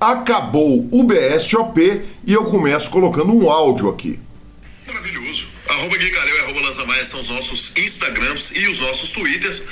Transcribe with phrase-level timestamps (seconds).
[0.00, 4.18] acabou o BSOP e eu começo colocando um áudio aqui.
[4.86, 5.46] Maravilhoso.
[5.68, 9.64] Arroba Gui e arroba Lanzamaia são os nossos Instagrams e os nossos Twitters.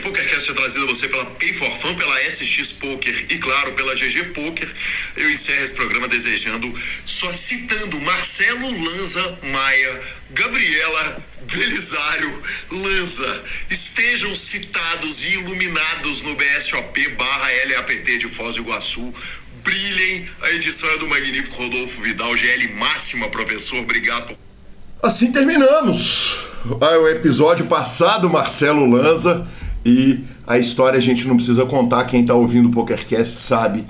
[0.00, 3.94] PokerCast é trazido a você pela Pay for Fun, pela SX Poker e, claro, pela
[3.94, 4.68] GG Poker.
[5.16, 6.72] Eu encerro esse programa desejando,
[7.04, 17.48] só citando Marcelo Lanza Maia, Gabriela Belisário, Lanza, estejam citados e iluminados no BSOP barra
[17.74, 19.14] LAPT de Foz do Iguaçu
[19.62, 20.26] brilhem.
[20.42, 23.78] A edição é do magnífico Rodolfo Vidal, GL máxima, professor.
[23.78, 24.36] Obrigado.
[25.02, 29.46] Assim terminamos ah, o episódio passado, Marcelo Lanza.
[29.84, 32.04] E a história a gente não precisa contar.
[32.04, 33.84] Quem está ouvindo o PokerCast sabe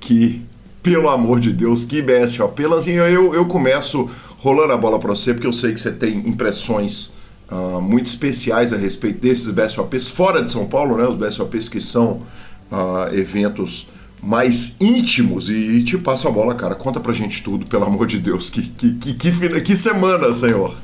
[0.00, 0.42] que,
[0.82, 2.64] pelo amor de Deus, que BSOP.
[2.66, 6.18] Lanzinho, eu, eu começo rolando a bola para você, porque eu sei que você tem
[6.28, 7.12] impressões
[7.50, 11.04] uh, muito especiais a respeito desses BSOPs fora de São Paulo, né?
[11.04, 12.22] Os BSOPs que são
[12.70, 13.88] uh, eventos
[14.22, 16.74] mais íntimos e te passo a bola, cara.
[16.74, 18.50] Conta pra gente tudo, pelo amor de Deus.
[18.50, 20.74] Que, que, que, que, que semana, senhor.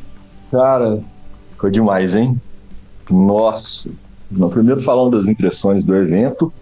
[0.50, 1.02] Cara,
[1.58, 2.40] foi demais, hein?
[3.10, 3.90] Nossa.
[4.50, 6.52] Primeiro falando das impressões do evento,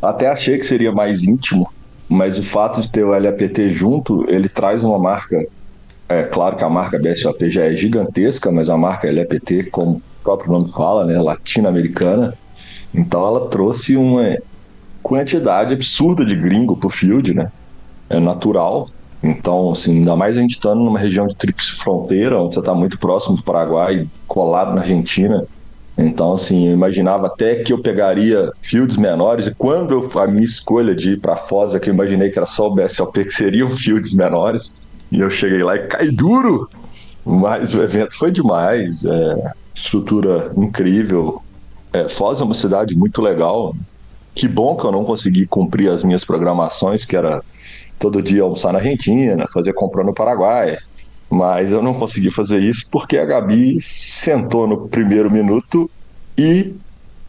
[0.00, 1.70] até achei que seria mais íntimo,
[2.08, 5.46] mas o fato de ter o LAPT junto, ele traz uma marca.
[6.08, 10.02] É claro que a marca BSOP já é gigantesca, mas a marca LAPT, como o
[10.22, 12.34] próprio nome fala, né, latino-americana,
[12.94, 14.36] então ela trouxe uma
[15.02, 17.50] quantidade absurda de gringo pro field, né?
[18.08, 18.88] É natural.
[19.22, 22.74] Então, assim, ainda mais a gente estando numa região de tríplice fronteira, onde você está
[22.74, 25.44] muito próximo do Paraguai, colado na Argentina.
[25.98, 30.44] Então, assim, eu imaginava até que eu pegaria fields menores, e quando eu, a minha
[30.44, 33.30] escolha de ir para Foz, é que eu imaginei que era só o BSOP, que
[33.30, 34.74] seriam fields menores,
[35.10, 36.68] e eu cheguei lá e caí duro.
[37.24, 41.42] Mas o evento foi demais, é, estrutura incrível.
[41.92, 43.74] É, Foz é uma cidade muito legal,
[44.34, 47.42] que bom que eu não consegui cumprir as minhas programações, que era
[47.98, 50.76] todo dia almoçar na Argentina, fazer compra no Paraguai.
[51.30, 55.90] Mas eu não consegui fazer isso porque a Gabi sentou no primeiro minuto
[56.38, 56.72] e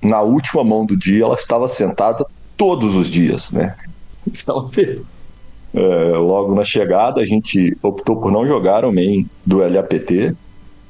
[0.02, 2.26] na última mão do dia ela estava sentada
[2.56, 3.76] todos os dias, né?
[4.30, 4.70] Então,
[5.74, 10.36] é, logo na chegada a gente optou por não jogar o main do LAPT.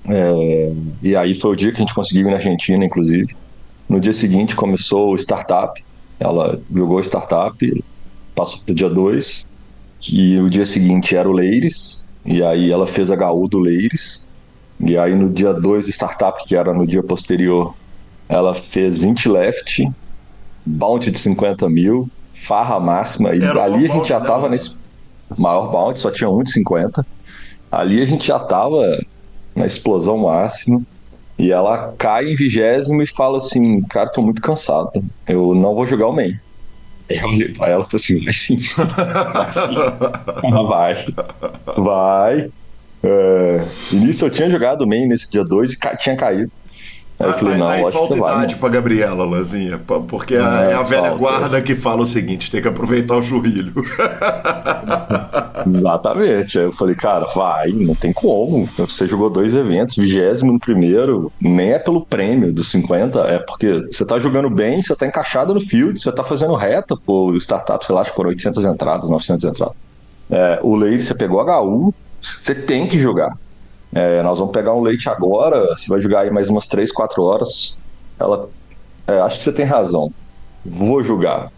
[0.10, 0.72] É,
[1.04, 3.28] e aí foi o dia que a gente conseguiu ir na Argentina, inclusive.
[3.88, 5.72] No dia seguinte começou o startup.
[6.20, 7.86] Ela jogou startup,
[8.34, 9.46] passou pro dia 2,
[10.00, 14.28] que o dia seguinte era o Leires, e aí ela fez a HU do Leires,
[14.80, 17.74] e aí no dia 2 startup, que era no dia posterior,
[18.30, 19.90] ela fez 20 left,
[20.66, 24.78] bounty de 50 mil, farra máxima, e era ali a gente já tava nesse
[25.38, 27.04] maior bounty, só tinha um de 50.
[27.72, 28.84] Ali a gente já tava
[29.56, 30.82] na explosão máxima.
[31.40, 34.90] E ela cai em vigésimo e fala assim: Cara, tô muito cansado,
[35.28, 36.32] eu não vou jogar o main.
[37.10, 38.58] Eu olhei pra ela e falei assim: Vai sim,
[39.34, 39.76] vai sim.
[40.68, 41.06] vai,
[41.78, 42.52] vai.
[43.04, 46.52] É, início eu tinha jogado o main nesse dia 2 e ca tinha caído.
[47.20, 50.84] Aí eu falei, não, aí, aí falta idade pra Gabriela, Lanzinha, porque é, é a
[50.84, 51.18] velha falta.
[51.18, 53.74] guarda que fala o seguinte, tem que aproveitar o churrilho.
[55.66, 56.60] Exatamente.
[56.60, 58.70] Aí eu falei, cara, vai, não tem como.
[58.78, 63.88] Você jogou dois eventos, vigésimo no primeiro, nem é pelo prêmio dos 50, é porque
[63.92, 67.84] você tá jogando bem, você tá encaixado no field, você tá fazendo reta, pô, startup,
[67.84, 69.76] sei lá, acho que foram 800 entradas, 900 entradas.
[70.30, 73.34] É, o leite, você pegou HU, você tem que jogar.
[73.94, 77.24] É, nós vamos pegar um leite agora, você vai jogar aí mais umas 3, 4
[77.24, 77.50] horas.
[78.20, 78.50] Ela,
[79.08, 80.10] é, acho que você tem razão.
[80.66, 81.50] Vou jogar.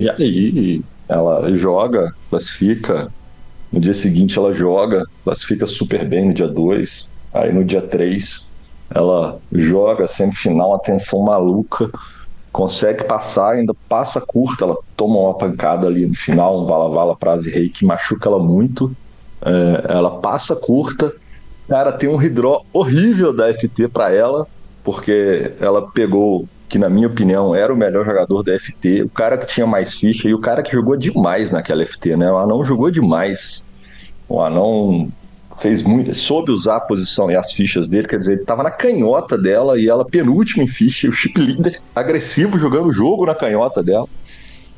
[0.00, 3.08] E aí, ela joga, classifica.
[3.72, 7.10] No dia seguinte ela joga, classifica super bem no dia 2.
[7.34, 8.54] Aí no dia 3
[8.94, 11.90] Ela joga semifinal, atenção maluca,
[12.52, 17.36] consegue passar, ainda passa curta, ela toma uma pancada ali no final, um vala-vala pra
[17.36, 18.92] Rei que machuca ela muito.
[19.44, 21.12] É, ela passa curta,
[21.68, 24.46] cara, tem um hidró horrível da FT para ela,
[24.82, 29.38] porque ela pegou que na minha opinião era o melhor jogador da FT, o cara
[29.38, 32.30] que tinha mais ficha e o cara que jogou demais naquela FT, né?
[32.30, 33.68] O Anão jogou demais.
[34.28, 35.10] O Anão
[35.58, 38.70] fez muito, soube usar a posição e as fichas dele, quer dizer, ele tava na
[38.70, 43.34] canhota dela e ela penúltima em ficha, o chip líder agressivo jogando o jogo na
[43.34, 44.06] canhota dela.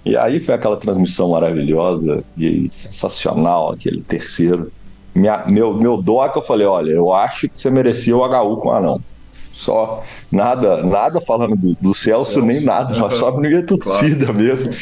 [0.05, 4.73] E aí foi aquela transmissão maravilhosa e sensacional, aquele terceiro.
[5.15, 8.25] Minha, meu, meu dó é que eu falei, olha, eu acho que você merecia o
[8.25, 9.01] HU com o Anão
[9.61, 10.03] só
[10.33, 14.41] nada, nada falando do, do Celso, Celso, nem nada, mas só no meio torcida claro.
[14.41, 14.73] mesmo.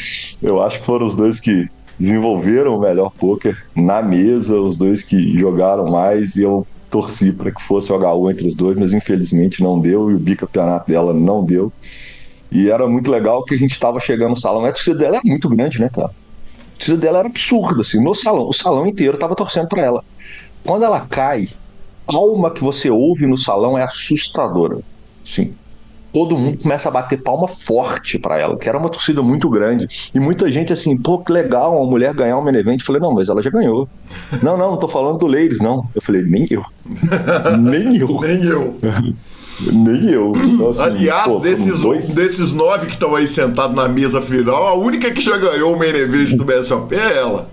[0.41, 5.03] Eu acho que foram os dois que desenvolveram o melhor poker na mesa, os dois
[5.03, 8.95] que jogaram mais e eu torci para que fosse o HU entre os dois, mas
[8.95, 11.73] infelizmente não deu e o bicampeonato dela não deu.
[12.51, 14.65] E era muito legal que a gente estava chegando no salão.
[14.65, 16.09] A torcida dela é muito grande, né, cara?
[16.09, 18.49] A torcida dela era absurda, assim, no salão.
[18.49, 20.05] O salão inteiro tava torcendo para ela.
[20.65, 21.49] Quando ela cai,
[22.07, 24.79] palma que você ouve no salão é assustadora.
[25.25, 25.55] Sim.
[26.13, 29.87] Todo mundo começa a bater palma forte para ela, que era uma torcida muito grande.
[30.15, 32.81] E muita gente assim, pô, que legal uma mulher ganhar um main event.
[32.81, 33.87] Eu falei, não, mas ela já ganhou.
[34.43, 35.87] não, não, não tô falando do Ladies, não.
[35.95, 36.65] Eu falei, nem eu.
[37.61, 38.21] nem eu.
[38.21, 38.79] nem eu.
[39.61, 40.33] Nem eu.
[40.37, 42.15] Então, assim, Aliás, pô, desses, dois...
[42.15, 45.77] desses nove que estão aí sentados na mesa final, a única que já ganhou o
[45.77, 47.51] main event do BSOP é ela.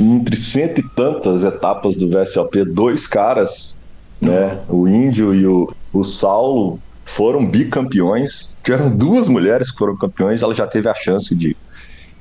[0.00, 3.76] Entre cento e tantas etapas do VSOP, dois caras
[4.22, 4.60] né?
[4.68, 8.54] O Índio e o, o Saulo foram bicampeões.
[8.62, 11.56] Tiveram duas mulheres que foram campeões, ela já teve a chance de,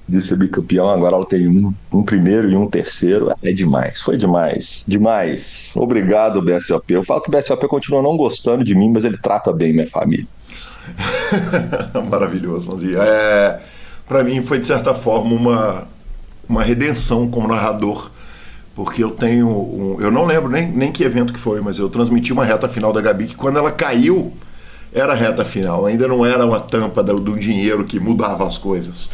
[0.10, 3.32] de ser bicampeão, agora ela tem um, um primeiro e um terceiro.
[3.44, 5.74] É demais, foi demais, demais.
[5.76, 6.92] Obrigado, BSOP.
[6.92, 9.88] Eu falo que o BSOP continua não gostando de mim, mas ele trata bem minha
[9.88, 10.28] família.
[12.10, 12.98] Maravilhoso, Lanzinha.
[12.98, 13.60] É,
[14.08, 15.88] para mim foi, de certa forma, uma,
[16.48, 18.12] uma redenção como narrador
[18.76, 19.48] porque eu tenho.
[19.50, 22.68] Um, eu não lembro nem, nem que evento que foi, mas eu transmiti uma reta
[22.68, 24.34] final da Gabi que quando ela caiu,
[24.94, 29.10] era reta final, ainda não era uma tampa do, do dinheiro que mudava as coisas.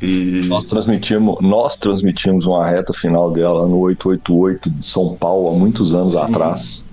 [0.00, 0.42] E...
[0.46, 5.94] Nós transmitimos, nós transmitimos uma reta final dela no 888 de São Paulo há muitos
[5.94, 6.20] anos Sim.
[6.20, 6.85] atrás.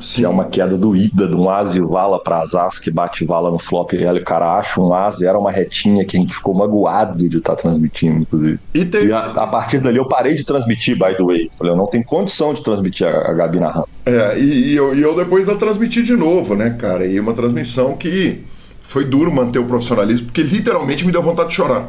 [0.00, 3.50] Que é uma queda doída de um asa e vala para as que bate vala
[3.50, 6.54] no flop e o cara acha um asa, era uma retinha que a gente ficou
[6.54, 8.58] magoado de estar tá transmitindo, inclusive.
[8.74, 9.06] E, tem...
[9.06, 11.50] e a, a, partir dali eu parei de transmitir, by the way.
[11.56, 13.88] Falei, eu não tenho condição de transmitir a, a Gabi narrando.
[14.06, 17.06] É, e, e, eu, e eu depois a transmiti de novo, né, cara?
[17.06, 18.44] E uma transmissão que
[18.82, 21.88] foi duro manter o profissionalismo, porque literalmente me deu vontade de chorar.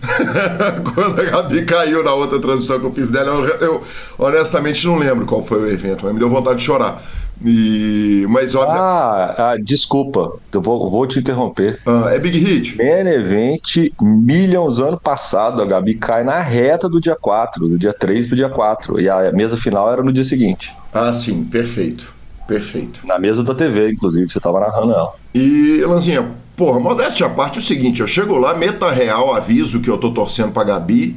[0.94, 3.82] Quando a Gabi caiu na outra transmissão que eu fiz dela, eu, eu,
[4.18, 7.02] honestamente não lembro qual foi o evento, mas me deu vontade de chorar.
[7.44, 8.80] E, mas óbvio.
[8.80, 11.78] Ah, ah, desculpa, eu vou, vou te interromper.
[11.86, 12.76] Ah, é Big Hit?
[12.76, 15.62] Main Event Millions ano passado.
[15.62, 19.00] A Gabi cai na reta do dia 4, do dia 3 pro dia 4.
[19.00, 20.74] E a mesa final era no dia seguinte.
[20.92, 22.18] Ah, sim, perfeito.
[22.48, 23.06] Perfeito.
[23.06, 25.12] Na mesa da TV, inclusive, você tava narrando ela.
[25.38, 29.80] E, Lanzinha, porra, modéstia à parte, é o seguinte: eu chego lá, meta real, aviso
[29.80, 31.16] que eu tô torcendo pra Gabi.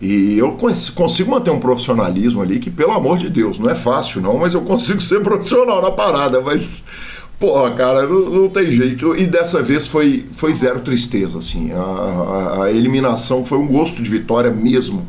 [0.00, 0.58] E eu
[0.96, 4.52] consigo manter um profissionalismo ali que, pelo amor de Deus, não é fácil não, mas
[4.52, 6.82] eu consigo ser profissional na parada, mas
[7.38, 9.16] porra, cara, não, não, tem jeito.
[9.16, 11.70] E dessa vez foi, foi zero tristeza, assim.
[11.72, 15.06] A, a, a, eliminação foi um gosto de vitória mesmo.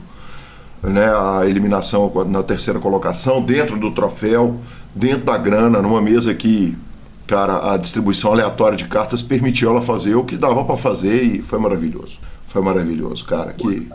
[0.84, 1.06] Né?
[1.06, 4.58] A eliminação na terceira colocação, dentro do troféu,
[4.94, 6.78] dentro da grana, numa mesa que,
[7.34, 11.42] cara, a distribuição aleatória de cartas permitiu ela fazer o que dava para fazer e
[11.42, 12.20] foi maravilhoso.
[12.46, 13.52] Foi maravilhoso, cara.
[13.54, 13.90] Que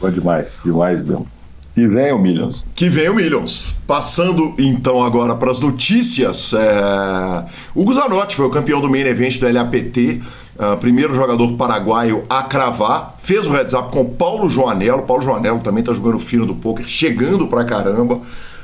[0.00, 1.26] Bom demais, demais mesmo.
[1.74, 2.64] Que o Millions.
[2.74, 3.74] Que o Millions.
[3.86, 6.54] Passando então agora para as notícias.
[6.54, 7.44] É...
[7.74, 10.22] Hugo Zanotti foi o campeão do main event do LAPT.
[10.58, 13.16] Uh, primeiro jogador paraguaio a cravar.
[13.18, 15.02] Fez o heads up com Paulo Joanello.
[15.02, 18.20] Paulo Joanello também está jogando fino do poker, chegando pra caramba.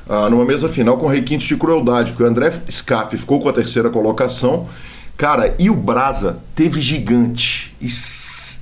[0.08, 3.52] Uh, numa mesa final com requintes de crueldade, porque o André Scaff ficou com a
[3.52, 4.68] terceira colocação.
[5.16, 7.74] Cara, e o Brasa teve gigante.
[7.80, 7.88] E,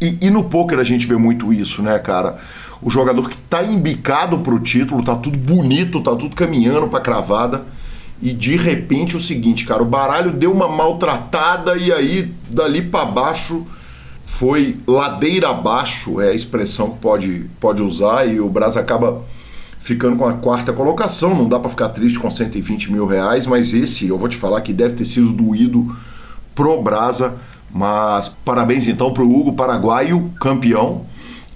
[0.05, 2.39] e, e no poker a gente vê muito isso, né, cara?
[2.85, 7.01] o jogador que está embicado para o título, tá tudo bonito, tá tudo caminhando para
[7.01, 7.63] cravada.
[8.21, 13.07] E de repente o seguinte, cara, o baralho deu uma maltratada e aí dali para
[13.07, 13.67] baixo
[14.27, 19.23] foi ladeira abaixo, é a expressão que pode, pode usar, e o Brás acaba
[19.85, 21.35] ficando com a quarta colocação.
[21.35, 24.63] Não dá para ficar triste com 120 mil reais, mas esse eu vou te falar
[24.63, 25.95] que deve ter sido doído
[26.55, 27.35] pro Brasa.
[27.71, 31.05] Mas parabéns então pro Hugo Paraguaio, campeão.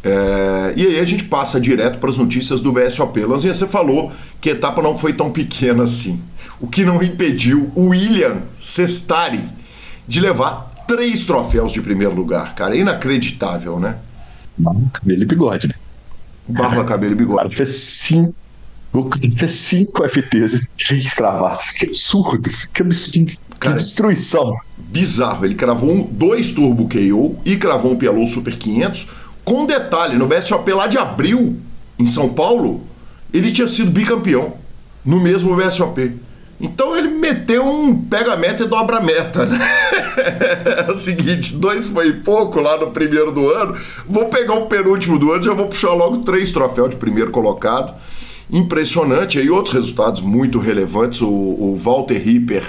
[0.04, 3.18] É, e aí a gente passa direto para as notícias do BSOP.
[3.24, 6.20] Lanzinha, você falou que a etapa não foi tão pequena assim.
[6.60, 9.40] o que não impediu o William Cestari
[10.06, 12.76] de levar três troféus de primeiro lugar, cara.
[12.76, 13.96] Inacreditável, né?
[14.92, 15.74] Cabelo e bigode, né?
[16.48, 17.56] Barba, cabelo e O cara bigode.
[17.56, 18.34] fez cinco.
[18.92, 21.70] O cara fez cinco FTs e três travadas.
[21.72, 22.50] Que absurdo.
[22.72, 23.26] Que absurdo.
[23.32, 24.56] Que Cara, destruição.
[24.76, 25.44] Bizarro.
[25.44, 29.06] Ele cravou um, dois Turbo KO e cravou um Pelou Super 500.
[29.44, 31.56] Com um detalhe, no BSOP lá de abril,
[31.98, 32.82] em São Paulo,
[33.32, 34.54] ele tinha sido bicampeão
[35.04, 36.14] no mesmo BSOP.
[36.60, 39.58] Então ele meteu um pega meta e dobra meta, né?
[40.88, 43.76] É o seguinte, dois foi pouco lá no primeiro do ano.
[44.08, 47.94] Vou pegar o penúltimo do ano, já vou puxar logo três troféus de primeiro colocado.
[48.50, 49.38] Impressionante.
[49.38, 51.20] E outros resultados muito relevantes.
[51.20, 52.64] O, o Walter Ripper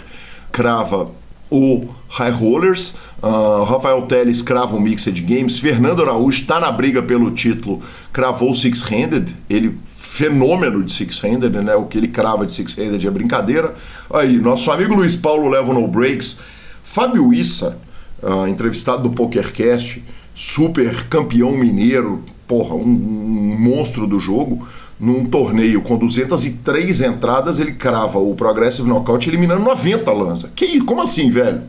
[0.52, 1.10] crava
[1.50, 2.96] o High Rollers.
[3.22, 5.60] Uh, Rafael Teles crava o Mixed Games.
[5.60, 7.82] Fernando Araújo está na briga pelo título,
[8.14, 9.36] cravou o Six Handed.
[9.50, 9.78] Ele,
[10.10, 11.76] fenômeno de Six Handed, né?
[11.76, 13.76] O que ele crava de Six Handed é brincadeira.
[14.12, 16.40] Aí, nosso amigo Luiz Paulo leva no Breaks.
[16.82, 17.78] Fábio Issa,
[18.24, 20.04] uh, entrevistado do PokerCast,
[20.36, 24.68] super campeão mineiro, porra, um, um monstro do jogo.
[25.00, 30.52] Num torneio com 203 entradas, ele crava o Progressive Knockout eliminando 90 lança.
[30.54, 30.82] Que?
[30.82, 31.62] Como assim, velho?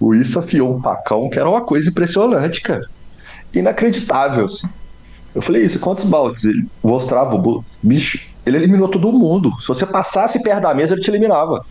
[0.00, 2.88] O Issa afiou um pacão que era uma coisa impressionante, cara.
[3.52, 4.68] Inacreditável, assim.
[5.34, 6.44] Eu falei, isso, quantos baldes?
[6.44, 9.50] Ele mostrava, o bicho, ele eliminou todo mundo.
[9.60, 11.64] Se você passasse perto da mesa, ele te eliminava.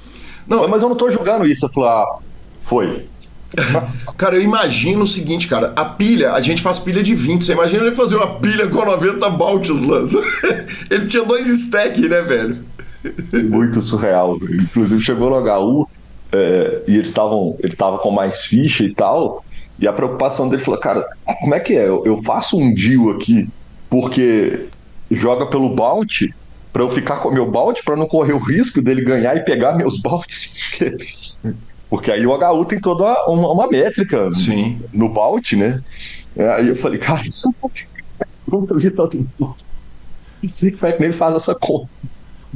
[0.48, 1.65] Não, mas eu não tô julgando isso.
[1.65, 2.06] Eu falei, ah,
[2.62, 3.06] foi.
[4.18, 7.44] Cara, eu imagino o seguinte, cara, a pilha, a gente faz pilha de 20.
[7.44, 10.18] Você imagina ele fazer uma pilha com 90 baltes lança.
[10.89, 12.58] ele tinha dois stacks, né, velho?
[13.50, 14.38] Muito surreal.
[14.38, 15.88] Inclusive chegou no HU
[16.32, 17.58] é, e eles estavam.
[17.60, 19.44] Ele tava com mais ficha e tal.
[19.82, 21.10] E a preocupação dele falou, cara,
[21.40, 21.88] como é que é?
[21.88, 23.50] Eu, eu faço um deal aqui
[23.90, 24.68] porque
[25.10, 26.34] joga pelo bounty
[26.72, 29.74] para eu ficar com meu bounty para não correr o risco dele ganhar e pegar
[29.74, 31.38] meus bounties.
[31.90, 34.80] Porque aí o HU tem toda uma, uma métrica Sim.
[34.94, 35.82] no bounty, né?
[36.56, 37.24] Aí eu falei, cara,
[38.68, 39.56] trazer todo mundo.
[40.42, 41.90] Não sei como é que ele faz essa conta.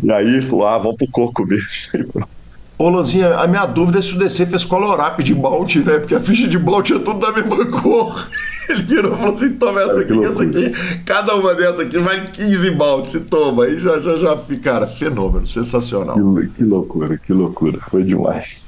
[0.02, 2.28] E aí ele falou, ah, vamos pro coco mesmo.
[2.78, 5.98] Ô, Lanzinha, a minha dúvida é se o DC fez colorap de bounty, né?
[5.98, 8.28] Porque a ficha de bounty é tudo da mesma cor.
[8.68, 10.74] Ele virou e falou assim: toma essa aqui, essa aqui.
[11.06, 13.12] Cada uma dessa aqui vale 15 bounty.
[13.12, 13.64] Se toma.
[13.64, 14.38] Aí já, já, já.
[14.62, 16.16] Cara, fenômeno, sensacional.
[16.16, 17.80] Que, que loucura, que loucura.
[17.90, 18.68] Foi demais.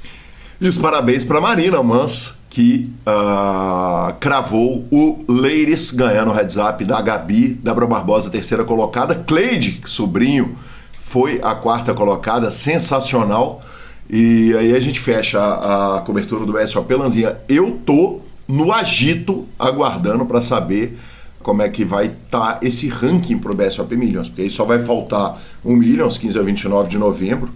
[0.60, 6.82] E os parabéns para Marina Mans, que uh, cravou o Ladies ganhando o heads up
[6.84, 9.14] da Gabi, Débora Barbosa, terceira colocada.
[9.14, 10.56] Cleide, sobrinho,
[11.00, 13.62] foi a quarta colocada, sensacional.
[14.08, 17.36] E aí a gente fecha a, a cobertura do SOP Lanzinha.
[17.48, 20.98] Eu tô no agito aguardando para saber
[21.42, 24.78] como é que vai estar tá esse ranking pro BSOP Millions, porque aí só vai
[24.78, 27.50] faltar um Millions, 15 a 29 de novembro.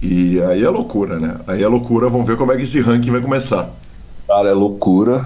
[0.00, 1.36] E aí é loucura, né?
[1.46, 3.70] Aí é loucura, vamos ver como é que esse ranking vai começar.
[4.26, 5.24] Cara, é loucura.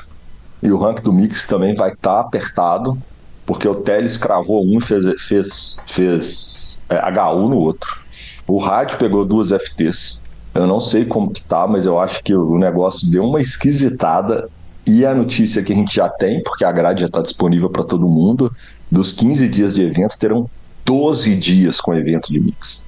[0.62, 2.98] E o ranking do Mix também vai estar tá apertado,
[3.44, 7.98] porque o Teles cravou um e fez, fez, fez é, HU no outro.
[8.46, 10.20] O Rádio pegou duas FTs.
[10.56, 14.48] Eu não sei como que tá, mas eu acho que o negócio deu uma esquisitada.
[14.86, 17.82] E a notícia que a gente já tem, porque a grade já está disponível para
[17.82, 18.52] todo mundo,
[18.90, 20.48] dos 15 dias de evento, terão
[20.84, 22.84] 12 dias com evento de Mix.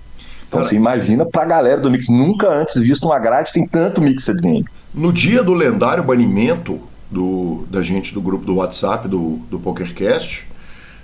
[0.49, 4.41] Então você imagina pra galera do Mix, nunca antes visto uma grade tem tanto Mixed
[4.41, 4.65] Game.
[4.95, 10.47] No dia do lendário banimento do, da gente do grupo do WhatsApp do, do PokerCast,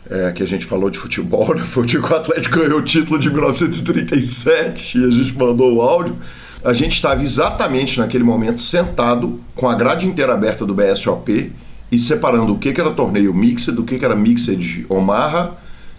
[0.08, 1.62] é, que a gente falou de futebol, né?
[1.62, 5.74] Foi o dia que o Atlético ganhou o título de 1937 e a gente mandou
[5.74, 6.16] o áudio.
[6.64, 11.52] A gente estava exatamente naquele momento sentado com a grade inteira aberta do BSOP
[11.92, 15.52] e separando o que, que era torneio Mixed, o que, que era Mixed Omaha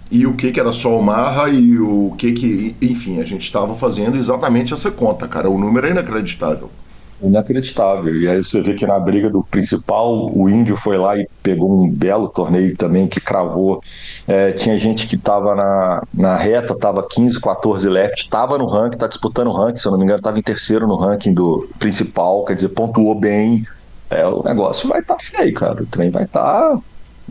[0.09, 2.75] e o que, que era só Omaha e o que que.
[2.81, 5.47] Enfim, a gente estava fazendo exatamente essa conta, cara.
[5.51, 6.71] O número é inacreditável.
[7.21, 8.13] Inacreditável.
[8.19, 11.83] E aí você vê que na briga do principal, o Índio foi lá e pegou
[11.83, 13.81] um belo torneio também que cravou.
[14.27, 18.95] É, tinha gente que estava na, na reta, estava 15, 14 left, estava no ranking,
[18.95, 21.67] está disputando o ranking, se eu não me engano, estava em terceiro no ranking do
[21.79, 23.65] principal, quer dizer, pontuou bem.
[24.09, 25.81] É, o negócio vai estar tá feio, cara.
[25.81, 26.41] O trem vai estar.
[26.41, 26.79] Tá,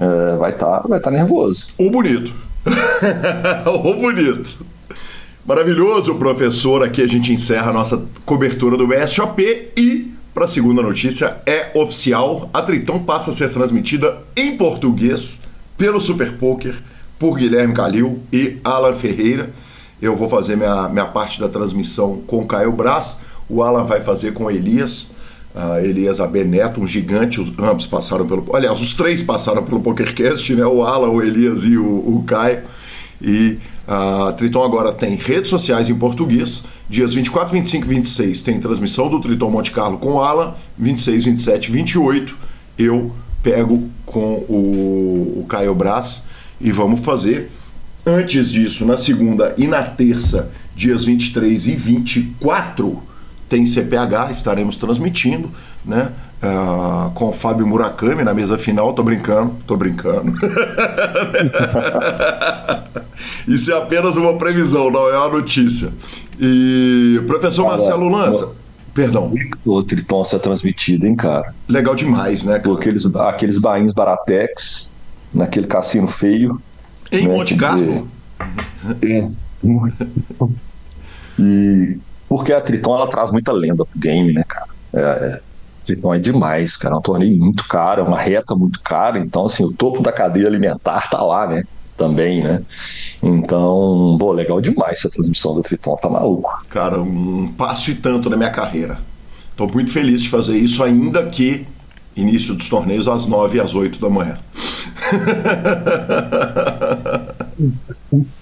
[0.00, 1.66] é, vai estar tá, vai tá nervoso.
[1.78, 2.32] Ou bonito.
[3.84, 4.73] Ou bonito.
[5.46, 6.82] Maravilhoso, professor.
[6.82, 9.42] Aqui a gente encerra a nossa cobertura do BSOP
[9.76, 12.48] e, para a segunda notícia, é oficial.
[12.50, 15.40] A Triton passa a ser transmitida em português
[15.76, 16.74] pelo Super Poker
[17.18, 19.50] por Guilherme Calil e Alan Ferreira.
[20.00, 23.18] Eu vou fazer minha, minha parte da transmissão com Caio Braz.
[23.46, 25.10] O Alan vai fazer com Elias.
[25.54, 28.56] Uh, Elias Abeneto, um gigante, os ambos passaram pelo.
[28.56, 30.64] Aliás, os três passaram pelo PokerCast, né?
[30.64, 32.62] O Alan, o Elias e o, o Caio.
[33.20, 36.64] E A Triton agora tem redes sociais em português.
[36.88, 40.54] Dias 24, 25 e 26 tem transmissão do Triton Monte Carlo com Alan.
[40.78, 42.36] 26, 27 28
[42.78, 43.12] eu
[43.42, 46.22] pego com o, o Caio Brás
[46.60, 47.50] e vamos fazer.
[48.06, 53.02] Antes disso, na segunda e na terça, dias 23 e 24,
[53.48, 55.50] tem CPH, estaremos transmitindo,
[55.84, 56.10] né?
[56.44, 60.34] Uh, com o Fábio Murakami na mesa final, tô brincando, tô brincando.
[63.48, 65.90] Isso é apenas uma previsão, não é uma notícia.
[66.38, 68.50] E professor Marcelo Lanza,
[68.92, 69.32] perdão.
[69.64, 71.54] O Triton ser transmitido, hein, cara?
[71.66, 72.76] Legal demais, né, cara?
[72.76, 74.94] Aqueles, aqueles bainhos Baratex,
[75.32, 76.60] naquele cassino feio.
[77.10, 78.06] Em né, Monte Carlo?
[79.02, 79.30] É.
[81.38, 81.98] e
[82.28, 84.68] porque a Triton ela traz muita lenda pro game, né, cara?
[84.92, 85.40] É, é.
[85.84, 86.94] Triton é demais, cara.
[86.94, 89.18] É um torneio muito caro, é uma reta muito cara.
[89.18, 91.64] Então, assim, o topo da cadeia alimentar tá lá, né?
[91.96, 92.62] Também, né?
[93.22, 96.64] Então, pô, legal demais essa transmissão do Triton, tá maluco.
[96.68, 98.98] Cara, um passo e tanto na minha carreira.
[99.56, 101.66] Tô muito feliz de fazer isso, ainda que
[102.16, 104.38] início dos torneios às 9 e às 8 da manhã.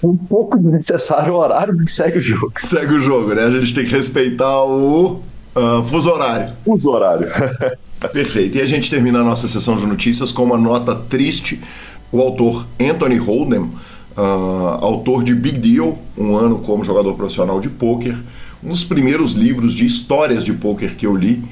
[0.03, 2.53] um pouco desnecessário o horário, mas segue o jogo.
[2.59, 3.45] Segue o jogo, né?
[3.45, 5.23] A gente tem que respeitar o
[5.57, 6.53] uh, fuso horário.
[6.65, 7.29] Fuso horário.
[8.13, 8.59] Perfeito.
[8.59, 11.61] E a gente termina a nossa sessão de notícias com uma nota triste.
[12.11, 13.71] O autor Anthony Holden,
[14.17, 14.21] uh,
[14.81, 18.17] autor de Big Deal, um ano como jogador profissional de pôquer,
[18.63, 21.43] um dos primeiros livros de histórias de pôquer que eu li.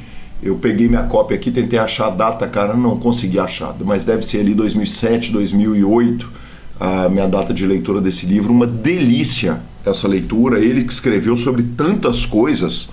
[0.43, 4.23] Eu peguei minha cópia aqui, tentei achar a data, cara, não consegui achar, mas deve
[4.23, 6.41] ser ali 2007, 2008
[6.79, 8.51] a minha data de leitura desse livro.
[8.51, 10.59] Uma delícia essa leitura.
[10.59, 12.89] Ele que escreveu sobre tantas coisas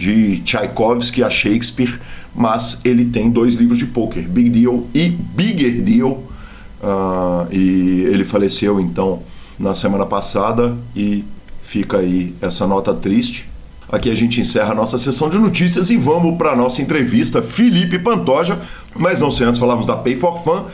[0.00, 2.00] de Tchaikovsky a Shakespeare,
[2.34, 6.22] mas ele tem dois livros de poker, Big Deal e Bigger Deal.
[6.82, 9.22] Uh, e ele faleceu então
[9.58, 11.22] na semana passada e
[11.60, 13.46] fica aí essa nota triste.
[13.92, 17.42] Aqui a gente encerra a nossa sessão de notícias e vamos para a nossa entrevista.
[17.42, 18.58] Felipe Pantoja,
[18.96, 20.64] mas não sei antes falarmos da Pay for Fun.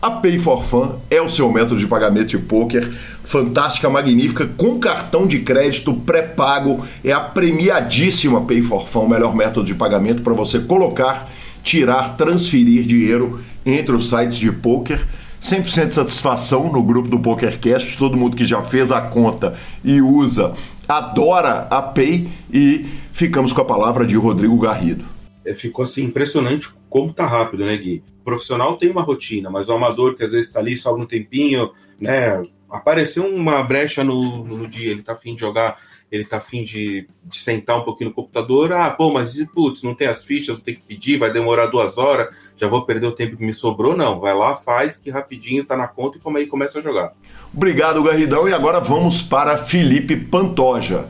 [0.00, 2.92] A Pay for Fun é o seu método de pagamento de poker,
[3.26, 6.86] fantástica, magnífica, com cartão de crédito pré-pago.
[7.04, 11.28] É a premiadíssima Pay for Fun, o melhor método de pagamento para você colocar,
[11.62, 15.04] tirar, transferir dinheiro entre os sites de poker.
[15.42, 17.98] 100% de satisfação no grupo do PokerCast.
[17.98, 20.54] Todo mundo que já fez a conta e usa
[20.88, 25.04] adora a Pay e ficamos com a palavra de Rodrigo Garrido.
[25.44, 28.02] É, ficou assim impressionante como tá rápido, né, Gui?
[28.20, 31.04] O profissional tem uma rotina, mas o amador que às vezes está ali só um
[31.04, 32.42] tempinho, né?
[32.68, 35.78] Apareceu uma brecha no, no dia, ele tá afim de jogar,
[36.10, 38.72] ele tá afim de, de sentar um pouquinho no computador.
[38.72, 42.34] Ah, pô, mas putz, não tem as fichas, ter que pedir, vai demorar duas horas,
[42.56, 43.96] já vou perder o tempo que me sobrou.
[43.96, 47.12] Não, vai lá, faz, que rapidinho tá na conta e como aí começa a jogar.
[47.54, 48.48] Obrigado, Garridão.
[48.48, 51.08] E agora vamos para Felipe Pantoja.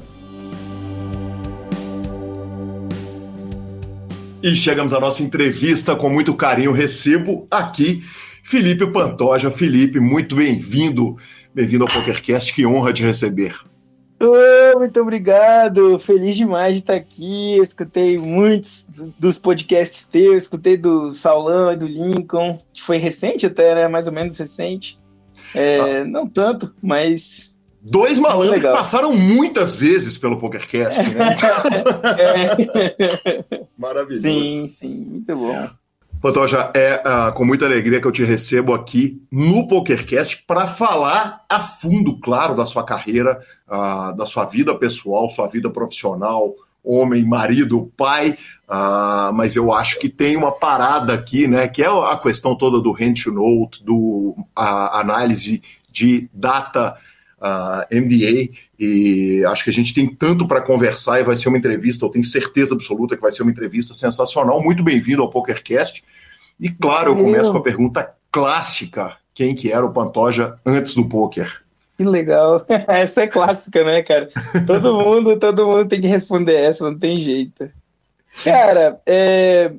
[4.42, 6.70] E chegamos à nossa entrevista com muito carinho.
[6.70, 8.04] Recebo aqui
[8.46, 9.50] Felipe Pantoja.
[9.50, 11.16] Felipe, muito bem-vindo.
[11.52, 12.54] Bem-vindo ao PokerCast.
[12.54, 13.58] Que honra te receber.
[14.20, 17.56] Oh, muito obrigado, feliz demais de estar aqui.
[17.56, 23.46] Eu escutei muitos dos podcasts teus, escutei do Saulão e do Lincoln, que foi recente
[23.46, 23.88] até, né?
[23.88, 24.98] Mais ou menos recente.
[25.52, 31.36] É, ah, não tanto, mas Dois malandros que passaram muitas vezes pelo PokerCast, né?
[32.98, 33.64] é.
[33.76, 34.22] Maravilhoso.
[34.22, 35.68] Sim, sim, muito bom.
[36.20, 41.44] Pantoja, é uh, com muita alegria que eu te recebo aqui no PokerCast para falar
[41.48, 47.24] a fundo, claro, da sua carreira, uh, da sua vida pessoal, sua vida profissional, homem,
[47.24, 48.36] marido, pai,
[48.68, 52.80] uh, mas eu acho que tem uma parada aqui, né, que é a questão toda
[52.80, 56.96] do hand to note, do análise de data
[57.38, 61.58] uh, MDA e acho que a gente tem tanto para conversar e vai ser uma
[61.58, 64.62] entrevista, eu tenho certeza absoluta que vai ser uma entrevista sensacional.
[64.62, 66.04] Muito bem-vindo ao PokerCast.
[66.58, 71.08] E claro, eu começo com a pergunta clássica: quem que era o Pantoja antes do
[71.08, 71.62] poker?
[71.96, 72.64] Que legal.
[72.88, 74.30] Essa é clássica, né, cara?
[74.66, 77.70] Todo mundo, todo mundo tem que responder essa, não tem jeito.
[78.44, 79.72] Cara, é,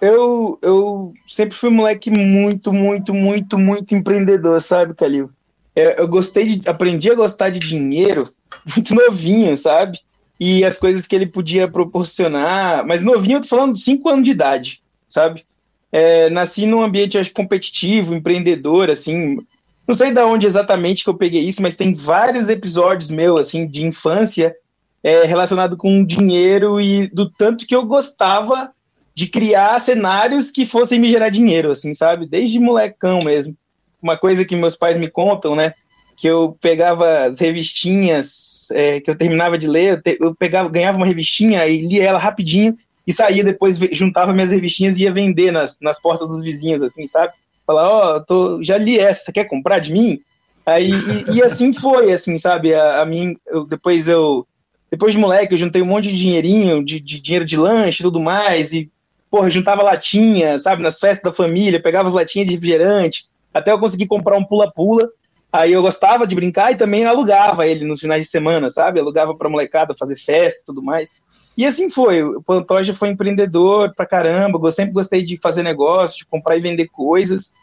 [0.00, 5.30] eu, eu sempre fui um moleque muito, muito, muito, muito empreendedor, sabe, Calil?
[5.78, 6.68] Eu, eu gostei de.
[6.68, 8.30] Aprendi a gostar de dinheiro
[8.74, 10.00] muito novinho, sabe?
[10.40, 12.84] E as coisas que ele podia proporcionar.
[12.84, 15.44] Mas novinho, eu tô falando de 5 anos de idade, sabe?
[15.90, 19.38] É, nasci num ambiente acho, competitivo, empreendedor, assim.
[19.86, 23.66] Não sei de onde exatamente que eu peguei isso, mas tem vários episódios meu, assim,
[23.66, 24.54] de infância
[25.02, 28.70] é, relacionado com dinheiro e do tanto que eu gostava
[29.14, 32.26] de criar cenários que fossem me gerar dinheiro, assim, sabe?
[32.26, 33.56] Desde molecão mesmo
[34.02, 35.72] uma coisa que meus pais me contam, né?
[36.18, 40.68] que eu pegava as revistinhas é, que eu terminava de ler, eu, te, eu, pegava,
[40.68, 45.12] ganhava uma revistinha e lia ela rapidinho e saía depois, juntava minhas revistinhas e ia
[45.12, 47.32] vender nas, nas portas dos vizinhos, assim, sabe?
[47.64, 50.20] Falar, ó, oh, já li essa, você quer comprar de mim?
[50.66, 52.74] Aí, e, e assim foi, assim, sabe?
[52.74, 54.44] A, a mim, eu, depois eu,
[54.90, 58.04] depois de moleque, eu juntei um monte de dinheirinho, de, de dinheiro de lanche e
[58.04, 58.90] tudo mais, e,
[59.30, 63.26] porra, juntava latinha, sabe, nas festas da família, pegava as latinhas de refrigerante,
[63.58, 65.08] até eu conseguir comprar um pula-pula,
[65.50, 69.00] Aí eu gostava de brincar e também alugava ele nos finais de semana, sabe?
[69.00, 71.14] Alugava pra molecada fazer festa e tudo mais.
[71.56, 72.22] E assim foi.
[72.22, 74.60] O Pantoja foi empreendedor pra caramba.
[74.62, 77.54] Eu sempre gostei de fazer negócio, de comprar e vender coisas.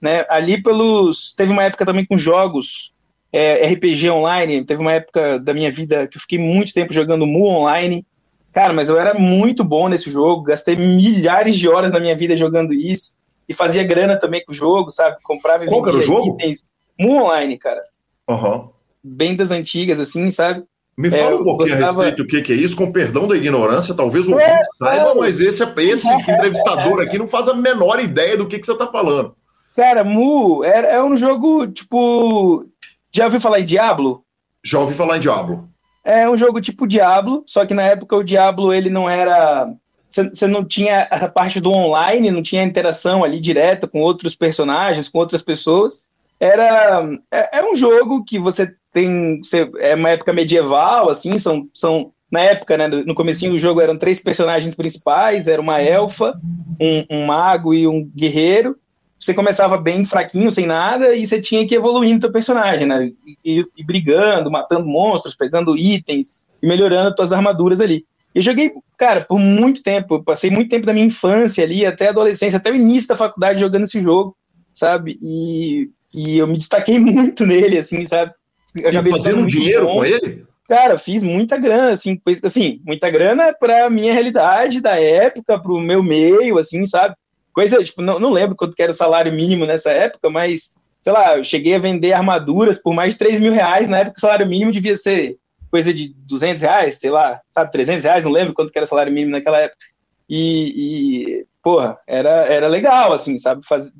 [0.00, 0.24] Né?
[0.28, 1.32] Ali pelos.
[1.34, 2.92] Teve uma época também com jogos
[3.32, 4.64] é, RPG online.
[4.64, 8.06] Teve uma época da minha vida que eu fiquei muito tempo jogando Mu online.
[8.52, 10.42] Cara, mas eu era muito bom nesse jogo.
[10.42, 13.18] Gastei milhares de horas na minha vida jogando isso.
[13.50, 15.16] E fazia grana também com o jogo, sabe?
[15.24, 16.62] Comprava e Qual vendia itens.
[16.96, 17.82] Moonline, cara.
[18.28, 18.68] Uhum.
[19.02, 20.62] Bem das antigas, assim, sabe?
[20.96, 22.02] Me fala é, um pouquinho gostava...
[22.02, 25.10] a respeito do que, que é isso, com perdão da ignorância, talvez o é, saiba,
[25.10, 25.14] é.
[25.14, 28.86] mas esse, esse entrevistador aqui não faz a menor ideia do que, que você está
[28.86, 29.34] falando.
[29.74, 32.64] Cara, Mu é, é um jogo, tipo.
[33.10, 34.22] Já ouviu falar em Diablo?
[34.62, 35.68] Já ouvi falar em Diablo.
[36.04, 39.68] É um jogo tipo Diablo, só que na época o Diablo ele não era.
[40.10, 45.08] Você não tinha a parte do online, não tinha interação ali direta com outros personagens,
[45.08, 46.04] com outras pessoas.
[46.38, 49.40] Era é, é, um jogo que você tem
[49.78, 53.96] é uma época medieval assim são, são na época né no comecinho do jogo eram
[53.96, 56.40] três personagens principais era uma elfa
[56.80, 58.76] um, um mago e um guerreiro.
[59.16, 63.12] Você começava bem fraquinho sem nada e você tinha que ir evoluindo teu personagem né
[63.44, 69.24] e, e brigando matando monstros pegando itens e melhorando tuas armaduras ali eu joguei, cara,
[69.24, 70.14] por muito tempo.
[70.14, 73.16] Eu passei muito tempo da minha infância ali, até a adolescência, até o início da
[73.16, 74.36] faculdade jogando esse jogo,
[74.72, 75.18] sabe?
[75.20, 78.32] E e eu me destaquei muito nele, assim, sabe?
[78.78, 79.94] Acabei fazendo dinheiro bom.
[79.96, 80.44] com ele?
[80.68, 86.00] Cara, fiz muita grana, assim, assim, muita grana pra minha realidade da época, pro meu
[86.02, 87.16] meio, assim, sabe?
[87.52, 91.36] Coisa, tipo, não, não lembro quanto era o salário mínimo nessa época, mas, sei lá,
[91.36, 94.46] eu cheguei a vender armaduras por mais de 3 mil reais, na época o salário
[94.46, 95.36] mínimo devia ser
[95.70, 99.12] coisa de 200 reais, sei lá, sabe, 300 reais, não lembro quanto era o salário
[99.12, 99.84] mínimo naquela época.
[100.28, 103.92] E, e porra, era, era legal, assim, sabe, Faz,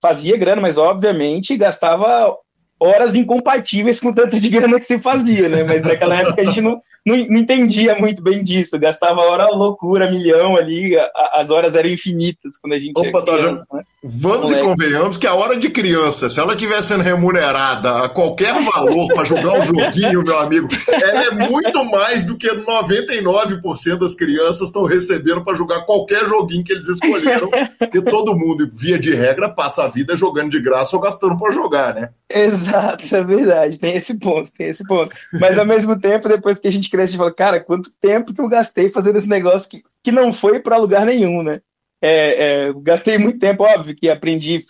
[0.00, 2.36] fazia grana, mas obviamente gastava
[2.78, 5.62] horas incompatíveis com tanto de grana que se fazia, né?
[5.64, 8.78] Mas naquela época a gente não, não, não entendia muito bem disso.
[8.78, 13.22] Gastava hora loucura, milhão ali, a, as horas eram infinitas quando a gente Opa, era
[13.22, 13.82] criança, né?
[14.02, 14.66] Vamos Moleque.
[14.66, 19.08] e convenhamos que a hora de criança, se ela estiver sendo remunerada a qualquer valor
[19.14, 24.68] para jogar um joguinho, meu amigo, ela é muito mais do que 99% das crianças
[24.68, 29.48] estão recebendo para jogar qualquer joguinho que eles escolheram, porque todo mundo, via de regra,
[29.48, 32.10] passa a vida jogando de graça ou gastando para jogar, né?
[32.28, 32.73] Exato,
[33.12, 35.14] é verdade, tem esse ponto, tem esse ponto.
[35.32, 38.32] Mas ao mesmo tempo, depois que a gente cresce, a gente fala, cara, quanto tempo
[38.32, 41.60] que eu gastei fazendo esse negócio que, que não foi para lugar nenhum, né?
[42.02, 44.64] É, é, gastei muito tempo, óbvio, que aprendi,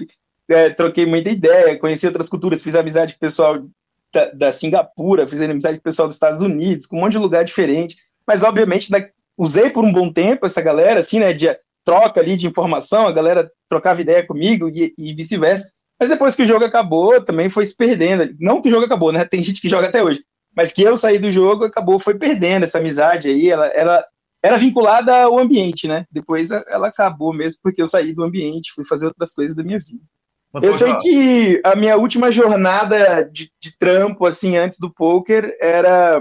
[0.48, 3.66] é, troquei muita ideia, conheci outras culturas, fiz amizade com o pessoal
[4.12, 7.18] da, da, Singapura, fiz amizade com o pessoal dos Estados Unidos, com um monte de
[7.18, 9.04] lugar diferente, mas obviamente da,
[9.36, 11.48] usei por um bom tempo essa galera, assim, né, de
[11.84, 16.42] troca ali de informação, a galera trocava ideia comigo e, e vice-versa, mas depois que
[16.42, 19.60] o jogo acabou, também foi se perdendo, não que o jogo acabou, né, tem gente
[19.60, 20.24] que joga até hoje,
[20.56, 24.04] mas que eu saí do jogo, acabou, foi perdendo essa amizade aí, ela, ela
[24.44, 26.04] era vinculada ao ambiente, né?
[26.10, 29.78] Depois ela acabou mesmo porque eu saí do ambiente, fui fazer outras coisas da minha
[29.78, 30.04] vida.
[30.52, 30.98] Mas eu sei já.
[30.98, 36.20] que a minha última jornada de, de, trampo, assim, antes do poker, era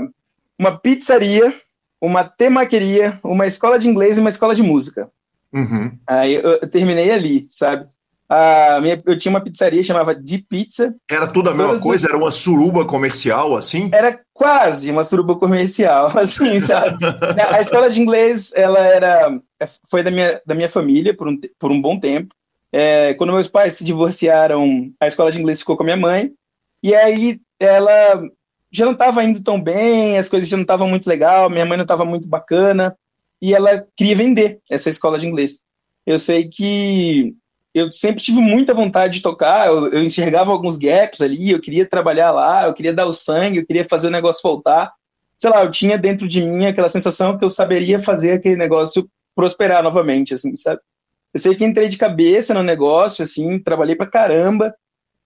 [0.57, 1.53] uma pizzaria,
[2.01, 5.11] uma temaqueria, uma escola de inglês e uma escola de música.
[5.53, 5.91] Uhum.
[6.07, 7.87] Aí eu, eu terminei ali, sabe?
[8.35, 10.95] A minha, eu tinha uma pizzaria chamava De Pizza.
[11.09, 12.07] Era tudo a mesma coisa?
[12.07, 13.91] Era uma suruba comercial, assim?
[13.93, 16.97] Era quase uma suruba comercial, assim, sabe?
[17.51, 19.39] a escola de inglês, ela era,
[19.87, 22.33] foi da minha, da minha família por um, por um bom tempo.
[22.71, 26.31] É, quando meus pais se divorciaram, a escola de inglês ficou com a minha mãe.
[26.81, 28.23] E aí ela
[28.71, 31.77] já não estava indo tão bem, as coisas já não estavam muito legal, minha mãe
[31.77, 32.97] não estava muito bacana.
[33.39, 35.59] E ela queria vender essa escola de inglês.
[36.03, 37.35] Eu sei que
[37.73, 41.87] eu sempre tive muita vontade de tocar, eu, eu, enxergava alguns gaps ali, eu queria
[41.87, 44.93] trabalhar lá, eu queria dar o sangue, eu queria fazer o negócio voltar.
[45.37, 49.09] Sei lá, eu tinha dentro de mim aquela sensação que eu saberia fazer aquele negócio
[49.35, 50.79] prosperar novamente, assim, sabe?
[51.33, 54.73] Eu sei que entrei de cabeça no negócio, assim, trabalhei pra caramba,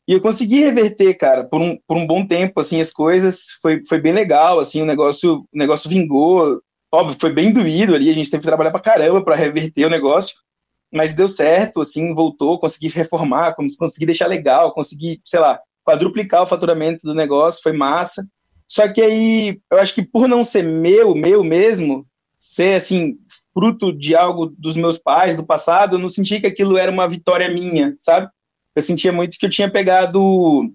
[0.07, 3.83] e eu consegui reverter, cara, por um, por um bom tempo, assim, as coisas, foi,
[3.85, 8.13] foi bem legal, assim, o negócio, o negócio vingou, óbvio, foi bem doído ali, a
[8.13, 10.33] gente teve que trabalhar pra caramba para reverter o negócio,
[10.93, 16.47] mas deu certo, assim, voltou, consegui reformar, consegui deixar legal, consegui, sei lá, quadruplicar o
[16.47, 18.25] faturamento do negócio, foi massa.
[18.67, 22.05] Só que aí, eu acho que por não ser meu, meu mesmo,
[22.37, 23.17] ser assim,
[23.53, 27.07] fruto de algo dos meus pais do passado, eu não senti que aquilo era uma
[27.07, 28.29] vitória minha, sabe?
[28.75, 30.71] Eu sentia muito que eu tinha pegado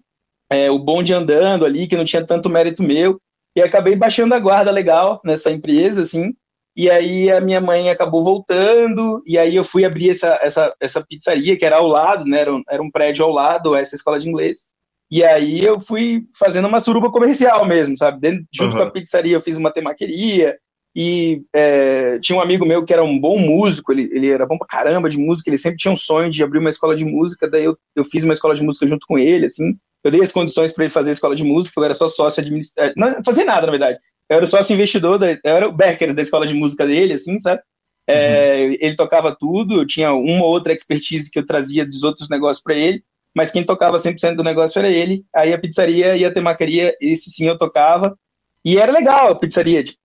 [0.50, 3.20] é, o bonde andando ali, que não tinha tanto mérito meu,
[3.54, 6.34] e acabei baixando a guarda legal nessa empresa, assim,
[6.76, 11.04] e aí a minha mãe acabou voltando, e aí eu fui abrir essa, essa, essa
[11.06, 14.18] pizzaria, que era ao lado, né, era um, era um prédio ao lado, essa escola
[14.18, 14.60] de inglês,
[15.10, 18.78] e aí eu fui fazendo uma suruba comercial mesmo, sabe, Dentro, junto uhum.
[18.78, 20.56] com a pizzaria eu fiz uma temaqueria,
[20.94, 24.58] e é, tinha um amigo meu que era um bom músico, ele, ele era bom
[24.58, 27.48] pra caramba de música, ele sempre tinha um sonho de abrir uma escola de música,
[27.48, 30.32] daí eu, eu fiz uma escola de música junto com ele, assim, eu dei as
[30.32, 32.94] condições para ele fazer a escola de música, eu era só sócio administrativo.
[32.96, 33.98] Não fazia nada, na verdade.
[34.32, 37.38] Eu era sócio investidor, da, eu era o Becker da escola de música dele, assim,
[37.38, 37.60] sabe?
[38.06, 38.76] É, uhum.
[38.80, 42.62] Ele tocava tudo, eu tinha uma ou outra expertise que eu trazia dos outros negócios
[42.62, 43.04] para ele,
[43.36, 45.22] mas quem tocava 100% do negócio era ele.
[45.36, 48.18] Aí a pizzaria e a temacaria, esse sim eu tocava.
[48.64, 50.00] E era legal a pizzaria, tipo,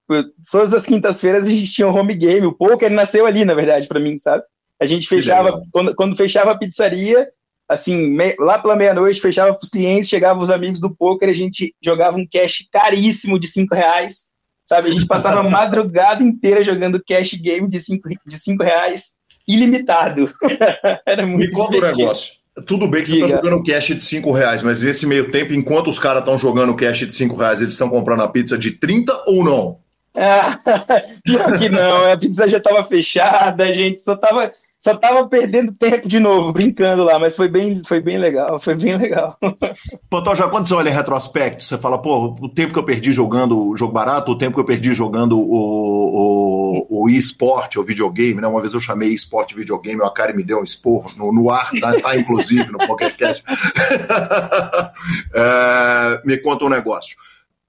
[0.51, 3.87] todas as quintas-feiras a gente tinha um home game, o poker nasceu ali, na verdade,
[3.87, 4.43] para mim, sabe?
[4.77, 7.29] A gente fechava, quando, quando fechava a pizzaria,
[7.67, 11.33] assim, me, lá pela meia-noite, fechava para os clientes, chegavam os amigos do poker, a
[11.33, 14.27] gente jogava um cash caríssimo de cinco reais,
[14.65, 14.89] sabe?
[14.89, 19.13] A gente passava a madrugada inteira jogando cash game de cinco, de cinco reais,
[19.47, 20.31] ilimitado.
[21.05, 22.37] Era muito Me conta um negócio.
[22.65, 23.27] Tudo bem que Diga.
[23.27, 26.39] você está jogando cash de 5 reais, mas esse meio tempo, enquanto os caras estão
[26.39, 29.77] jogando cash de 5 reais, eles estão comprando a pizza de 30 ou não?
[30.15, 30.57] Ah,
[31.23, 35.73] pior que não, a pizza já estava fechada, a gente só estava só tava perdendo
[35.73, 39.35] tempo de novo, brincando lá, mas foi bem, foi bem legal, foi bem legal.
[40.07, 43.11] Pô, já quando você olha em retrospecto, você fala, pô, o tempo que eu perdi
[43.11, 47.83] jogando o jogo barato, o tempo que eu perdi jogando o, o, o eSport, o
[47.83, 48.47] videogame, né?
[48.47, 51.71] Uma vez eu chamei eSport videogame, a cara me deu um esporro no, no ar,
[51.79, 53.43] tá, tá inclusive no podcast.
[55.33, 57.17] é, me conta um negócio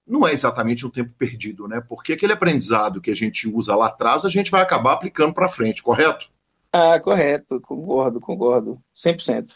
[0.07, 1.83] não é exatamente um tempo perdido, né?
[1.87, 5.51] Porque aquele aprendizado que a gente usa lá atrás, a gente vai acabar aplicando para
[5.51, 6.27] frente, correto?
[6.72, 9.48] Ah, correto, concordo, concordo, 100%.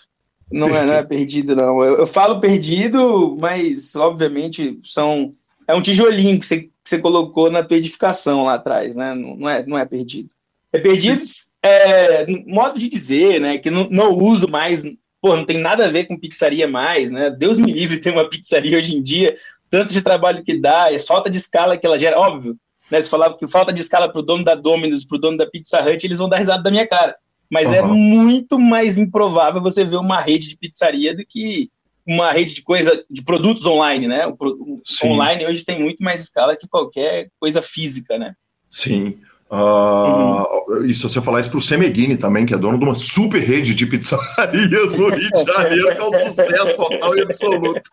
[0.50, 1.82] Não é, não é perdido, não.
[1.82, 5.32] Eu, eu, falo perdido, mas obviamente são
[5.66, 9.14] é um tijolinho que você, que você colocou na tua edificação lá atrás, né?
[9.14, 10.30] Não, não é, não é perdido.
[10.72, 11.22] É perdido,
[11.62, 13.58] é, modo de dizer, né?
[13.58, 14.82] Que não, não uso mais,
[15.20, 17.30] pô, não tem nada a ver com pizzaria mais, né?
[17.30, 19.34] Deus me livre ter uma pizzaria hoje em dia,
[19.70, 22.58] tanto de trabalho que dá, é falta de escala que ela gera, óbvio
[22.92, 23.00] né?
[23.00, 25.46] Se falava que falta de escala para o dono da Domino's, para o dono da
[25.46, 27.16] Pizza Hut, eles vão dar risada da minha cara.
[27.50, 27.74] Mas uhum.
[27.74, 31.70] é muito mais improvável você ver uma rede de pizzaria do que
[32.06, 34.26] uma rede de coisa de produtos online, né?
[34.26, 38.34] O, o online hoje tem muito mais escala que qualquer coisa física, né?
[38.68, 39.18] Sim.
[39.52, 40.86] Uh, uhum.
[40.86, 43.38] E se você falar isso para o Semeghini também, que é dono de uma super
[43.38, 47.90] rede de pizzarias no Rio de Janeiro, que é um sucesso total e absoluto.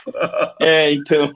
[0.61, 1.29] É, então.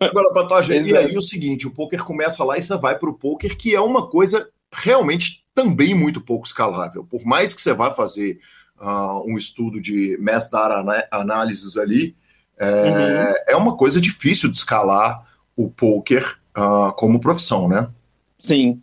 [0.00, 3.14] Agora, Pantoja, e aí o seguinte: o poker começa lá e você vai para o
[3.14, 7.04] poker, que é uma coisa realmente também muito pouco escalável.
[7.04, 8.38] Por mais que você vá fazer
[8.80, 12.16] uh, um estudo de mass data análises ali,
[12.58, 13.34] é, uhum.
[13.48, 15.22] é uma coisa difícil de escalar
[15.54, 17.90] o poker uh, como profissão, né?
[18.38, 18.80] Sim.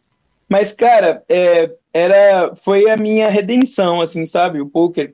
[0.49, 4.61] Mas, cara, é, era, foi a minha redenção, assim, sabe?
[4.61, 5.13] O poker.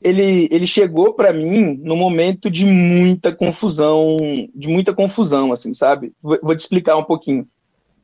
[0.00, 4.16] Ele, ele chegou para mim no momento de muita confusão,
[4.54, 6.12] de muita confusão, assim, sabe?
[6.22, 7.48] Vou, vou te explicar um pouquinho.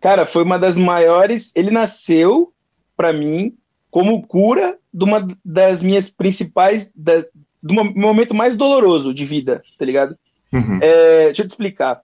[0.00, 1.52] Cara, foi uma das maiores.
[1.54, 2.52] Ele nasceu
[2.96, 3.54] para mim
[3.90, 7.24] como cura de uma das minhas principais, da,
[7.62, 10.16] do momento mais doloroso de vida, tá ligado?
[10.52, 10.78] Uhum.
[10.82, 12.02] É, deixa eu te explicar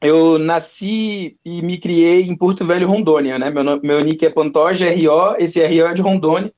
[0.00, 3.50] eu nasci e me criei em Porto Velho, Rondônia, né?
[3.50, 6.52] Meu, meu nick é Pantoja, RO, esse RO é de Rondônia.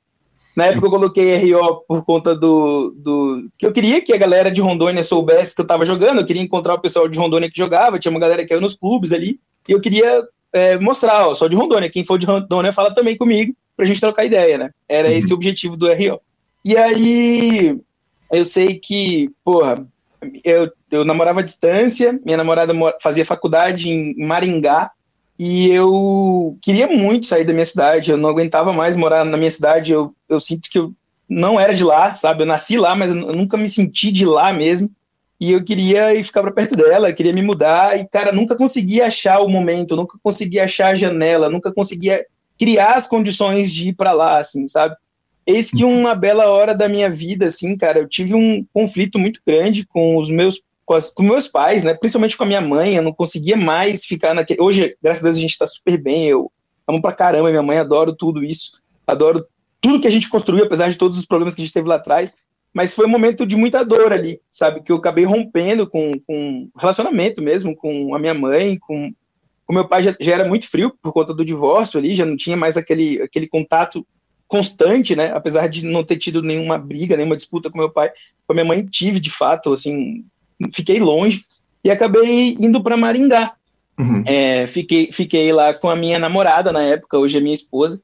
[0.56, 3.48] Na época eu coloquei RO por conta do, do.
[3.58, 6.42] que eu queria que a galera de Rondônia soubesse que eu tava jogando, eu queria
[6.42, 9.40] encontrar o pessoal de Rondônia que jogava, tinha uma galera que ia nos clubes ali,
[9.66, 13.16] e eu queria é, mostrar, ó, só de Rondônia, quem for de Rondônia fala também
[13.16, 14.70] comigo, pra gente trocar ideia, né?
[14.88, 15.14] Era uhum.
[15.14, 16.20] esse o objetivo do RO.
[16.64, 17.80] E aí,
[18.30, 19.86] eu sei que, porra,
[20.44, 24.90] eu, eu namorava à distância, minha namorada fazia faculdade em Maringá,
[25.38, 29.50] e eu queria muito sair da minha cidade, eu não aguentava mais morar na minha
[29.50, 30.92] cidade, eu, eu sinto que eu
[31.28, 32.42] não era de lá, sabe?
[32.42, 34.90] Eu nasci lá, mas eu nunca me senti de lá mesmo.
[35.40, 39.06] E eu queria ir ficar para perto dela, queria me mudar, e, cara, nunca conseguia
[39.06, 42.24] achar o momento, nunca conseguia achar a janela, nunca conseguia
[42.58, 44.94] criar as condições de ir para lá, assim, sabe?
[45.44, 49.40] Eis que uma bela hora da minha vida, assim, cara, eu tive um conflito muito
[49.44, 51.94] grande com os meus com, as, com meus pais, né?
[51.94, 54.60] Principalmente com a minha mãe, eu não conseguia mais ficar naquele.
[54.60, 56.26] Hoje, graças a Deus, a gente tá super bem.
[56.26, 56.50] Eu
[56.86, 59.46] amo pra caramba minha mãe, adoro tudo isso, adoro
[59.80, 61.96] tudo que a gente construiu, apesar de todos os problemas que a gente teve lá
[61.96, 62.34] atrás.
[62.72, 64.82] mas foi um momento de muita dor ali, sabe?
[64.82, 69.12] Que eu acabei rompendo com, com relacionamento mesmo, com a minha mãe, com
[69.68, 72.36] o meu pai já, já, era muito frio por conta do divórcio ali, já não
[72.36, 74.06] tinha mais aquele, aquele contato
[74.46, 75.32] constante, né?
[75.34, 78.10] Apesar de não ter tido nenhuma briga, nenhuma disputa com meu pai,
[78.46, 80.24] com a minha mãe tive de fato, assim,
[80.70, 81.42] fiquei longe
[81.82, 83.54] e acabei indo para Maringá.
[83.98, 84.22] Uhum.
[84.26, 88.00] É, fiquei, fiquei lá com a minha namorada na época, hoje é minha esposa,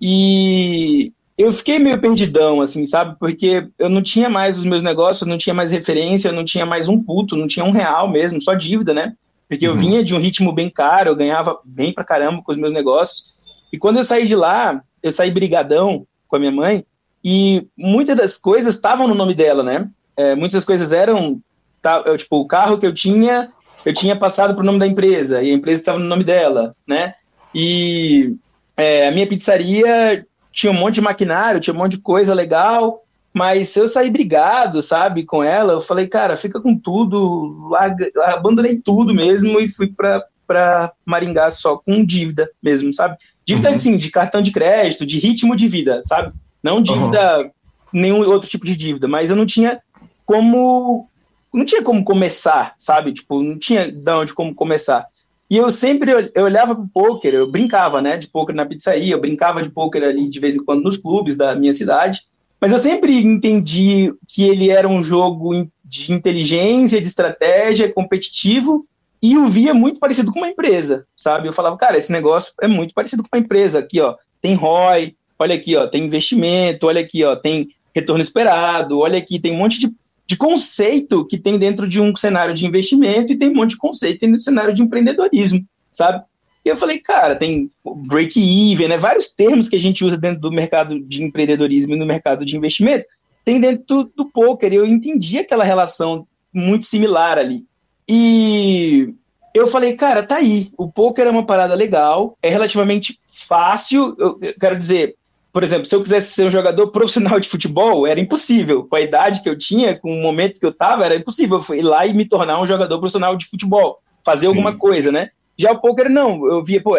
[0.00, 3.16] e eu fiquei meio perdidão, assim, sabe?
[3.18, 6.88] Porque eu não tinha mais os meus negócios, não tinha mais referência, não tinha mais
[6.88, 9.14] um puto, não tinha um real mesmo, só dívida, né?
[9.48, 9.78] Porque eu uhum.
[9.78, 13.34] vinha de um ritmo bem caro, eu ganhava bem pra caramba com os meus negócios.
[13.72, 16.84] E quando eu saí de lá, eu saí brigadão com a minha mãe,
[17.24, 19.88] e muitas das coisas estavam no nome dela, né?
[20.16, 21.40] É, muitas das coisas eram,
[21.84, 23.52] tá, eu, tipo, o carro que eu tinha,
[23.84, 27.14] eu tinha passado pro nome da empresa, e a empresa estava no nome dela, né?
[27.54, 28.34] E
[28.74, 33.02] é, a minha pizzaria tinha um monte de maquinário, tinha um monte de coisa legal,
[33.34, 35.74] mas eu saí brigado, sabe, com ela.
[35.74, 41.50] Eu falei, cara, fica com tudo, larga, abandonei tudo mesmo e fui para para Maringá
[41.50, 43.16] só com dívida mesmo, sabe?
[43.46, 43.74] Dívida uhum.
[43.76, 46.34] assim, de cartão de crédito, de ritmo de vida, sabe?
[46.62, 47.50] Não dívida, uhum.
[47.90, 49.80] nenhum outro tipo de dívida, mas eu não tinha
[50.26, 51.08] como
[51.54, 53.12] não tinha como começar, sabe?
[53.12, 55.06] Tipo, não tinha de onde como começar.
[55.48, 59.20] E eu sempre eu olhava pro poker, eu brincava, né, de poker na pizzaria, eu
[59.20, 62.22] brincava de poker ali de vez em quando nos clubes da minha cidade,
[62.60, 68.86] mas eu sempre entendi que ele era um jogo de inteligência, de estratégia, competitivo,
[69.22, 71.46] e o via muito parecido com uma empresa, sabe?
[71.46, 73.78] Eu falava, cara, esse negócio é muito parecido com uma empresa.
[73.78, 78.98] Aqui, ó, tem ROI, olha aqui, ó, tem investimento, olha aqui, ó, tem retorno esperado,
[78.98, 79.90] olha aqui, tem um monte de
[80.26, 83.76] de conceito que tem dentro de um cenário de investimento e tem um monte de
[83.76, 86.24] conceito dentro do cenário de empreendedorismo, sabe?
[86.64, 87.70] E eu falei, cara, tem
[88.06, 88.96] break-even, né?
[88.96, 92.56] Vários termos que a gente usa dentro do mercado de empreendedorismo e no mercado de
[92.56, 93.04] investimento,
[93.44, 94.72] tem dentro do, poker.
[94.72, 97.66] E eu entendi aquela relação muito similar ali.
[98.08, 99.12] E
[99.52, 100.70] eu falei, cara, tá aí.
[100.78, 104.16] O poker é uma parada legal, é relativamente fácil.
[104.18, 105.16] Eu, eu quero dizer,
[105.54, 108.82] por exemplo, se eu quisesse ser um jogador profissional de futebol, era impossível.
[108.82, 111.74] Com a idade que eu tinha, com o momento que eu estava, era impossível eu
[111.76, 114.48] ir lá e me tornar um jogador profissional de futebol, fazer Sim.
[114.48, 115.30] alguma coisa, né?
[115.56, 116.98] Já o poker não, eu via, pô,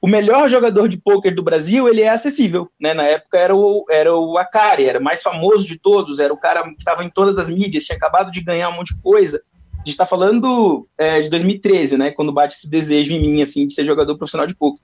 [0.00, 2.92] o melhor jogador de poker do Brasil, ele é acessível, né?
[2.92, 6.36] Na época era o, era o Akari, era o mais famoso de todos, era o
[6.36, 9.40] cara que estava em todas as mídias, tinha acabado de ganhar um monte de coisa.
[9.74, 12.10] A gente está falando é, de 2013, né?
[12.10, 14.82] Quando bate esse desejo em mim, assim, de ser jogador profissional de poker.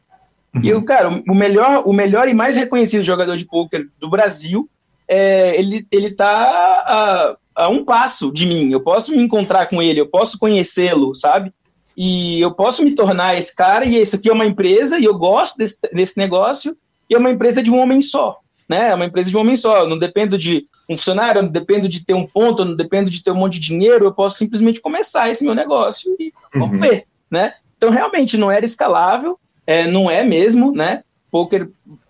[0.54, 0.60] Uhum.
[0.62, 4.68] E o cara, o melhor, o melhor e mais reconhecido jogador de pôquer do Brasil,
[5.06, 8.70] é, ele, ele tá a, a, um passo de mim.
[8.70, 11.52] Eu posso me encontrar com ele, eu posso conhecê-lo, sabe?
[11.96, 15.18] E eu posso me tornar esse cara, e esse aqui é uma empresa, e eu
[15.18, 16.76] gosto desse, desse negócio,
[17.10, 18.90] e é uma empresa de um homem só, né?
[18.90, 19.78] É uma empresa de um homem só.
[19.78, 22.76] Eu não dependo de um funcionário, eu não dependo de ter um ponto, eu não
[22.76, 26.32] dependo de ter um monte de dinheiro, eu posso simplesmente começar esse meu negócio e
[26.54, 26.70] uhum.
[26.78, 27.54] ver, né?
[27.76, 31.02] Então, realmente, não era escalável, é, não é mesmo, né?
[31.30, 31.68] Poker,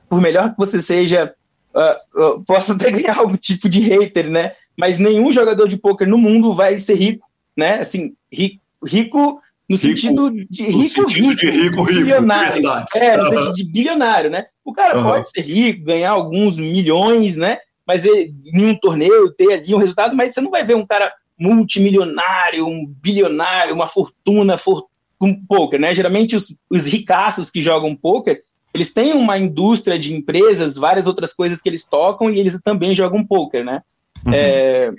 [0.09, 1.35] por melhor que você seja,
[1.75, 4.53] uh, uh, posso até ganhar algum tipo de hater, né?
[4.77, 7.81] Mas nenhum jogador de poker no mundo vai ser rico, né?
[7.81, 12.63] Assim, rico, rico no rico, sentido de rico, sentido rico, de rico, rico, bilionário.
[12.95, 14.47] É, no sentido de bilionário, né?
[14.65, 15.05] O cara uhum.
[15.05, 17.59] pode ser rico, ganhar alguns milhões, né?
[17.85, 20.87] Mas ele, em um torneio ter ali um resultado, mas você não vai ver um
[20.87, 24.88] cara multimilionário, um bilionário, uma fortuna, fortuna
[25.19, 25.95] com poker, né?
[25.95, 31.35] Geralmente os, os ricaços que jogam poker, eles têm uma indústria de empresas, várias outras
[31.35, 33.83] coisas que eles tocam e eles também jogam poker, né?
[34.25, 34.33] Uhum.
[34.33, 34.93] É,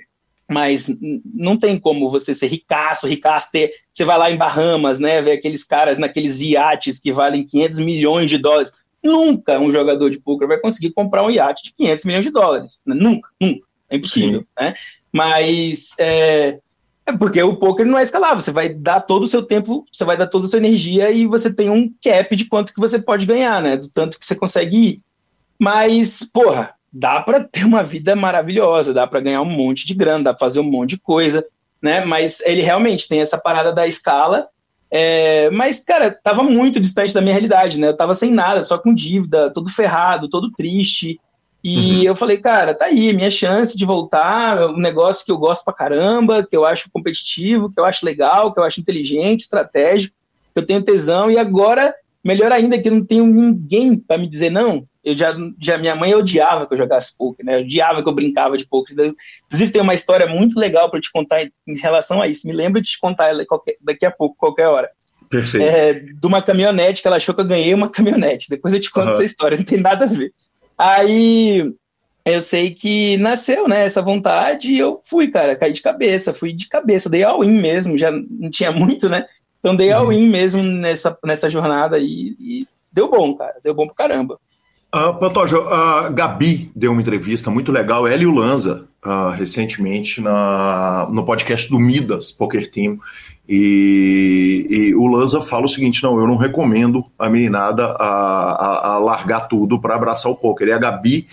[0.50, 0.90] mas
[1.32, 3.72] não tem como você ser ricaço, ricaço ter.
[3.92, 5.22] Você vai lá em Bahamas, né?
[5.22, 8.72] Ver aqueles caras naqueles iates que valem 500 milhões de dólares.
[9.02, 12.82] Nunca um jogador de poker vai conseguir comprar um iate de 500 milhões de dólares.
[12.84, 13.66] Nunca, nunca.
[13.88, 14.46] É impossível, Sim.
[14.58, 14.74] né?
[15.12, 16.58] Mas é,
[17.18, 18.40] porque o poker não é escalável.
[18.40, 21.26] Você vai dar todo o seu tempo, você vai dar toda a sua energia e
[21.26, 23.76] você tem um cap de quanto que você pode ganhar, né?
[23.76, 25.00] Do tanto que você consegue ir.
[25.58, 30.24] Mas, porra, dá para ter uma vida maravilhosa, dá para ganhar um monte de grana,
[30.24, 31.44] dá pra fazer um monte de coisa,
[31.82, 32.04] né?
[32.04, 34.48] Mas ele realmente tem essa parada da escala.
[34.92, 35.48] É...
[35.50, 37.88] mas, cara, tava muito distante da minha realidade, né?
[37.88, 41.20] Eu tava sem nada, só com dívida, todo ferrado, todo triste.
[41.62, 42.02] E uhum.
[42.04, 45.74] eu falei, cara, tá aí, minha chance de voltar, um negócio que eu gosto pra
[45.74, 50.14] caramba, que eu acho competitivo, que eu acho legal, que eu acho inteligente, estratégico,
[50.54, 51.94] que eu tenho tesão, e agora,
[52.24, 54.86] melhor ainda, que eu não tenho ninguém para me dizer não.
[55.02, 57.56] Eu já, já, minha mãe odiava que eu jogasse poker, né?
[57.56, 59.14] Eu odiava que eu brincava de poker.
[59.46, 62.46] Inclusive, tem uma história muito legal para te contar em relação a isso.
[62.46, 64.90] Me lembro de te contar ela qualquer, daqui a pouco, qualquer hora.
[65.30, 65.64] Perfeito.
[65.64, 68.50] É, de uma caminhonete, que ela achou que eu ganhei uma caminhonete.
[68.50, 69.14] Depois eu te conto uhum.
[69.14, 70.34] essa história, não tem nada a ver.
[70.80, 71.74] Aí
[72.24, 76.54] eu sei que nasceu, né, essa vontade e eu fui, cara, caí de cabeça, fui
[76.54, 79.26] de cabeça, dei all-in mesmo, já não tinha muito, né?
[79.58, 79.98] Então dei uhum.
[79.98, 84.38] all-in mesmo nessa, nessa jornada e, e deu bom, cara, deu bom pra caramba.
[84.94, 90.22] Uh, Pantoja, a Gabi deu uma entrevista muito legal, ela e o Lanza, uh, recentemente,
[90.22, 92.98] na, no podcast do Midas Poker Team.
[93.52, 98.86] E, e, o Lanza fala o seguinte: não, eu não recomendo a meninada a, a,
[98.94, 100.68] a largar tudo para abraçar o poker.
[100.68, 101.26] E a Gabi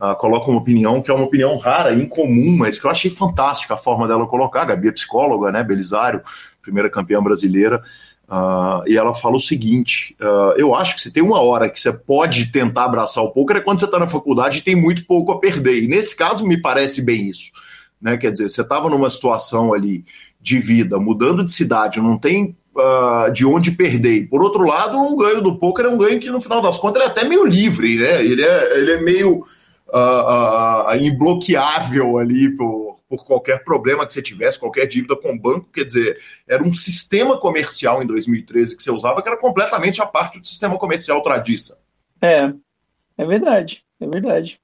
[0.00, 3.74] uh, coloca uma opinião que é uma opinião rara, incomum, mas que eu achei fantástica
[3.74, 4.62] a forma dela colocar.
[4.62, 5.64] A Gabi é psicóloga, né?
[5.64, 6.22] Belisário,
[6.62, 7.82] primeira campeã brasileira.
[8.28, 11.80] Uh, e ela fala o seguinte: uh, eu acho que se tem uma hora que
[11.80, 15.04] você pode tentar abraçar o poker é quando você está na faculdade e tem muito
[15.06, 15.82] pouco a perder.
[15.82, 17.50] E nesse caso me parece bem isso.
[18.00, 18.16] Né?
[18.16, 20.04] Quer dizer, você estava numa situação ali
[20.44, 24.28] de vida, mudando de cidade, não tem uh, de onde perder.
[24.28, 27.02] Por outro lado, um ganho do poker é um ganho que, no final das contas,
[27.02, 28.22] ele é até meio livre, né?
[28.22, 29.44] Ele é, ele é meio
[31.00, 35.70] imbloqueável ali por por qualquer problema que você tivesse, qualquer dívida com o banco.
[35.72, 36.18] Quer dizer,
[36.48, 40.48] era um sistema comercial em 2013 que você usava que era completamente a parte do
[40.48, 41.80] sistema comercial tradiça.
[42.20, 42.52] É,
[43.16, 44.58] é verdade, é verdade.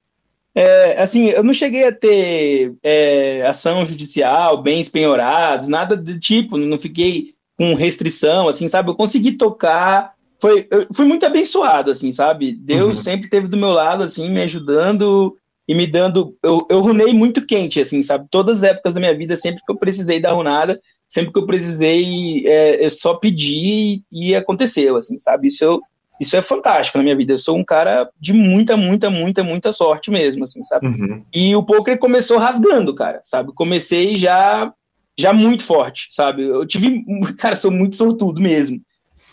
[0.55, 6.57] É, assim, eu não cheguei a ter é, ação judicial, bens penhorados, nada do tipo,
[6.57, 8.91] não fiquei com restrição, assim, sabe?
[8.91, 12.53] Eu consegui tocar, foi, eu fui muito abençoado, assim, sabe?
[12.53, 13.03] Deus uhum.
[13.03, 15.37] sempre esteve do meu lado, assim, me ajudando
[15.69, 16.37] e me dando.
[16.43, 18.27] Eu, eu runei muito quente, assim, sabe?
[18.29, 21.47] Todas as épocas da minha vida, sempre que eu precisei da runada, sempre que eu
[21.47, 25.47] precisei, é, eu só pedi e aconteceu, assim, sabe?
[25.47, 25.81] Isso, eu,
[26.21, 27.33] isso é fantástico na minha vida.
[27.33, 30.87] Eu sou um cara de muita, muita, muita, muita sorte mesmo, assim, sabe?
[30.87, 31.25] Uhum.
[31.35, 33.53] E o poker começou rasgando, cara, sabe?
[33.55, 34.73] Comecei já
[35.19, 36.43] já muito forte, sabe?
[36.43, 37.05] Eu tive,
[37.39, 38.81] cara, sou muito sortudo mesmo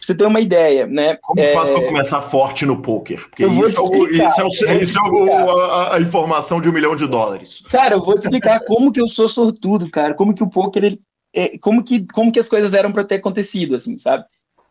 [0.01, 1.17] você ter uma ideia, né?
[1.21, 1.49] Como é...
[1.49, 3.27] faz para começar forte no poker?
[3.29, 6.71] Porque isso, é, o, isso, é, o, isso é o, a, a, informação de um
[6.71, 7.61] milhão de dólares.
[7.69, 10.13] Cara, eu vou te explicar como que eu sou sortudo, cara.
[10.13, 10.99] Como que o poker, ele,
[11.35, 14.23] é, como, que, como que as coisas eram para ter acontecido, assim, sabe?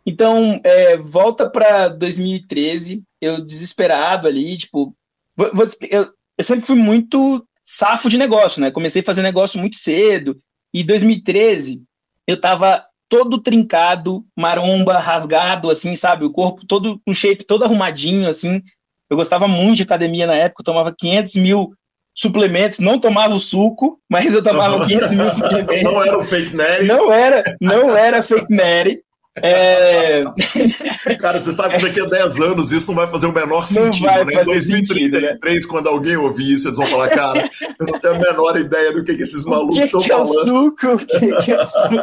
[0.07, 4.94] Então, é, volta para 2013, eu desesperado ali, tipo,
[5.36, 8.70] vou, vou eu, eu sempre fui muito safo de negócio, né?
[8.70, 10.38] Comecei a fazer negócio muito cedo.
[10.72, 11.82] E 2013,
[12.26, 16.24] eu tava todo trincado, maromba, rasgado, assim, sabe?
[16.24, 18.62] O corpo todo com shape todo arrumadinho, assim.
[19.11, 21.72] Eu gostava muito de academia na época, eu tomava 500 mil
[22.14, 25.82] suplementos, não tomava o suco, mas eu tomava 500 mil suplementos.
[25.82, 26.86] Não era o fake neri?
[26.86, 29.02] Não era, não era fake neri.
[29.43, 30.24] É...
[31.20, 34.07] Cara, você sabe que daqui a 10 anos isso não vai fazer o menor sentido.
[34.07, 34.43] Não vai né?
[34.43, 35.61] Em 2033, sentido, né?
[35.68, 39.05] quando alguém ouvir isso, eles vão falar, cara, eu não tenho a menor ideia do
[39.05, 40.26] que, que esses malucos estão que falando.
[40.26, 40.87] É o suco?
[40.87, 41.95] O que, que é o suco?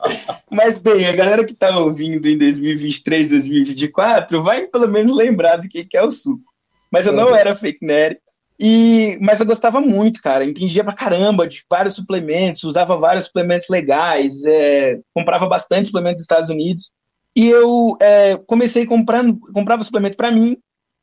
[0.50, 5.68] Mas bem, a galera que está ouvindo em 2023, 2024, vai pelo menos lembrar do
[5.68, 6.42] que, que é o suco.
[6.90, 8.18] Mas eu não era fake nerd.
[8.60, 10.44] E, mas eu gostava muito, cara.
[10.44, 16.24] Entendia pra caramba de vários suplementos, usava vários suplementos legais, é, comprava bastante suplemento dos
[16.24, 16.90] Estados Unidos.
[17.36, 20.56] E eu é, comecei comprando, comprava suplemento para mim.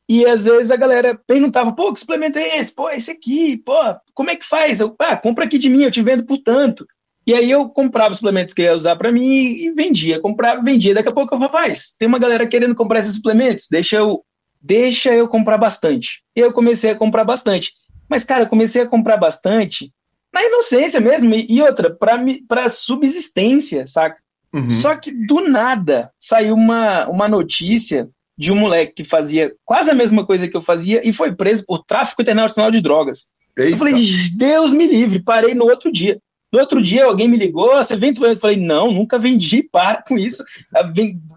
[0.08, 2.74] E às vezes a galera perguntava: pô, que suplemento é esse?
[2.74, 3.74] Pô, esse aqui, pô,
[4.14, 4.78] como é que faz?
[4.80, 6.86] Eu, ah, compra aqui de mim, eu te vendo por tanto.
[7.26, 10.62] E aí eu comprava os suplementos que eu ia usar para mim e vendia, comprava,
[10.62, 10.94] vendia.
[10.94, 14.22] Daqui a pouco eu, rapaz, tem uma galera querendo comprar esses suplementos, deixa eu
[14.66, 16.22] deixa eu comprar bastante.
[16.34, 17.72] E eu comecei a comprar bastante.
[18.08, 19.92] Mas, cara, eu comecei a comprar bastante
[20.32, 21.34] na inocência mesmo.
[21.34, 21.96] E outra,
[22.48, 24.20] para subsistência, saca?
[24.52, 24.68] Uhum.
[24.68, 28.08] Só que do nada saiu uma, uma notícia
[28.38, 31.64] de um moleque que fazia quase a mesma coisa que eu fazia e foi preso
[31.66, 33.26] por tráfico internacional de drogas.
[33.56, 33.70] Eita.
[33.70, 33.94] Eu falei,
[34.36, 36.20] Deus me livre, parei no outro dia.
[36.52, 38.22] No outro dia alguém me ligou, você vende?
[38.22, 40.44] Eu falei, não, nunca vendi, para com isso.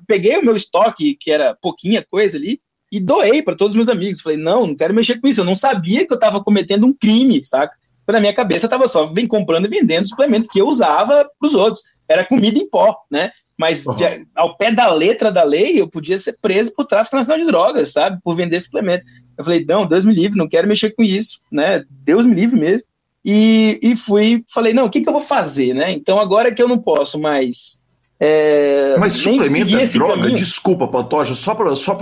[0.08, 2.60] Peguei o meu estoque, que era pouquinha coisa ali,
[2.92, 4.22] e doei para todos os meus amigos.
[4.22, 5.42] Falei, não, não quero mexer com isso.
[5.42, 7.78] Eu não sabia que eu estava cometendo um crime, saca?
[8.08, 11.48] Na minha cabeça, eu estava só vem comprando e vendendo suplemento que eu usava para
[11.48, 11.84] os outros.
[12.08, 13.32] Era comida em pó, né?
[13.56, 13.96] Mas uhum.
[13.96, 17.46] de, ao pé da letra da lei, eu podia ser preso por tráfico nacional de
[17.46, 18.18] drogas, sabe?
[18.24, 19.06] Por vender suplemento.
[19.38, 21.84] Eu falei, não, Deus me livre, não quero mexer com isso, né?
[22.04, 22.84] Deus me livre mesmo.
[23.24, 25.92] E, e fui, falei, não, o que, que eu vou fazer, né?
[25.92, 27.79] Então agora que eu não posso mais
[28.20, 30.16] é, Mas suplemento é droga?
[30.16, 30.36] Caminho.
[30.36, 31.98] Desculpa, Pantoja, só para só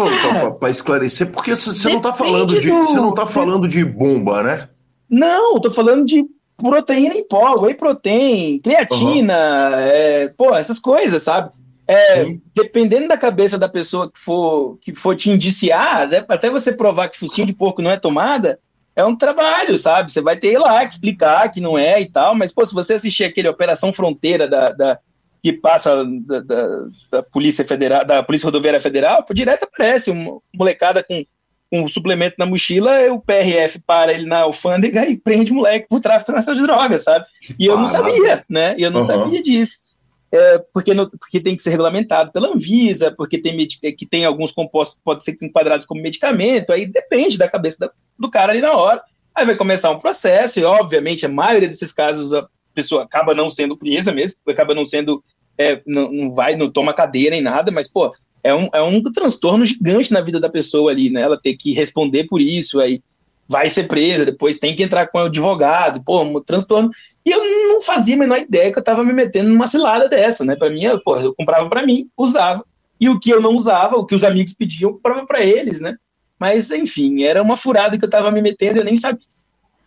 [0.67, 4.69] esclarecer, porque você não está falando de você não tá falando de bomba, né?
[5.07, 6.25] Não, tô falando de
[6.57, 9.75] proteína em pó, whey protein, creatina, uhum.
[9.75, 11.51] é, pô, essas coisas, sabe?
[11.87, 16.73] É, dependendo da cabeça da pessoa que for que for te indiciar, né, até você
[16.73, 18.59] provar que focinho de porco não é tomada,
[18.95, 20.11] é um trabalho, sabe?
[20.11, 22.95] Você vai ter lá que explicar que não é e tal, mas pô, se você
[22.95, 24.99] assistir aquele Operação Fronteira da, da
[25.41, 26.67] que passa da, da,
[27.11, 31.23] da, Polícia Federal, da Polícia Rodoviária Federal, por direto aparece uma molecada com
[31.71, 35.99] um suplemento na mochila, o PRF para ele na alfândega e prende o moleque por
[35.99, 37.25] tráfico de drogas, sabe?
[37.59, 38.75] E eu não sabia, né?
[38.77, 39.05] E eu não uhum.
[39.05, 39.97] sabia disso.
[40.31, 44.97] É, porque, porque tem que ser regulamentado pela Anvisa, porque tem que tem alguns compostos
[44.97, 48.73] que podem ser enquadrados como medicamento, aí depende da cabeça da, do cara ali na
[48.73, 49.01] hora.
[49.33, 53.49] Aí vai começar um processo, e obviamente a maioria desses casos a pessoa acaba não
[53.49, 55.23] sendo presa mesmo, acaba não sendo,
[55.57, 58.13] é, não, não vai, não toma cadeia nem nada, mas, pô,
[58.43, 61.21] é um, é um transtorno gigante na vida da pessoa ali, né?
[61.21, 63.01] Ela ter que responder por isso, aí
[63.47, 66.91] vai ser presa, depois tem que entrar com o advogado, pô, um transtorno.
[67.25, 70.45] E eu não fazia a menor ideia que eu tava me metendo numa cilada dessa,
[70.45, 70.55] né?
[70.55, 72.63] Para mim, eu, pô, eu comprava para mim, usava.
[72.99, 75.81] E o que eu não usava, o que os amigos pediam, eu comprava para eles,
[75.81, 75.95] né?
[76.39, 79.25] Mas, enfim, era uma furada que eu tava me metendo, eu nem sabia.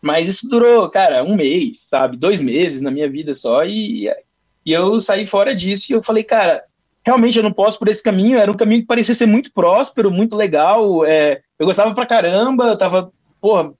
[0.01, 2.17] Mas isso durou, cara, um mês, sabe?
[2.17, 3.65] Dois meses na minha vida só.
[3.65, 4.09] E,
[4.65, 6.65] e eu saí fora disso e eu falei, cara,
[7.05, 8.39] realmente eu não posso por esse caminho.
[8.39, 11.05] Era um caminho que parecia ser muito próspero, muito legal.
[11.05, 13.73] É, eu gostava pra caramba, eu tava, porra,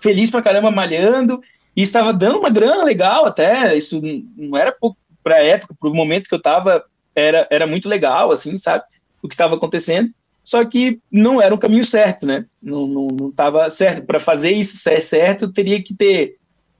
[0.00, 1.40] feliz pra caramba malhando.
[1.76, 3.76] E estava dando uma grana legal até.
[3.76, 4.00] Isso
[4.36, 8.56] não era pouco pra época, pro momento que eu tava, era, era muito legal, assim,
[8.56, 8.84] sabe?
[9.22, 10.10] O que estava acontecendo.
[10.46, 12.46] Só que não era o caminho certo, né?
[12.62, 14.06] Não, não, não tava certo.
[14.06, 16.36] Para fazer isso ser certo, teria que ter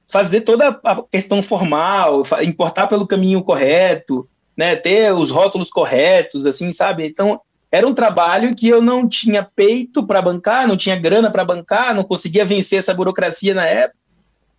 [0.07, 6.71] fazer toda a questão formal, importar pelo caminho correto, né, ter os rótulos corretos, assim,
[6.71, 7.05] sabe?
[7.05, 7.41] Então,
[7.73, 11.93] era um trabalho que eu não tinha peito para bancar, não tinha grana para bancar,
[11.93, 13.99] não conseguia vencer essa burocracia na época.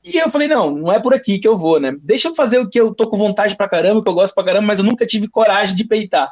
[0.04, 1.96] E eu falei, não, não é por aqui que eu vou, né?
[2.02, 4.44] Deixa eu fazer o que eu tô com vontade pra caramba, que eu gosto pra
[4.44, 6.30] caramba, mas eu nunca tive coragem de peitar.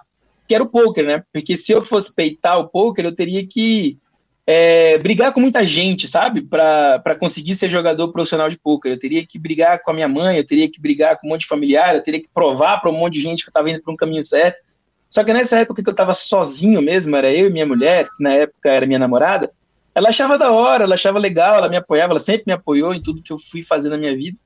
[0.48, 1.24] Que era o poker, né?
[1.34, 3.98] Porque se eu fosse peitar o poker, eu teria que
[4.48, 6.42] é, brigar com muita gente, sabe?
[6.42, 8.92] Para conseguir ser jogador profissional de poker.
[8.92, 11.42] Eu teria que brigar com a minha mãe, eu teria que brigar com um monte
[11.42, 13.82] de familiar, eu teria que provar para um monte de gente que eu estava indo
[13.82, 14.62] para um caminho certo.
[15.10, 18.24] Só que nessa época que eu estava sozinho mesmo, era eu e minha mulher, que
[18.24, 19.52] na época era minha namorada,
[19.94, 23.02] ela achava da hora, ela achava legal, ela me apoiava, ela sempre me apoiou em
[23.02, 24.38] tudo que eu fui fazer na minha vida.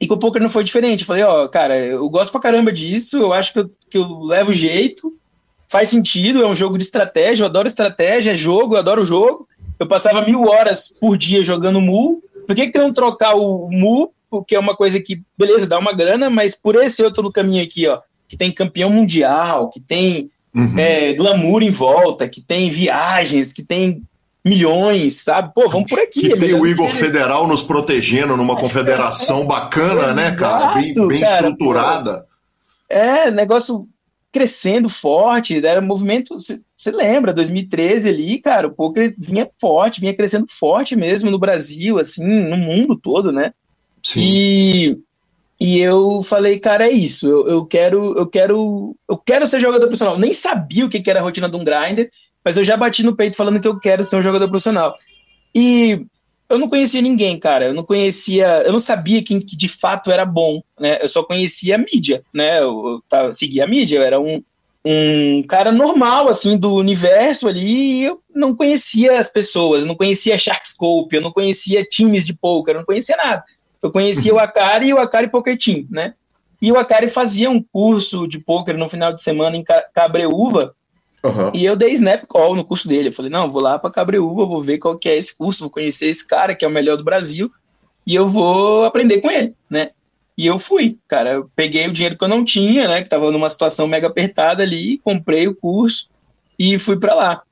[0.00, 1.00] E com o poker não foi diferente.
[1.00, 3.98] Eu falei, ó, oh, cara, eu gosto pra caramba disso, eu acho que eu, que
[3.98, 5.12] eu levo jeito,
[5.72, 9.06] faz sentido, é um jogo de estratégia, eu adoro estratégia, é jogo, eu adoro o
[9.06, 9.48] jogo.
[9.80, 12.22] Eu passava mil horas por dia jogando Mu.
[12.46, 14.12] Por que, que não trocar o Mu?
[14.28, 17.88] Porque é uma coisa que, beleza, dá uma grana, mas por esse outro caminho aqui,
[17.88, 20.78] ó, que tem campeão mundial, que tem uhum.
[20.78, 24.02] é, glamour em volta, que tem viagens, que tem
[24.44, 25.52] milhões, sabe?
[25.54, 26.20] Pô, vamos por aqui.
[26.20, 30.74] Que tem o Igor Federal nos protegendo numa confederação bacana, né, cara?
[30.74, 32.18] Bem, bem cara, estruturada.
[32.18, 32.32] Pô,
[32.90, 33.88] é, negócio
[34.32, 40.16] crescendo forte, era um movimento, você lembra, 2013 ali, cara, o poker vinha forte, vinha
[40.16, 43.52] crescendo forte mesmo no Brasil, assim, no mundo todo, né?
[44.02, 44.20] Sim.
[44.20, 44.98] E,
[45.60, 49.84] e eu falei, cara, é isso, eu, eu quero, eu quero, eu quero ser jogador
[49.86, 50.18] profissional.
[50.18, 52.10] Nem sabia o que, que era a rotina de um grinder,
[52.42, 54.96] mas eu já bati no peito falando que eu quero ser um jogador profissional.
[55.54, 56.06] E
[56.52, 57.66] eu não conhecia ninguém, cara.
[57.66, 60.98] Eu não conhecia, eu não sabia quem que de fato era bom, né?
[61.00, 62.60] Eu só conhecia a mídia, né?
[62.60, 64.42] Eu, eu seguia a mídia, eu era um,
[64.84, 69.94] um cara normal, assim, do universo ali, e eu não conhecia as pessoas, eu não
[69.94, 73.44] conhecia Sharkscope, eu não conhecia times de poker, eu não conhecia nada.
[73.82, 76.12] Eu conhecia o Akari e o Akari Poker Team, né?
[76.60, 80.74] E o Akari fazia um curso de poker no final de semana em Cabreúva,
[81.24, 81.52] Uhum.
[81.54, 83.08] E eu dei snap call no curso dele.
[83.08, 85.70] Eu falei, não, vou lá para Cabreúva, vou ver qual que é esse curso, vou
[85.70, 87.50] conhecer esse cara que é o melhor do Brasil
[88.06, 89.90] e eu vou aprender com ele, né?
[90.36, 91.34] E eu fui, cara.
[91.34, 93.02] Eu peguei o dinheiro que eu não tinha, né?
[93.02, 96.08] Que tava numa situação mega apertada ali, comprei o curso
[96.58, 97.42] e fui para lá.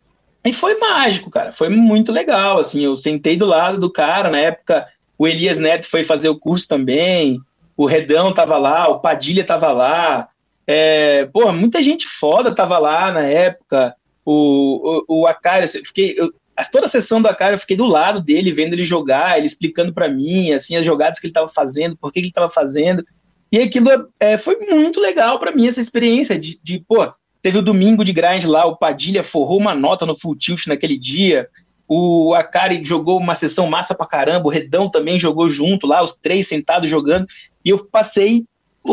[0.45, 1.53] E foi mágico, cara.
[1.53, 2.85] Foi muito legal, assim.
[2.85, 4.87] Eu sentei do lado do cara, na época
[5.19, 7.39] o Elias Neto foi fazer o curso também,
[7.77, 10.29] o Redão tava lá, o Padilha tava lá,
[10.73, 13.93] é, muita gente foda tava lá na época.
[14.25, 16.33] O, o, o Akari, eu fiquei, eu,
[16.71, 19.93] toda a sessão do Akari eu fiquei do lado dele, vendo ele jogar, ele explicando
[19.93, 23.05] para mim, assim, as jogadas que ele tava fazendo, por que ele tava fazendo.
[23.51, 23.89] E aquilo
[24.21, 27.13] é, foi muito legal para mim, essa experiência de, de, pô,
[27.43, 30.97] teve o domingo de grind lá, o Padilha forrou uma nota no full tilt naquele
[30.97, 31.49] dia,
[31.89, 36.17] o Akari jogou uma sessão massa pra caramba, o Redão também jogou junto lá, os
[36.17, 37.27] três sentados jogando,
[37.65, 38.45] e eu passei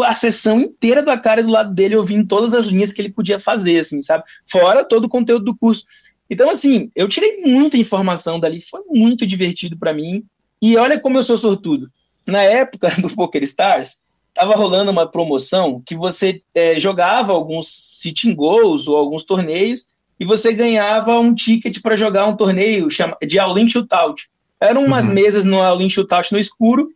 [0.03, 3.39] a sessão inteira do Akari do lado dele, ouvindo todas as linhas que ele podia
[3.39, 4.23] fazer, assim, sabe?
[4.49, 5.85] Fora todo o conteúdo do curso.
[6.29, 10.23] Então, assim, eu tirei muita informação dali, foi muito divertido para mim.
[10.61, 11.89] E olha como eu sou sortudo.
[12.27, 13.97] Na época do Poker Stars,
[14.33, 17.67] tava rolando uma promoção que você é, jogava alguns
[18.01, 19.85] sitting goals ou alguns torneios
[20.19, 22.87] e você ganhava um ticket para jogar um torneio
[23.25, 24.29] de all-in shootout.
[24.59, 25.13] Eram umas uhum.
[25.13, 26.89] mesas no all-in shootout no escuro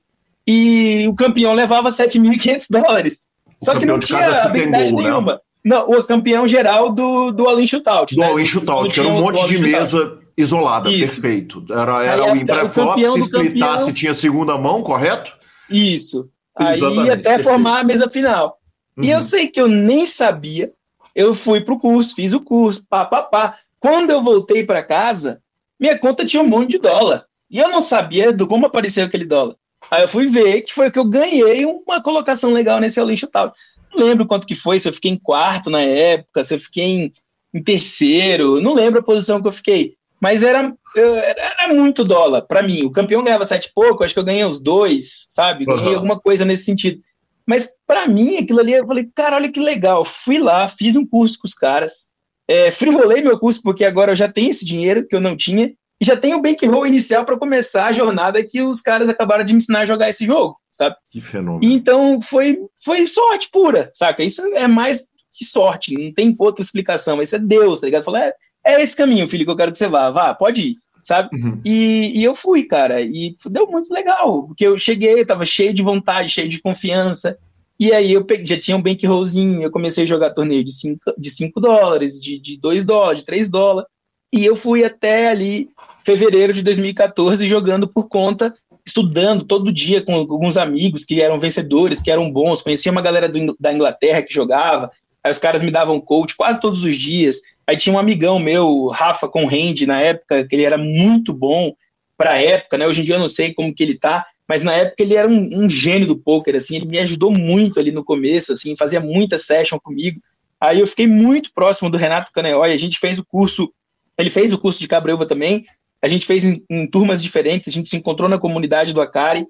[0.52, 3.22] e o campeão levava 7.500 dólares.
[3.64, 5.04] Só que não tinha habilidade né?
[5.04, 5.34] nenhuma.
[5.34, 5.40] Né?
[5.64, 8.16] Não, o campeão geral do, do All-In Shootout.
[8.16, 8.28] Do né?
[8.28, 11.22] All-In Shootout, que era um monte de mesa Isolada, Isso.
[11.22, 11.66] perfeito.
[11.70, 13.94] Era, era o Impreflop, se splitasse campeão...
[13.94, 15.34] tinha segunda mão, correto?
[15.70, 16.30] Isso.
[16.60, 17.44] Exatamente, Aí até perfeito.
[17.44, 18.58] formar a mesa final.
[18.98, 19.06] Uhum.
[19.06, 19.24] E eu uhum.
[19.24, 20.72] sei que eu nem sabia,
[21.16, 23.56] eu fui pro curso, fiz o curso, pá, pá, pá.
[23.80, 25.42] Quando eu voltei para casa,
[25.80, 27.26] minha conta tinha um monte de dólar.
[27.50, 29.56] E eu não sabia do como apareceu aquele dólar.
[29.90, 33.54] Aí eu fui ver que foi que eu ganhei uma colocação legal nesse All Tal.
[33.94, 36.84] Não lembro quanto que foi, se eu fiquei em quarto na época, se eu fiquei
[36.84, 37.14] em,
[37.54, 39.96] em terceiro, não lembro a posição que eu fiquei.
[40.22, 42.84] Mas era, era muito dólar para mim.
[42.84, 45.66] O campeão ganhava sete e pouco, acho que eu ganhei os dois, sabe?
[45.66, 45.96] Ganhei uhum.
[45.96, 47.02] alguma coisa nesse sentido.
[47.46, 50.06] Mas para mim, aquilo ali, eu falei, cara, olha que legal.
[50.06, 52.12] Fui lá, fiz um curso com os caras,
[52.48, 55.74] é, frivolei meu curso, porque agora eu já tenho esse dinheiro que eu não tinha,
[56.02, 59.54] e já tenho o bankroll inicial para começar a jornada que os caras acabaram de
[59.54, 60.96] me ensinar a jogar esse jogo, sabe?
[61.12, 61.72] Que fenômeno.
[61.72, 64.24] Então foi, foi sorte pura, saca?
[64.24, 68.04] Isso é mais que sorte, não tem outra explicação, isso é Deus, tá ligado?
[68.04, 68.34] Falei, é,
[68.66, 71.30] é esse caminho, filho, que eu quero que você vá, vá, pode ir, sabe?
[71.34, 71.62] Uhum.
[71.64, 75.84] E, e eu fui, cara, e deu muito legal, porque eu cheguei, tava cheio de
[75.84, 77.38] vontade, cheio de confiança,
[77.80, 81.14] e aí eu peguei, já tinha um bankrollzinho, eu comecei a jogar torneio de 5
[81.18, 83.90] de cinco dólares, de 2 dólares, de 3 dólares,
[84.34, 85.70] e eu fui até ali
[86.04, 88.54] fevereiro de 2014 jogando por conta,
[88.86, 92.62] estudando todo dia com alguns amigos que eram vencedores, que eram bons.
[92.62, 94.92] Conhecia uma galera do, da Inglaterra que jogava.
[95.24, 97.42] Aí os caras me davam coach quase todos os dias.
[97.68, 101.74] Aí tinha um amigão meu, Rafa Conrende, na época, que ele era muito bom
[102.18, 102.88] para a época, né?
[102.88, 105.28] Hoje em dia eu não sei como que ele tá, mas na época ele era
[105.28, 109.00] um, um, gênio do poker, assim, ele me ajudou muito ali no começo, assim, fazia
[109.00, 110.22] muita session comigo.
[110.60, 113.74] Aí eu fiquei muito próximo do Renato Caneói, a gente fez o curso,
[114.18, 115.66] ele fez o curso de Cabreuva também,
[116.02, 119.46] a gente fez em, em, turmas diferentes, a gente se encontrou na comunidade do Acari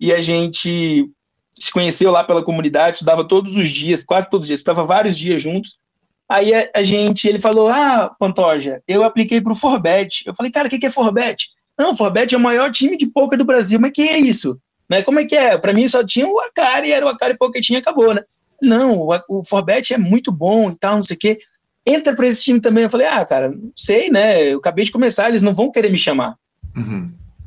[0.00, 1.10] e a gente
[1.58, 5.16] se conheceu lá pela comunidade, estudava todos os dias, quase todos os dias, estava vários
[5.16, 5.78] dias juntos.
[6.28, 10.24] Aí a, a, gente, ele falou: Ah, Pantoja, eu apliquei para o Forbet.
[10.26, 11.48] Eu falei, cara, o que, que é Forbet?
[11.78, 14.58] Não, Forbet é o maior time de poker do Brasil, mas que é isso?
[14.88, 15.02] Né?
[15.02, 15.58] Como é que é?
[15.58, 18.22] Para mim só tinha o Acari, era o Acari Poker tinha acabou, né?
[18.60, 21.38] Não, o, o Forbet é muito bom e tal, não sei o quê
[21.86, 22.84] entra para esse time também.
[22.84, 24.52] Eu falei, ah, cara, não sei, né?
[24.52, 26.36] Eu acabei de começar, eles não vão querer me chamar.
[26.76, 27.00] Uhum.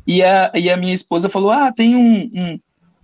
[0.08, 2.60] E, a, e a minha esposa falou, ah, tem um, um,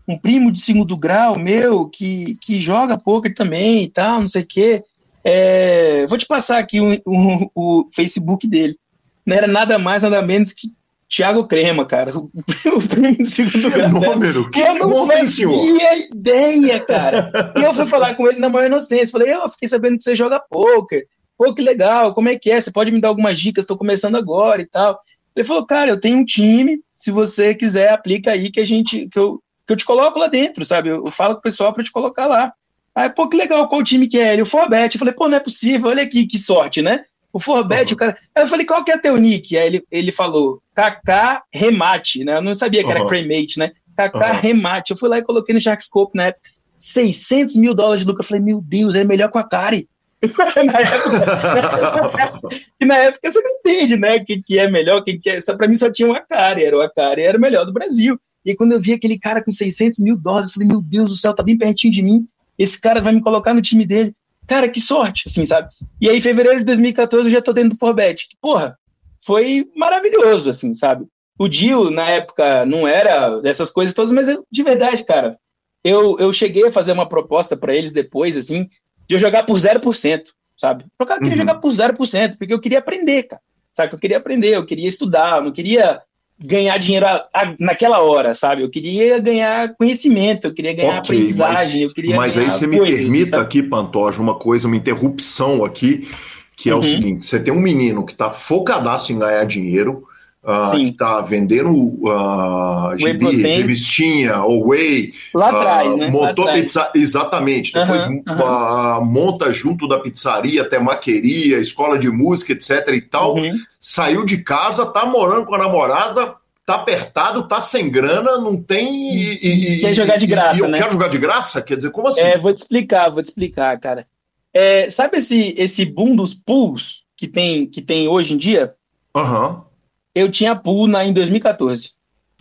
[0.07, 4.41] um, primo de segundo grau meu que, que joga poker também e tal, não sei
[4.41, 4.83] o quê.
[5.23, 8.77] É, vou te passar aqui o, o, o, Facebook dele.
[9.25, 10.71] Não era nada mais, nada menos que
[11.09, 12.11] Thiago Crema, cara.
[12.65, 13.89] O, primo de segundo grau.
[13.89, 17.53] Número, que eu não fazia ideia, cara.
[17.55, 19.11] E eu fui falar com ele na maior inocência.
[19.11, 21.05] Falei, eu fiquei sabendo que você joga poker.
[21.37, 22.59] Pô, que legal, como é que é?
[22.59, 23.63] Você pode me dar algumas dicas?
[23.63, 24.99] Estou começando agora e tal.
[25.35, 29.09] Ele falou, cara, eu tenho um time, se você quiser, aplica aí que a gente,
[29.09, 30.89] que eu, que eu te coloco lá dentro, sabe?
[30.89, 32.53] Eu, eu falo com o pessoal para te colocar lá.
[32.95, 34.31] Aí, pô, que legal, qual time que é?
[34.31, 34.95] Ele, o Forbet.
[34.95, 37.03] Eu falei, pô, não é possível, olha aqui, que sorte, né?
[37.33, 37.95] O Forbet, uhum.
[37.95, 38.17] o cara.
[38.33, 39.57] Aí eu falei, qual que é teu nick?
[39.57, 42.37] Aí ele, ele falou, KK Remate, né?
[42.37, 42.95] Eu não sabia que uhum.
[42.95, 43.73] era Cremate, né?
[43.97, 44.39] KK uhum.
[44.39, 44.91] Remate.
[44.91, 46.49] Eu fui lá e coloquei no Sharkscope na época.
[46.79, 48.23] 600 mil dólares de lucro.
[48.23, 49.89] Eu falei, meu Deus, é melhor com a Kari.
[50.65, 52.39] na época,
[52.79, 54.17] e na época você não entende, né?
[54.17, 55.41] O que, que é melhor, quem que é.
[55.41, 58.19] Só, pra mim só tinha uma cara, era o Acari, era o melhor do Brasil.
[58.45, 61.15] E quando eu vi aquele cara com 600 mil dólares, eu falei, meu Deus do
[61.15, 62.27] céu, tá bem pertinho de mim.
[62.57, 64.15] Esse cara vai me colocar no time dele.
[64.47, 65.69] Cara, que sorte, assim, sabe?
[65.99, 68.27] E aí, em fevereiro de 2014, eu já tô dentro do Forbet.
[68.39, 68.77] Porra,
[69.19, 71.05] foi maravilhoso, assim, sabe?
[71.37, 75.35] O Dio, na época, não era dessas coisas todas, mas eu, de verdade, cara,
[75.83, 78.67] eu, eu cheguei a fazer uma proposta para eles depois, assim,
[79.07, 80.23] de eu jogar por 0%,
[80.55, 80.85] sabe?
[80.99, 81.37] Eu queria uhum.
[81.37, 83.41] jogar por 0%, porque eu queria aprender, cara.
[83.73, 83.93] Sabe?
[83.93, 86.01] Eu queria aprender, eu queria estudar, eu não queria
[86.39, 88.61] ganhar dinheiro a, a, naquela hora, sabe?
[88.61, 92.67] Eu queria ganhar conhecimento, eu queria ganhar okay, aprendizagem, mas, eu queria Mas aí você
[92.67, 96.07] me permita aqui, Pantoja, uma coisa, uma interrupção aqui,
[96.55, 96.79] que é uhum.
[96.79, 100.07] o seguinte, você tem um menino que está focadaço em ganhar dinheiro,
[100.45, 105.13] uh, que está vendendo uh, gibi, revistinha, ou whey.
[105.33, 106.09] Lá atrás, uh, né?
[106.09, 107.73] Montou pizza, exatamente.
[107.73, 113.35] Depois uh, monta junto da pizzaria, até maqueria, escola de música, etc e tal.
[113.35, 113.57] Uhum.
[113.79, 116.35] Saiu de casa, tá morando com a namorada,
[116.65, 119.11] tá apertado, tá sem grana, não tem.
[119.11, 120.77] E, e quer jogar de graça, e, eu né?
[120.77, 121.61] quero jogar de graça?
[121.61, 122.21] Quer dizer, como assim?
[122.21, 124.05] É, vou te explicar, vou te explicar, cara.
[124.53, 128.73] É, sabe esse, esse boom dos pools que tem, que tem hoje em dia?
[129.13, 129.47] Aham.
[129.49, 129.74] Uhum
[130.15, 131.91] eu tinha pool na, em 2014.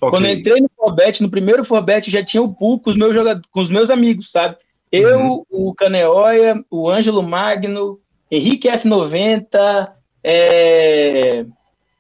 [0.01, 0.11] Okay.
[0.11, 3.17] Quando eu entrei no Forbet, no primeiro Forbet, já tinha o pool com os meus,
[3.51, 4.57] com os meus amigos, sabe?
[4.93, 5.45] Eu, uhum.
[5.51, 7.99] o Caneoia, o Ângelo Magno,
[8.31, 9.91] Henrique F90,
[10.23, 11.45] é...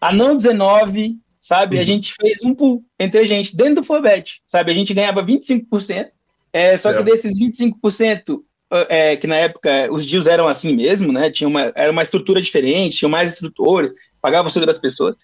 [0.00, 1.76] Anão 19, sabe?
[1.76, 1.82] Uhum.
[1.82, 4.70] A gente fez um pool entre a gente, dentro do Forbet, sabe?
[4.70, 6.08] A gente ganhava 25%,
[6.52, 6.96] é, só é.
[6.96, 8.40] que desses 25%,
[8.88, 11.30] é, que na época os deals eram assim mesmo, né?
[11.30, 15.16] Tinha uma, era uma estrutura diferente, tinha mais instrutores, pagava o das pessoas.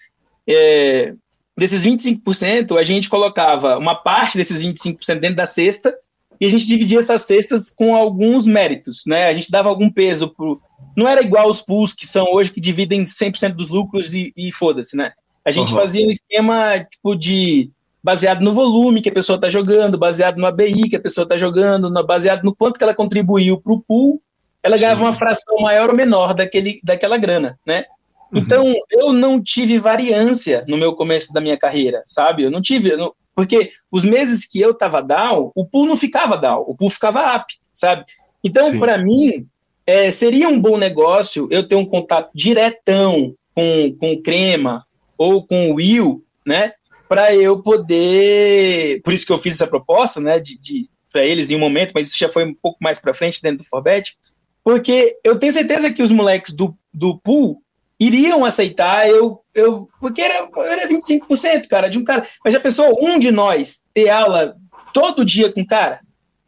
[0.49, 1.15] É,
[1.57, 5.95] desses 25%, a gente colocava uma parte desses 25% dentro da cesta
[6.41, 9.27] e a gente dividia essas cestas com alguns méritos, né?
[9.27, 10.61] A gente dava algum peso pro...
[10.97, 14.51] Não era igual os pools que são hoje, que dividem 100% dos lucros e, e
[14.51, 15.13] foda-se, né?
[15.45, 15.79] A gente uhum.
[15.79, 17.71] fazia um esquema, tipo, de...
[18.03, 21.37] Baseado no volume que a pessoa está jogando, baseado no ABI que a pessoa está
[21.37, 24.23] jogando, baseado no quanto que ela contribuiu para o pool,
[24.63, 27.85] ela ganhava uma fração maior ou menor daquele, daquela grana, né?
[28.33, 28.41] Uhum.
[28.41, 32.43] Então, eu não tive variância no meu começo da minha carreira, sabe?
[32.43, 35.97] Eu não tive, eu não, porque os meses que eu tava down, o pool não
[35.97, 38.05] ficava down, o pool ficava up, sabe?
[38.45, 39.47] Então, para mim,
[39.87, 44.87] é, seria um bom negócio eu ter um contato diretão com, com o Crema
[45.19, 46.73] ou com o Will, né?
[47.09, 49.03] Para eu poder.
[49.03, 50.39] Por isso que eu fiz essa proposta, né?
[50.39, 53.13] De, de para eles em um momento, mas isso já foi um pouco mais para
[53.13, 54.17] frente dentro do Forbet,
[54.63, 57.61] porque eu tenho certeza que os moleques do, do pool
[58.01, 62.27] iriam aceitar eu, eu porque era, era 25%, cara, de um cara.
[62.43, 64.57] Mas já pensou um de nós ter aula
[64.93, 66.01] todo dia com cara?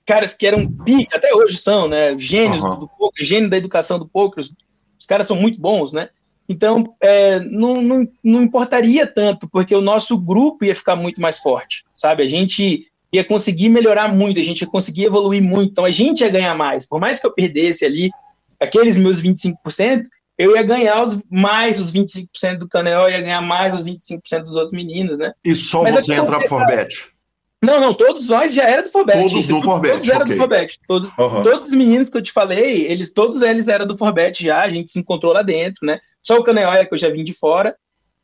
[0.06, 2.18] Caras que eram pica, até hoje são, né?
[2.18, 2.80] Gênios uhum.
[2.80, 4.56] do poker, gênio da educação do poker, os,
[4.98, 6.08] os caras são muito bons, né?
[6.48, 11.38] Então, é, não, não, não importaria tanto, porque o nosso grupo ia ficar muito mais
[11.38, 12.22] forte, sabe?
[12.22, 16.22] A gente ia conseguir melhorar muito, a gente ia conseguir evoluir muito, então a gente
[16.22, 16.86] ia ganhar mais.
[16.86, 18.10] Por mais que eu perdesse ali
[18.58, 20.04] aqueles meus 25%,
[20.42, 24.56] eu ia ganhar os, mais os 25% do Canel, ia ganhar mais os 25% dos
[24.56, 25.32] outros meninos, né?
[25.44, 27.12] E só Mas você entra pro Forbet?
[27.62, 29.20] Não, não, todos nós já era do Forbet.
[29.20, 30.32] Todos do Forbet, Todos eram okay.
[30.32, 30.80] do Forbet.
[30.88, 31.42] Todos, uhum.
[31.44, 34.68] todos os meninos que eu te falei, eles todos eles eram do Forbet já, a
[34.68, 36.00] gente se encontrou lá dentro, né?
[36.20, 37.76] Só o Caneóia que eu já vim de fora,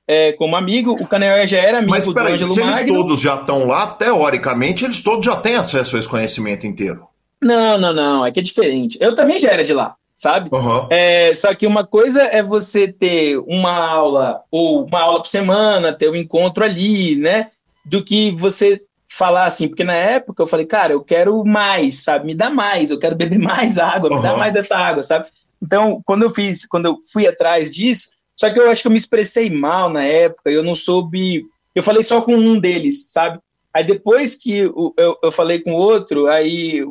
[0.09, 3.21] é, como amigo, o Caneóia já era amigo Mas, do peraí, Ângelo se eles todos
[3.21, 7.07] já estão lá, teoricamente, eles todos já têm acesso a esse conhecimento inteiro.
[7.41, 8.99] Não, não, não, é que é diferente.
[9.01, 10.51] Eu também já era de lá sabe?
[10.53, 10.89] Uhum.
[10.91, 15.93] É, só que uma coisa é você ter uma aula, ou uma aula por semana,
[15.93, 17.51] ter um encontro ali, né?
[17.85, 22.27] Do que você falar assim, porque na época eu falei, cara, eu quero mais, sabe?
[22.27, 24.23] Me dá mais, eu quero beber mais água, me uhum.
[24.23, 25.27] dá mais dessa água, sabe?
[25.63, 28.93] Então, quando eu fiz, quando eu fui atrás disso, só que eu acho que eu
[28.93, 31.47] me expressei mal na época, eu não soube.
[31.77, 33.39] Eu falei só com um deles, sabe?
[33.73, 36.85] Aí depois que eu, eu, eu falei com outro, aí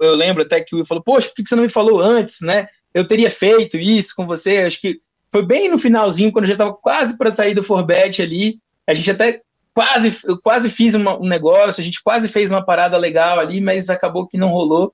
[0.00, 2.40] eu lembro até que o Will falou, poxa, por que você não me falou antes,
[2.40, 2.66] né?
[2.94, 4.58] Eu teria feito isso com você.
[4.58, 4.98] Acho que
[5.30, 8.58] foi bem no finalzinho, quando eu já estava quase para sair do Forbet ali.
[8.86, 9.42] A gente até
[9.74, 13.60] quase, eu quase fiz uma, um negócio, a gente quase fez uma parada legal ali,
[13.60, 14.92] mas acabou que não rolou.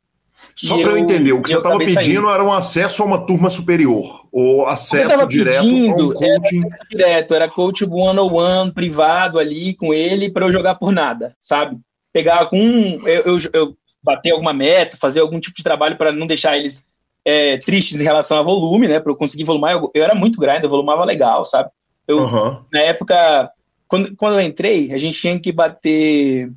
[0.55, 2.31] Só para eu, eu, entender, o que você estava pedindo saindo.
[2.31, 6.61] era um acesso a uma turma superior, ou acesso direto pedindo, um coaching.
[6.61, 11.79] Era direto, era coach one-on-one, privado ali com ele, para eu jogar por nada, sabe?
[12.13, 12.59] Pegar com.
[13.05, 16.85] Eu, eu, eu bater alguma meta, fazer algum tipo de trabalho para não deixar eles
[17.25, 19.01] é, tristes em relação a volume, né?
[19.01, 19.73] Para eu conseguir volumar.
[19.73, 21.71] Eu, eu, era muito grande, eu volumava legal, sabe?
[22.07, 22.63] Eu, uhum.
[22.71, 23.51] Na época,
[23.89, 26.53] quando, quando eu entrei, a gente tinha que bater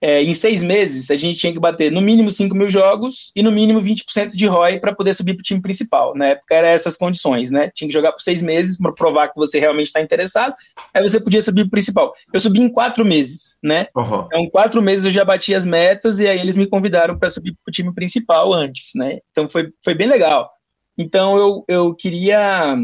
[0.00, 3.42] é, em seis meses, a gente tinha que bater no mínimo 5 mil jogos e
[3.42, 6.14] no mínimo 20% de ROI para poder subir para o time principal.
[6.14, 7.70] Na época, eram essas condições, né?
[7.74, 10.54] Tinha que jogar por seis meses para provar que você realmente está interessado,
[10.94, 12.12] aí você podia subir para o principal.
[12.32, 13.88] Eu subi em quatro meses, né?
[13.96, 14.24] Uhum.
[14.26, 17.30] Então, em quatro meses eu já bati as metas e aí eles me convidaram para
[17.30, 19.18] subir para o time principal antes, né?
[19.32, 20.48] Então, foi, foi bem legal.
[20.96, 22.76] Então, eu, eu queria.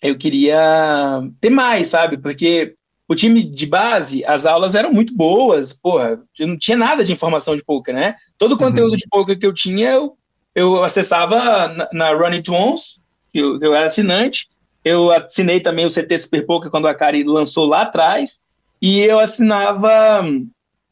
[0.00, 2.16] Eu queria ter mais, sabe?
[2.18, 2.74] Porque
[3.08, 7.10] o time de base, as aulas eram muito boas, porra, eu não tinha nada de
[7.10, 8.14] informação de poker, né?
[8.36, 8.60] Todo o uhum.
[8.60, 10.16] conteúdo de poker que eu tinha, eu,
[10.54, 13.00] eu acessava na, na It Once,
[13.32, 14.48] que eu, eu, era assinante,
[14.84, 18.42] eu assinei também o CT Super Poker quando a Cari lançou lá atrás,
[18.80, 20.46] e eu assinava hum,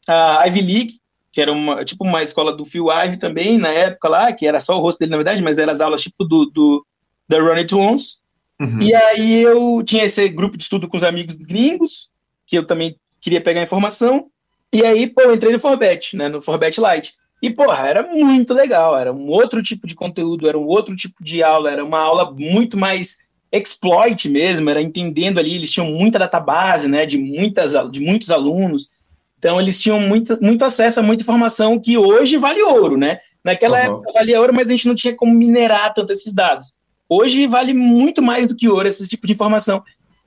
[0.07, 0.93] a Ivy League,
[1.31, 4.59] que era uma, tipo uma escola do Phil Ivey também, na época lá, que era
[4.59, 6.83] só o rosto dele, na verdade, mas eram as aulas tipo do, do
[7.29, 8.17] da It Once,
[8.59, 8.79] Uhum.
[8.81, 12.09] E aí eu tinha esse grupo de estudo com os amigos gringos,
[12.45, 14.27] que eu também queria pegar informação.
[14.73, 17.13] E aí, pô, eu entrei no Forbet, né, no Forbet Lite.
[17.41, 21.23] E, porra, era muito legal, era um outro tipo de conteúdo, era um outro tipo
[21.23, 26.19] de aula, era uma aula muito mais exploit mesmo, era entendendo ali, eles tinham muita
[26.19, 28.89] database, né, de, muitas, de muitos alunos,
[29.37, 33.19] então eles tinham muito, muito acesso a muita informação que hoje vale ouro, né?
[33.43, 33.85] Naquela uhum.
[33.85, 36.73] época valia ouro, mas a gente não tinha como minerar tanto esses dados.
[37.09, 39.83] Hoje vale muito mais do que ouro esse tipo de informação.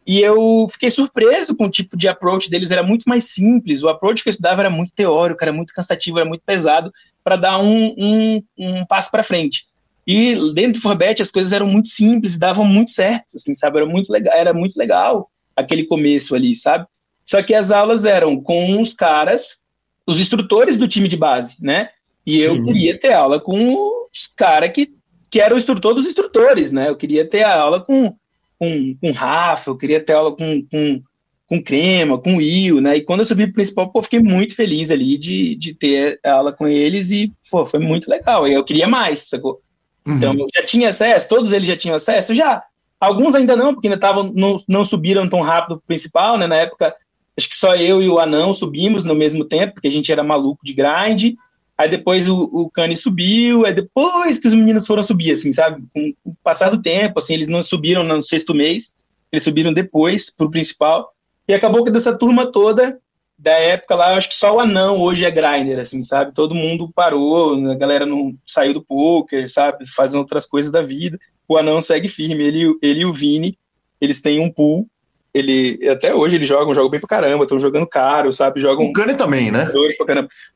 [0.07, 3.83] E eu fiquei surpreso com o tipo de approach deles, era muito mais simples.
[3.83, 6.91] O approach que eu estudava era muito teórico, era muito cansativo, era muito pesado
[7.22, 9.66] para dar um, um, um passo para frente.
[10.07, 13.78] E dentro do Forbet as coisas eram muito simples, davam muito certo, assim, sabe?
[13.78, 16.87] Era muito legal, era muito legal aquele começo ali, sabe?
[17.24, 19.62] Só que as aulas eram com os caras,
[20.07, 21.91] os instrutores do time de base, né?
[22.26, 22.43] E Sim.
[22.43, 23.76] eu queria ter aula com
[24.11, 24.93] os caras que
[25.31, 26.89] que era o instrutor dos instrutores, né?
[26.89, 28.14] Eu queria ter a aula com,
[28.59, 31.03] com, com Rafa, eu queria ter aula com, com,
[31.47, 32.97] com Crema, com Will, né?
[32.97, 36.53] E quando eu subi pro principal, pô, fiquei muito feliz ali de, de ter aula
[36.53, 38.47] com eles e, pô, foi muito legal.
[38.49, 39.61] E eu queria mais, sacou?
[40.05, 40.16] Uhum.
[40.16, 42.35] Então, já tinha acesso, todos eles já tinham acesso?
[42.35, 42.64] Já.
[42.99, 46.47] Alguns ainda não, porque ainda tavam, não, não subiram tão rápido pro principal, né?
[46.47, 46.95] Na época,
[47.37, 50.24] acho que só eu e o Anão subimos no mesmo tempo, porque a gente era
[50.24, 51.35] maluco de grind.
[51.81, 55.83] Aí depois o, o Kanye subiu, aí depois que os meninos foram subir, assim, sabe?
[55.95, 58.93] Com o passar do tempo, assim, eles não subiram no sexto mês,
[59.33, 61.11] eles subiram depois pro principal.
[61.49, 63.01] E acabou que dessa turma toda,
[63.39, 66.35] da época lá, acho que só o Anão hoje é grinder, assim, sabe?
[66.35, 69.87] Todo mundo parou, a galera não saiu do poker, sabe?
[69.87, 71.18] Fazendo outras coisas da vida.
[71.49, 73.59] O Anão segue firme, ele, ele e o Vini,
[73.99, 74.87] eles têm um pool
[75.33, 78.61] ele até hoje eles jogam, jogam bem pra caramba, estão jogando caro, sabe?
[78.61, 79.70] Jogam o Kanye também, né?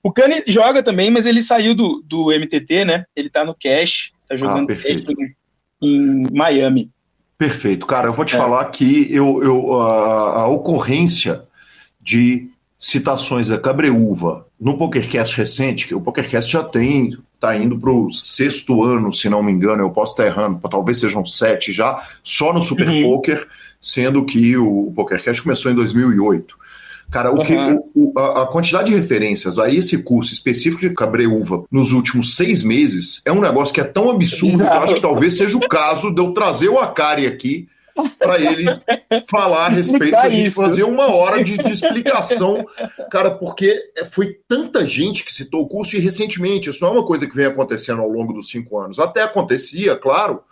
[0.02, 3.04] O Kanye joga também, mas ele saiu do, do MTT, né?
[3.14, 5.34] Ele tá no Cash, tá jogando ah, Cash em,
[5.82, 6.90] em, Miami.
[7.38, 8.08] Perfeito, cara.
[8.08, 8.38] Eu vou te é.
[8.38, 11.42] falar que eu, eu a, a, ocorrência
[12.00, 12.48] de
[12.78, 18.82] citações da Cabreúva no PokerCast recente, que o PokerCast já tem, tá indo pro sexto
[18.82, 22.62] ano, se não me engano, eu posso estar errando, talvez sejam sete já, só no
[22.62, 23.02] Super uhum.
[23.02, 23.46] Poker
[23.84, 26.56] sendo que o PokerCast começou em 2008.
[27.10, 27.54] Cara, o que,
[27.94, 33.20] o, a, quantidade de referências a esse curso específico de cabreúva nos últimos seis meses
[33.26, 36.12] é um negócio que é tão absurdo que eu acho que talvez seja o caso
[36.12, 37.68] de eu trazer o Akari aqui
[38.18, 38.64] para ele
[39.30, 42.66] falar a respeito, a gente fazer uma hora de, de, explicação,
[43.10, 43.78] cara, porque
[44.10, 47.36] foi tanta gente que citou o curso e recentemente, isso não é uma coisa que
[47.36, 50.42] vem acontecendo ao longo dos cinco anos, até acontecia, claro,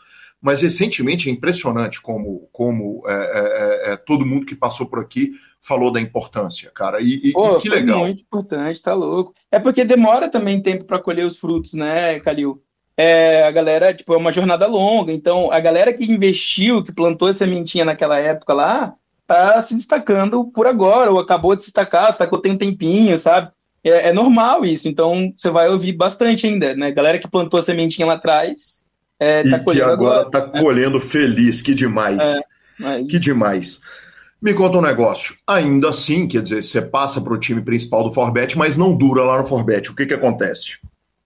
[0.43, 4.99] mas recentemente é impressionante como, como é, é, é, é, todo mundo que passou por
[4.99, 5.31] aqui
[5.61, 7.01] falou da importância, cara.
[7.01, 8.01] E, e, Pô, e que legal.
[8.01, 9.33] Muito importante, tá louco.
[9.53, 12.61] É porque demora também tempo para colher os frutos, né, Calil?
[12.97, 17.29] É, a galera, tipo, é uma jornada longa, então a galera que investiu, que plantou
[17.29, 18.95] essa sementinha naquela época lá,
[19.27, 23.51] tá se destacando por agora, ou acabou de se destacar, destacou tem um tempinho, sabe?
[23.85, 26.91] É, é normal isso, então você vai ouvir bastante ainda, né?
[26.91, 28.82] Galera que plantou a sementinha lá atrás
[29.23, 32.19] é, tá e que agora está colhendo feliz, que demais.
[32.21, 33.81] É, que demais.
[34.41, 35.37] Me conta um negócio.
[35.47, 39.23] Ainda assim, quer dizer, você passa para o time principal do Forbet, mas não dura
[39.23, 39.91] lá no Forbet.
[39.91, 40.79] O que, que acontece?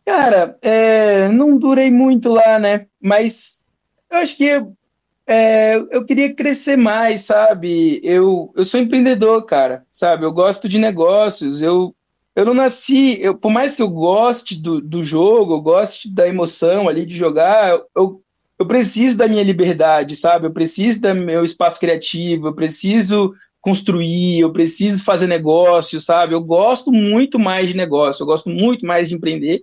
[0.05, 2.87] Cara, é, não durei muito lá, né?
[3.01, 3.65] Mas
[4.11, 4.63] eu acho que
[5.27, 7.99] é, eu queria crescer mais, sabe?
[8.05, 10.27] Eu, eu sou empreendedor, cara, sabe?
[10.27, 11.63] Eu gosto de negócios.
[11.63, 11.95] Eu,
[12.37, 16.28] eu não nasci, eu, por mais que eu goste do, do jogo, eu goste da
[16.28, 18.20] emoção ali de jogar, eu,
[18.59, 20.47] eu preciso da minha liberdade, sabe?
[20.47, 26.34] Eu preciso do meu espaço criativo, eu preciso construir, eu preciso fazer negócio, sabe?
[26.34, 29.62] Eu gosto muito mais de negócio, eu gosto muito mais de empreender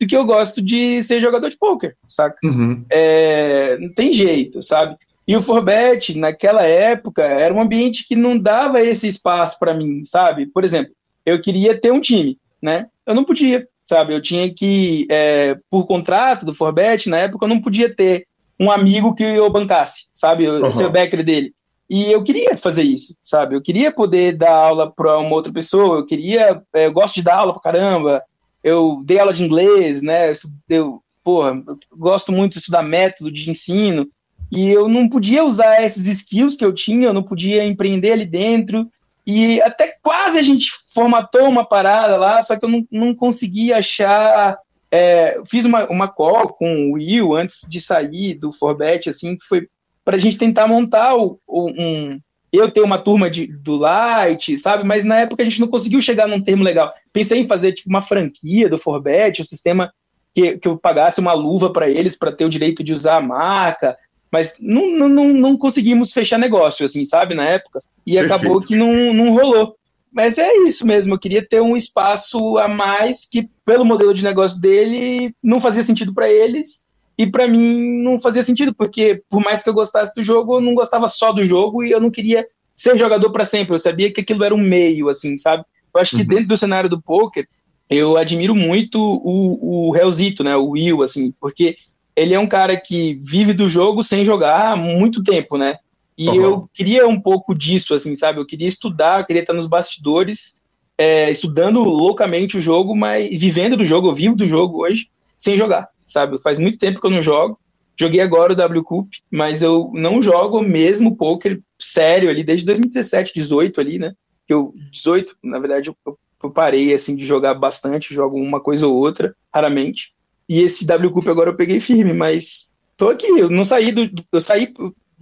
[0.00, 2.38] do que eu gosto de ser jogador de pôquer, saca?
[2.42, 2.84] Uhum.
[2.90, 4.96] É, não tem jeito, sabe?
[5.28, 10.04] E o Forbet, naquela época, era um ambiente que não dava esse espaço para mim,
[10.06, 10.46] sabe?
[10.46, 10.92] Por exemplo,
[11.24, 12.86] eu queria ter um time, né?
[13.06, 14.14] Eu não podia, sabe?
[14.14, 18.26] Eu tinha que, é, por contrato do Forbet, na época, eu não podia ter
[18.58, 20.44] um amigo que eu bancasse, sabe?
[20.44, 20.72] Eu, uhum.
[20.72, 21.52] Ser o backer dele.
[21.88, 23.54] E eu queria fazer isso, sabe?
[23.54, 27.22] Eu queria poder dar aula para uma outra pessoa, eu queria, é, eu gosto de
[27.22, 28.22] dar aula pra caramba,
[28.62, 30.30] eu dei aula de inglês, né?
[30.30, 30.34] Eu,
[30.70, 34.06] eu porra, eu gosto muito de estudar método de ensino,
[34.52, 38.26] e eu não podia usar esses skills que eu tinha, eu não podia empreender ali
[38.26, 38.88] dentro,
[39.26, 43.72] e até quase a gente formatou uma parada lá, só que eu não, não consegui
[43.72, 44.58] achar.
[44.90, 49.44] É, fiz uma, uma call com o Will antes de sair do Forbet, assim, que
[49.44, 49.66] foi
[50.04, 52.20] para a gente tentar montar o, o, um.
[52.52, 54.84] Eu ter uma turma de, do Light, sabe?
[54.84, 56.92] Mas na época a gente não conseguiu chegar num termo legal.
[57.12, 59.92] Pensei em fazer tipo uma franquia do Forbet, um sistema
[60.32, 63.22] que, que eu pagasse uma luva para eles para ter o direito de usar a
[63.22, 63.96] marca,
[64.30, 68.34] mas não, não, não conseguimos fechar negócio, assim, sabe, na época e Perfeito.
[68.34, 69.76] acabou que não, não rolou.
[70.12, 74.22] Mas é isso mesmo, eu queria ter um espaço a mais que, pelo modelo de
[74.22, 76.84] negócio dele, não fazia sentido para eles
[77.18, 80.60] e para mim não fazia sentido, porque por mais que eu gostasse do jogo, eu
[80.60, 82.46] não gostava só do jogo e eu não queria
[82.76, 83.74] ser jogador para sempre.
[83.74, 85.64] Eu sabia que aquilo era um meio, assim, sabe?
[85.92, 86.28] Eu acho que uhum.
[86.28, 87.46] dentro do cenário do poker,
[87.88, 90.56] eu admiro muito o, o Hellzito, né?
[90.56, 91.76] O Will, assim, porque
[92.16, 95.76] ele é um cara que vive do jogo sem jogar há muito tempo, né?
[96.16, 96.34] E uhum.
[96.36, 98.40] eu queria um pouco disso, assim, sabe?
[98.40, 100.62] Eu queria estudar, eu queria estar nos bastidores,
[100.96, 105.56] é, estudando loucamente o jogo, mas vivendo do jogo, eu vivo do jogo hoje, sem
[105.56, 106.38] jogar, sabe?
[106.38, 107.58] Faz muito tempo que eu não jogo.
[107.96, 113.32] Joguei agora o W Cup, mas eu não jogo mesmo poker sério ali desde 2017,
[113.34, 114.12] 18 ali, né?
[114.46, 118.86] Que eu 18, na verdade, eu, eu parei assim de jogar bastante, jogo uma coisa
[118.86, 120.12] ou outra, raramente.
[120.48, 124.10] E esse W Cup agora eu peguei firme, mas tô aqui, eu não saí do
[124.32, 124.72] eu saí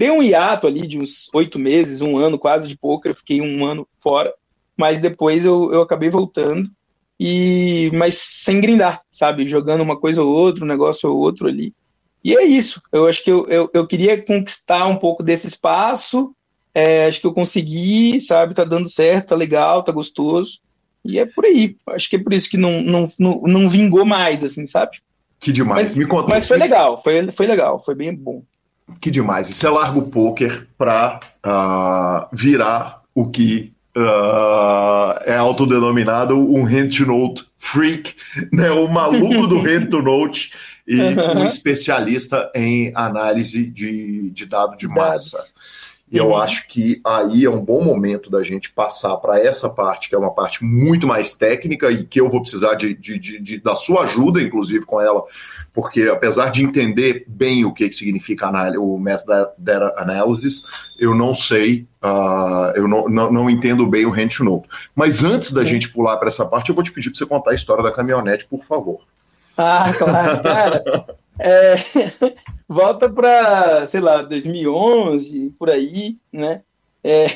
[0.03, 3.65] dei um hiato ali de uns oito meses, um ano quase de poker, fiquei um
[3.65, 4.35] ano fora,
[4.77, 6.69] mas depois eu, eu acabei voltando,
[7.21, 9.47] e mas sem grindar, sabe?
[9.47, 11.73] Jogando uma coisa ou outra, um negócio ou outro ali.
[12.25, 12.83] E é isso.
[12.93, 16.35] Eu acho que eu, eu, eu queria conquistar um pouco desse espaço.
[16.75, 18.55] É, acho que eu consegui, sabe?
[18.55, 20.59] Tá dando certo, tá legal, tá gostoso.
[21.05, 21.77] E é por aí.
[21.91, 24.99] Acho que é por isso que não, não, não, não vingou mais, assim, sabe?
[25.39, 25.89] Que demais.
[25.89, 26.29] Mas, Me conta.
[26.29, 28.43] mas foi legal, foi, foi legal, foi bem bom.
[29.01, 29.49] Que demais.
[29.49, 37.01] E você larga o poker para uh, virar o que uh, é autodenominado um hand
[37.07, 38.15] note freak,
[38.53, 38.71] né?
[38.71, 40.53] o maluco do hand note
[40.87, 45.37] e um especialista em análise de, de dado de massa.
[45.37, 45.82] Dados.
[46.13, 46.37] E eu Uhum.
[46.37, 50.19] acho que aí é um bom momento da gente passar para essa parte, que é
[50.19, 53.75] uma parte muito mais técnica e que eu vou precisar de, de- de- de- da
[53.75, 55.25] sua ajuda, inclusive, com ela,
[55.73, 58.47] porque apesar de entender bem o que, que significa
[58.79, 60.63] o Mass Da- Data Analysis,
[60.99, 64.69] eu não sei, ah, eu não, não, não entendo bem o Hand Note.
[64.95, 65.69] Mas antes da Sim.
[65.69, 67.91] gente pular para essa parte, eu vou te pedir para você contar a história da
[67.91, 69.01] caminhonete, por favor.
[69.57, 70.85] Ah, claro, cara.
[71.43, 71.75] É,
[72.69, 76.63] volta para, sei lá, 2011, por aí, né?
[77.03, 77.27] É,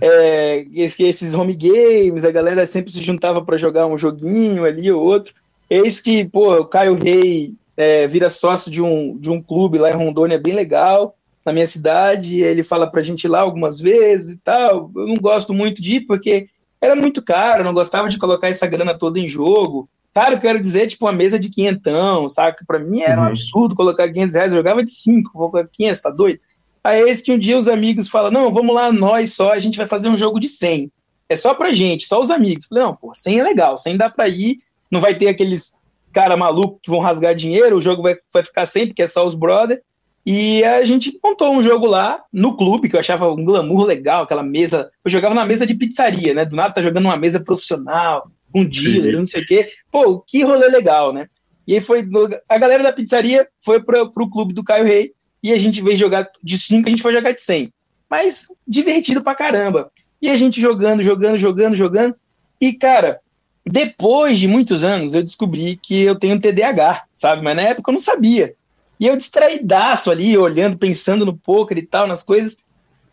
[0.00, 4.90] é, esse- esses home games, a galera sempre se juntava para jogar um joguinho ali
[4.90, 5.34] ou outro.
[5.70, 9.90] Eis que, pô, o Caio Rei é, vira sócio de um, de um clube lá
[9.90, 12.40] em Rondônia bem legal, na minha cidade.
[12.40, 14.90] Ele fala pra gente ir lá algumas vezes e tal.
[14.96, 16.48] Eu não gosto muito de ir porque
[16.80, 19.88] era muito caro, não gostava de colocar essa grana toda em jogo.
[20.16, 22.64] Cara, eu quero dizer, tipo, uma mesa de quinhentão, saca?
[22.66, 23.28] Pra mim era um Uhum.
[23.28, 26.40] absurdo colocar 500 reais, eu jogava de 5, vou colocar 500, tá doido?
[26.82, 29.58] Aí é esse que um dia os amigos falam, não, vamos lá, nós só, a
[29.58, 30.90] gente vai fazer um jogo de 100.
[31.28, 32.64] É só pra gente, só os amigos.
[32.64, 34.56] Eu Falei, não, pô, 100 é legal, 100 dá pra ir,
[34.90, 35.74] não vai ter aqueles
[36.14, 39.26] cara maluco que vão rasgar dinheiro, o jogo vai, vai ficar sem, porque é só
[39.26, 39.82] os brother.
[40.24, 44.22] E a gente montou um jogo lá no clube, que eu achava um glamour legal,
[44.22, 44.90] aquela mesa.
[45.04, 46.46] Eu jogava na mesa de pizzaria, né?
[46.46, 49.18] Do nada tá jogando numa mesa profissional, com dealer, Sim.
[49.18, 49.70] não sei o quê.
[49.92, 51.28] Pô, que rolê legal, né?
[51.66, 52.08] E aí foi.
[52.48, 55.96] A galera da pizzaria foi pro, pro clube do Caio Rei e a gente veio
[55.96, 57.70] jogar de 5, a gente foi jogar de 100.
[58.08, 59.90] Mas divertido pra caramba.
[60.22, 62.16] E a gente jogando, jogando, jogando, jogando.
[62.58, 63.20] E, cara,
[63.64, 67.42] depois de muitos anos, eu descobri que eu tenho TDAH, sabe?
[67.42, 68.54] Mas na época eu não sabia.
[68.98, 72.64] E eu distraídaço ali, olhando, pensando no poker e tal, nas coisas.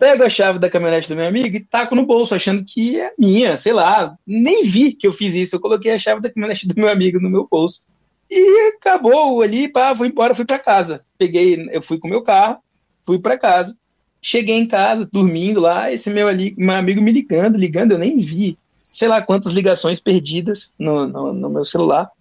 [0.03, 3.13] Pego a chave da caminhonete do meu amigo e taco no bolso, achando que é
[3.17, 4.17] minha, sei lá.
[4.27, 5.55] Nem vi que eu fiz isso.
[5.55, 7.87] Eu coloquei a chave da caminhonete do meu amigo no meu bolso.
[8.29, 11.05] E acabou ali, pá, fui embora, fui para casa.
[11.17, 12.57] Peguei, eu fui com meu carro,
[13.01, 13.77] fui para casa.
[14.21, 18.17] Cheguei em casa, dormindo lá, esse meu, ali, meu amigo me ligando, ligando, eu nem
[18.17, 18.57] vi.
[18.81, 22.11] Sei lá quantas ligações perdidas no, no, no meu celular.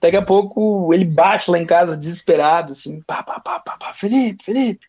[0.00, 3.92] Daqui a pouco ele bate lá em casa desesperado, assim, pá, pá, pá, pá, pá,
[3.94, 4.87] Felipe, Felipe,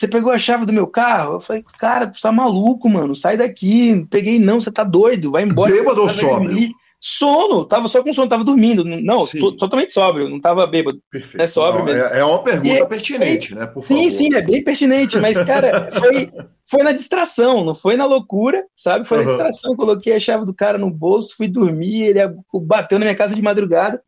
[0.00, 1.34] você pegou a chave do meu carro?
[1.34, 5.30] Eu falei, cara, tu tá maluco, mano, sai daqui, não peguei não, você tá doido,
[5.32, 5.70] vai embora.
[5.70, 6.48] Bêbado ou sóbrio?
[6.48, 6.70] dormir.
[7.02, 8.84] Sono, tava só com sono, tava dormindo.
[8.84, 9.38] Não, Sim.
[9.40, 11.00] to- totalmente sóbrio, não tava bêbado.
[11.10, 11.42] Perfeito.
[11.42, 12.04] É sóbrio Não, mesmo.
[12.08, 13.66] é, é uma pergunta E- pertinente, né?
[13.66, 14.10] Por Sim, favor.
[14.10, 16.30] sim, é bem pertinente, mas, cara, foi,
[16.64, 19.06] foi na distração, não foi na loucura, sabe?
[19.06, 19.32] Foi na Aham.
[19.32, 19.74] distração.
[19.76, 22.20] Coloquei a chave do cara no bolso, fui dormir, ele
[22.66, 24.02] bateu na minha casa de madrugada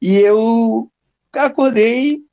[0.00, 0.88] e eu
[1.34, 2.27] acordei de-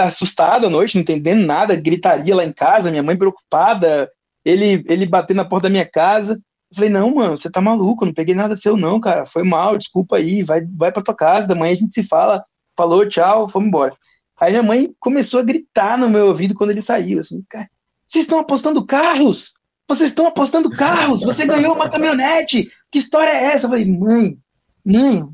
[0.00, 4.10] assustado à noite, não entendendo nada, gritaria lá em casa, minha mãe preocupada,
[4.44, 6.34] ele, ele batendo na porta da minha casa.
[6.34, 9.26] Eu falei, não, mano, você tá maluco, não peguei nada seu, não, cara.
[9.26, 12.44] Foi mal, desculpa aí, vai, vai pra tua casa, da manhã a gente se fala.
[12.76, 13.94] Falou, tchau, vamos embora.
[14.40, 17.68] Aí minha mãe começou a gritar no meu ouvido quando ele saiu, assim, cara,
[18.06, 19.52] vocês estão apostando carros?
[19.88, 21.22] Vocês estão apostando carros?
[21.22, 22.68] Você ganhou uma caminhonete?
[22.90, 23.66] Que história é essa?
[23.66, 24.38] Eu falei, mãe,
[24.84, 25.28] mãe,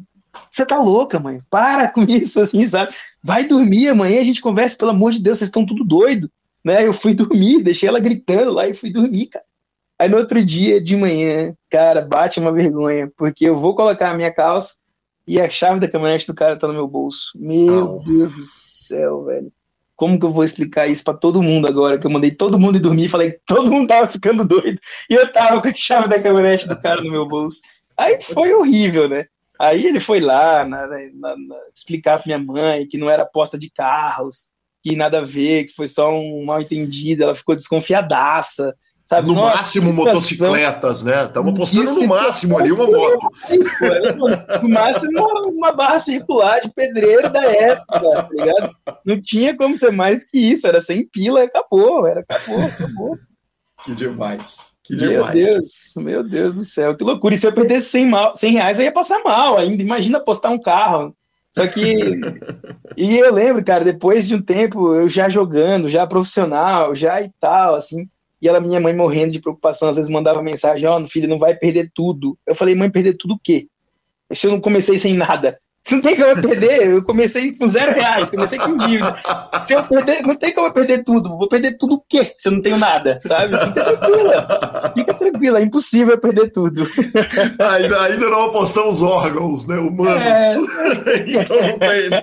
[0.50, 1.40] você tá louca, mãe?
[1.50, 2.92] Para com isso, assim, sabe?
[3.28, 6.30] Vai dormir, amanhã a gente conversa, pelo amor de Deus, vocês estão tudo doido,
[6.64, 6.86] né?
[6.86, 9.44] Eu fui dormir, deixei ela gritando lá e fui dormir, cara.
[9.98, 14.14] Aí no outro dia de manhã, cara, bate uma vergonha, porque eu vou colocar a
[14.14, 14.76] minha calça
[15.26, 17.32] e a chave da caminhonete do cara tá no meu bolso.
[17.36, 18.02] Meu Ah.
[18.02, 19.52] Deus do céu, velho.
[19.94, 21.98] Como que eu vou explicar isso pra todo mundo agora?
[21.98, 24.80] Que eu mandei todo mundo ir dormir e falei que todo mundo tava ficando doido
[25.10, 27.60] e eu tava com a chave da caminhonete do cara no meu bolso.
[27.94, 29.26] Aí foi horrível, né?
[29.58, 33.58] Aí ele foi lá na- na- na- explicar pra minha mãe que não era aposta
[33.58, 34.48] de carros,
[34.82, 37.24] que nada a ver, que foi só um mal entendido.
[37.24, 39.26] Ela ficou desconfiadaça, sabe?
[39.26, 41.24] No Nossa, máximo, motocicletas, né?
[41.24, 43.18] Estamos postando Que no máximo ali uma moto.
[43.50, 48.70] Isso, pô, era no- máximo uma, uma barra circular de pedreiro da época, tá ligado?
[49.04, 53.18] Não tinha como ser mais do que isso, era sem pila, acabou, era acabou, acabou.
[53.84, 54.77] Que demais.
[54.88, 55.34] Que Meu demais.
[55.34, 57.34] Deus, meu Deus do céu, que loucura.
[57.34, 59.82] E se eu perdesse 100, mal, 100 reais, eu ia passar mal ainda.
[59.82, 61.14] Imagina apostar um carro.
[61.52, 61.82] Só que.
[62.96, 67.30] e eu lembro, cara, depois de um tempo, eu já jogando, já profissional, já e
[67.38, 68.08] tal, assim.
[68.40, 71.38] E ela, minha mãe, morrendo de preocupação, às vezes mandava mensagem: Ó, oh, filho, não
[71.38, 72.38] vai perder tudo.
[72.46, 73.68] Eu falei: mãe, perder tudo o quê?
[74.32, 75.60] Se eu não comecei sem nada.
[75.90, 76.82] Não tem como eu perder.
[76.92, 79.16] Eu comecei com zero reais, comecei com dívida.
[79.66, 81.36] Se eu perder, não tem como eu perder tudo.
[81.38, 82.34] Vou perder tudo o quê?
[82.38, 83.56] Se eu não tenho nada, sabe?
[83.58, 84.92] Fica tranquila.
[84.94, 86.86] Fica tranquila, é impossível eu perder tudo.
[87.58, 89.76] Ainda, ainda não apostamos órgãos, né?
[89.76, 90.22] Humanos.
[90.22, 90.54] É...
[91.42, 92.10] então não tem.
[92.10, 92.20] Né?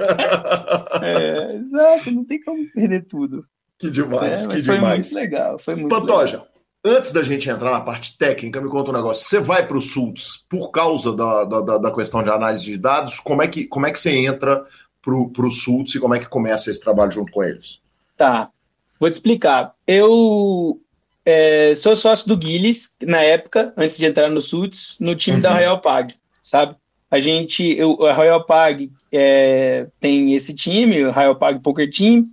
[1.01, 3.45] É, exato, não tem como perder tudo.
[3.78, 4.99] Que demais, é, que foi demais.
[4.99, 6.55] muito legal, foi muito Pantoja, legal.
[6.88, 9.28] Antes da gente entrar na parte técnica, me conta um negócio.
[9.28, 13.20] Você vai para o SULTS por causa da, da, da, questão de análise de dados?
[13.20, 14.64] Como é que, como é que você entra
[15.02, 17.80] para o SULTS e como é que começa esse trabalho junto com eles?
[18.16, 18.52] Tá,
[19.00, 19.74] vou te explicar.
[19.88, 20.80] Eu
[21.26, 25.42] é, sou sócio do Guilis, na época, antes de entrar no SULTS, no time uhum.
[25.42, 26.76] da Royal Pag, sabe?
[27.10, 32.26] A gente, eu, a Royal Pag é, tem esse time, o Royal Pag Poker Team,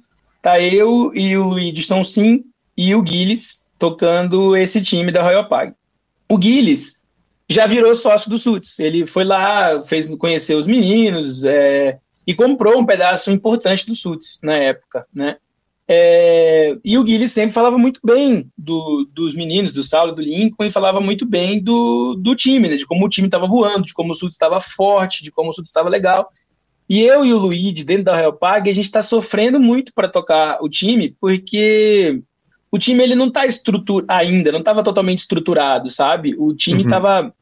[0.42, 2.44] tá eu e o Luigi São Sim
[2.76, 5.74] e o Guilis, tocando esse time da Royal Pag.
[6.28, 6.78] O Guilherme
[7.50, 8.78] já virou sócio do Suits.
[8.78, 14.38] Ele foi lá, fez conhecer os meninos é, e comprou um pedaço importante do Suits
[14.40, 15.38] na época, né?
[15.88, 20.64] É, e o Guilherme sempre falava muito bem do, dos meninos, do Saulo, do Lincoln,
[20.64, 23.92] e falava muito bem do, do time, né, de como o time estava voando, de
[23.92, 26.30] como o Suits estava forte, de como o Suits estava legal.
[26.88, 30.08] E eu e o Luigi, dentro da Royal Pag, a gente está sofrendo muito para
[30.08, 32.22] tocar o time, porque
[32.72, 36.34] o time ele não está estruturado ainda, não estava totalmente estruturado, sabe?
[36.38, 37.32] O time estava uhum.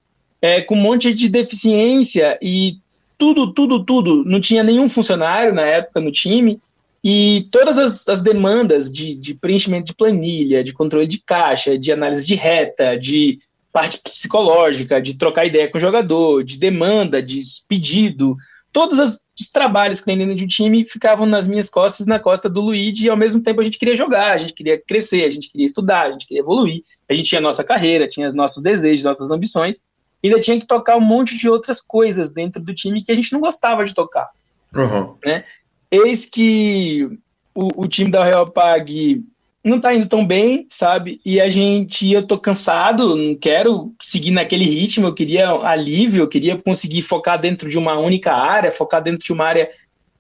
[0.43, 2.79] é, com um monte de deficiência e
[3.17, 4.25] tudo, tudo, tudo.
[4.25, 6.61] Não tinha nenhum funcionário na época no time.
[7.03, 11.93] E todas as, as demandas de, de, preenchimento de planilha, de controle de caixa, de
[11.93, 13.39] análise de reta, de
[13.73, 18.37] parte psicológica, de trocar ideia com o jogador, de demanda, de pedido,
[18.73, 18.99] todos
[19.39, 22.61] os trabalhos que tem dentro de um time ficavam nas minhas costas, na costa do
[22.61, 25.51] Luigi, e ao mesmo tempo a gente queria jogar, a gente queria crescer, a gente
[25.51, 28.63] queria estudar, a gente queria evoluir, a gente tinha a nossa carreira, tinha os nossos
[28.63, 29.81] desejos, nossas ambições,
[30.23, 33.15] e ainda tinha que tocar um monte de outras coisas dentro do time que a
[33.15, 34.29] gente não gostava de tocar.
[34.75, 35.15] Uhum.
[35.25, 35.45] Né?
[35.91, 37.19] Eis que
[37.55, 39.25] o, o time da Real Pag
[39.65, 41.21] não tá indo tão bem, sabe?
[41.25, 46.29] E a gente, eu tô cansado, não quero seguir naquele ritmo, eu queria alívio, eu
[46.29, 49.69] queria conseguir focar dentro de uma única área, focar dentro de uma área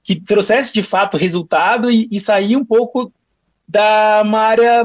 [0.02, 3.12] que trouxesse de fato resultado e, e sair um pouco
[3.66, 4.84] da uma área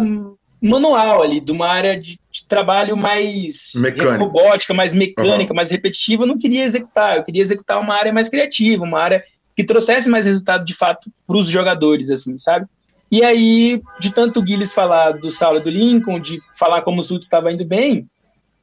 [0.62, 4.18] manual ali, de uma área de, de trabalho mais mecânica.
[4.18, 5.56] robótica, mais mecânica, uhum.
[5.56, 9.24] mais repetitiva, eu não queria executar, eu queria executar uma área mais criativa, uma área
[9.56, 12.68] que trouxesse mais resultado de fato para os jogadores, assim, sabe?
[13.12, 17.04] E aí, de tanto o Guilherme falar do Saulo do Lincoln, de falar como o
[17.04, 18.10] Sultz estava indo bem,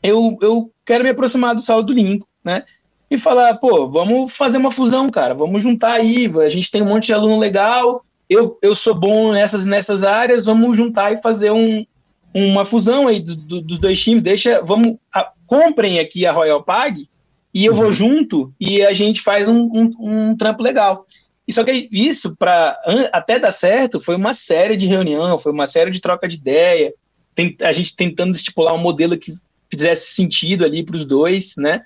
[0.03, 2.65] eu, eu quero me aproximar do Saulo do Lincoln, né?
[3.11, 6.89] E falar, pô, vamos fazer uma fusão, cara, vamos juntar aí, a gente tem um
[6.89, 11.51] monte de aluno legal, eu, eu sou bom nessas, nessas áreas, vamos juntar e fazer
[11.51, 11.85] um,
[12.35, 16.63] uma fusão aí do, do, dos dois times, deixa, vamos, a, comprem aqui a Royal
[16.63, 17.07] Pag
[17.55, 17.79] e eu uhum.
[17.79, 21.05] vou junto e a gente faz um, um, um trampo legal.
[21.47, 22.79] E só que isso, para
[23.13, 26.95] até dar certo, foi uma série de reunião, foi uma série de troca de ideia,
[27.63, 29.33] a gente tentando estipular um modelo que
[29.71, 31.83] fizesse sentido ali para os dois, né?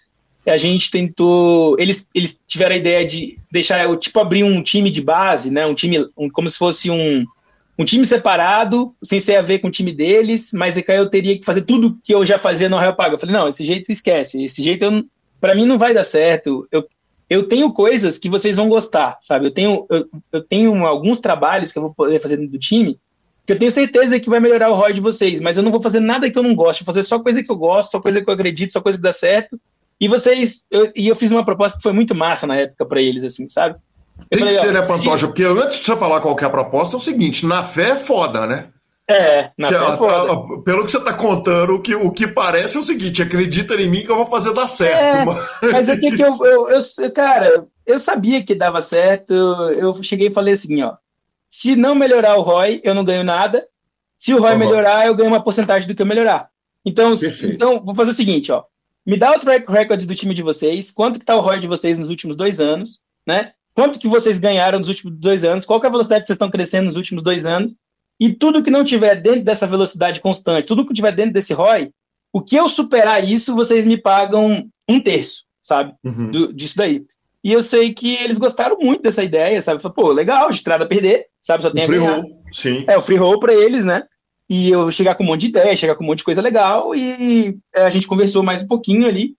[0.47, 5.01] A gente tentou, eles, eles tiveram a ideia de deixar, tipo, abrir um time de
[5.01, 5.67] base, né?
[5.67, 7.25] Um time, um, como se fosse um,
[7.79, 11.09] um time separado, sem ser a ver com o time deles, mas é que eu
[11.09, 13.15] teria que fazer tudo que eu já fazia no Real Pago.
[13.15, 15.05] Eu falei, não, esse jeito esquece, esse jeito
[15.41, 16.67] para mim não vai dar certo.
[16.71, 16.87] Eu
[17.29, 19.47] eu tenho coisas que vocês vão gostar, sabe?
[19.47, 22.99] Eu tenho, eu, eu, tenho alguns trabalhos que eu vou poder fazer dentro do time
[23.47, 25.81] que eu tenho certeza que vai melhorar o ROI de vocês, mas eu não vou
[25.81, 28.21] fazer nada que eu não gosto, vou fazer só coisa que eu gosto, só coisa
[28.21, 29.59] que eu acredito, só coisa que dá certo.
[30.01, 33.01] E vocês, eu, e eu fiz uma proposta que foi muito massa na época para
[33.01, 33.77] eles, assim, sabe?
[34.19, 35.19] Eu Tem falei, que ser, né, Pantoja?
[35.19, 35.27] Se...
[35.27, 37.97] Porque antes de você falar qual é a proposta, é o seguinte: na fé é
[37.97, 38.67] foda, né?
[39.08, 40.14] É, na fé é foda.
[40.14, 43.22] A, a, pelo que você está contando, o que, o que parece é o seguinte:
[43.22, 45.30] acredita em mim que eu vou fazer dar certo.
[45.62, 49.33] É, mas o que que eu, eu, eu, Cara, eu sabia que dava certo.
[49.33, 50.95] Eu cheguei e falei assim: ó.
[51.49, 53.66] Se não melhorar o ROI, eu não ganho nada.
[54.18, 54.58] Se o ROI uhum.
[54.58, 56.50] melhorar, eu ganho uma porcentagem do que eu melhorar.
[56.84, 57.14] Então,
[57.45, 58.64] então, vou fazer o seguinte, ó.
[59.04, 61.68] Me dá o track record do time de vocês, quanto que tá o ROI de
[61.68, 63.53] vocês nos últimos dois anos, né?
[63.72, 66.37] Quanto que vocês ganharam nos últimos dois anos, qual que é a velocidade que vocês
[66.37, 67.76] estão crescendo nos últimos dois anos,
[68.18, 71.91] e tudo que não tiver dentro dessa velocidade constante, tudo que tiver dentro desse ROI,
[72.33, 75.95] o que eu superar isso, vocês me pagam um terço, sabe?
[76.05, 76.30] Uhum.
[76.30, 77.05] Do, disso daí.
[77.43, 79.80] E eu sei que eles gostaram muito dessa ideia, sabe?
[79.80, 81.63] Falei, pô, legal, de estrada a perder, sabe?
[81.63, 82.84] Só tem o free roll, sim.
[82.87, 84.03] É, o free roll para eles, né?
[84.49, 86.95] E eu chegar com um monte de ideia, chegar com um monte de coisa legal,
[86.95, 89.34] e é, a gente conversou mais um pouquinho ali,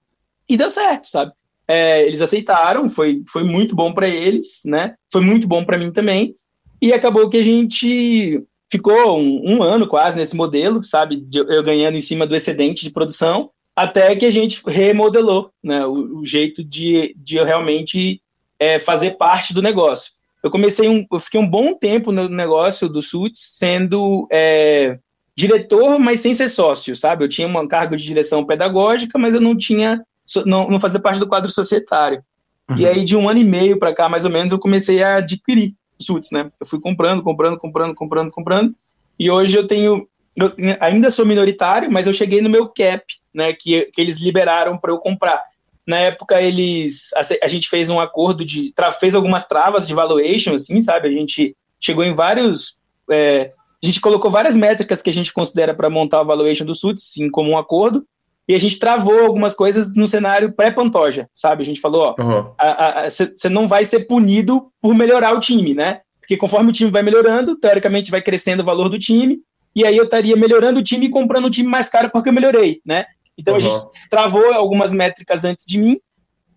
[0.48, 1.32] e deu certo, sabe?
[1.68, 4.96] é, eles aceitaram, foi, foi muito bom para eles, né?
[5.12, 6.34] Foi muito bom para mim também.
[6.82, 11.26] E acabou que a gente ficou um, um, ano quase nesse modelo, sabe?
[11.34, 15.86] Eu ganhando em cima do excedente de produção, até que a gente remodelou né?
[15.86, 18.22] o, o jeito de, de eu realmente
[18.60, 20.12] é, fazer parte do negócio.
[20.44, 25.00] Eu comecei um, eu fiquei um bom tempo no negócio do Suits sendo é,
[25.36, 27.24] diretor, mas sem ser sócio, sabe?
[27.24, 30.04] Eu tinha um cargo de direção pedagógica, mas eu não tinha,
[30.46, 32.24] não, não fazia parte do quadro societário.
[32.70, 32.78] Uhum.
[32.78, 35.18] E aí, de um ano e meio para cá, mais ou menos, eu comecei a
[35.18, 36.52] adquirir Suits, né?
[36.60, 38.76] Eu fui comprando, comprando, comprando, comprando, comprando.
[39.20, 43.04] E hoje eu tenho, eu ainda sou minoritário, mas eu cheguei no meu cap,
[43.34, 43.54] né?
[43.54, 45.42] Que, que eles liberaram para eu comprar.
[45.86, 47.14] Na época, eles.
[47.14, 48.74] A, a, gente fez um acordo de.
[48.74, 51.08] Tra, fez algumas travas de valuation, assim, sabe?
[51.08, 52.80] A gente chegou em vários.
[53.10, 56.76] É, a gente colocou várias métricas que a gente considera para montar o valuation do
[56.76, 58.06] SUTS em comum acordo,
[58.48, 61.64] e a gente travou algumas coisas no cenário pré-Pantoja, sabe?
[61.64, 63.52] A gente falou, ó, você uhum.
[63.52, 66.00] não vai ser punido por melhorar o time, né?
[66.20, 69.40] Porque conforme o time vai melhorando, teoricamente vai crescendo o valor do time,
[69.76, 72.34] e aí eu estaria melhorando o time e comprando um time mais caro porque eu
[72.34, 73.06] melhorei, né?
[73.38, 73.58] Então uhum.
[73.58, 73.78] a gente
[74.10, 76.00] travou algumas métricas antes de mim,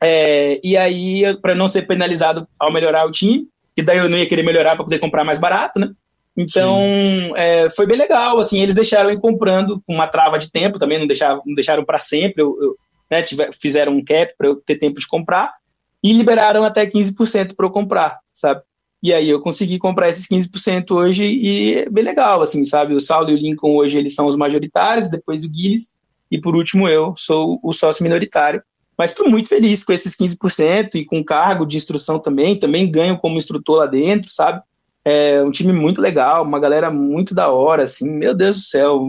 [0.02, 3.46] é, e aí, para não ser penalizado ao melhorar o time,
[3.76, 5.90] que daí eu não ia querer melhorar para poder comprar mais barato, né?
[6.40, 6.80] Então,
[7.36, 10.98] é, foi bem legal, assim, eles deixaram ir comprando com uma trava de tempo também,
[10.98, 12.76] não deixaram, não deixaram para sempre, eu, eu
[13.10, 15.52] né, tiver, fizeram um cap para eu ter tempo de comprar,
[16.02, 18.62] e liberaram até 15% para eu comprar, sabe?
[19.02, 22.94] E aí eu consegui comprar esses 15% hoje e é bem legal, assim, sabe?
[22.94, 25.84] O Saulo e o Lincoln hoje eles são os majoritários, depois o Guilherme,
[26.30, 28.62] e por último eu sou o sócio minoritário.
[28.96, 33.16] Mas estou muito feliz com esses 15% e com cargo de instrução também, também ganho
[33.16, 34.60] como instrutor lá dentro, sabe?
[35.04, 39.06] É um time muito legal, uma galera muito da hora, assim, meu Deus do céu.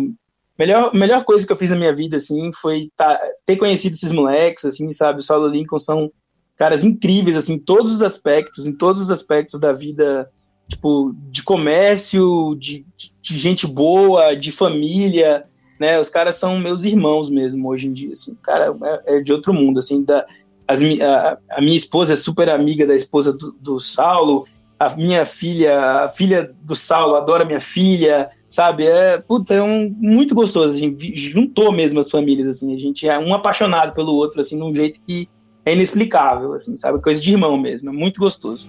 [0.58, 4.12] Melhor, melhor coisa que eu fiz na minha vida, assim, foi tá, ter conhecido esses
[4.12, 5.20] moleques, assim, sabe?
[5.20, 6.12] O Saulo Lincoln são
[6.56, 10.30] caras incríveis, assim, em todos os aspectos, em todos os aspectos da vida,
[10.68, 12.86] tipo, de comércio, de,
[13.22, 15.46] de gente boa, de família,
[15.82, 16.00] né?
[16.00, 18.38] Os caras são meus irmãos mesmo hoje em dia, assim.
[18.44, 20.04] Cara, é, é de outro mundo, assim.
[20.04, 20.24] Da,
[20.68, 24.48] as, a, a, minha esposa é super amiga da esposa do, do Saulo.
[24.82, 28.88] A minha filha, a filha do Saulo adora minha filha, sabe?
[28.88, 30.74] É, puta, é um, muito gostoso.
[30.74, 32.76] A gente juntou mesmo as famílias, assim.
[32.76, 35.30] A gente é um apaixonado pelo outro, assim, de um jeito que
[35.64, 37.00] é inexplicável, assim, sabe?
[37.00, 37.90] Coisa de irmão mesmo.
[37.90, 38.68] É muito gostoso.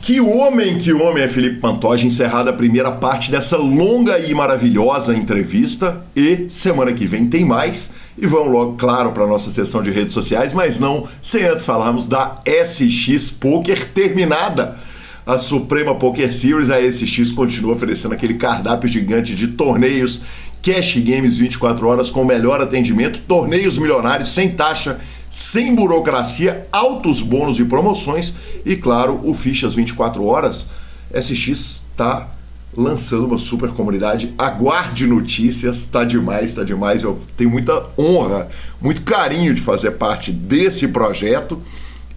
[0.00, 5.16] Que homem, que homem é Felipe Pantoja, encerrada a primeira parte dessa longa e maravilhosa
[5.16, 6.04] entrevista.
[6.14, 7.90] E semana que vem tem mais.
[8.16, 12.06] E vamos logo, claro, para nossa sessão de redes sociais, mas não sem antes falarmos
[12.06, 14.78] da SX Poker terminada.
[15.26, 20.22] A Suprema Poker Series, a SX continua oferecendo aquele cardápio gigante de torneios,
[20.62, 25.00] cash games 24 horas com melhor atendimento, torneios milionários sem taxa
[25.34, 28.34] sem burocracia, altos bônus e promoções
[28.64, 30.68] e, claro, o Fichas 24 Horas.
[31.12, 32.28] SX está
[32.76, 34.34] lançando uma super comunidade.
[34.38, 37.02] Aguarde notícias, tá demais, tá demais.
[37.02, 38.48] Eu tenho muita honra,
[38.80, 41.60] muito carinho de fazer parte desse projeto.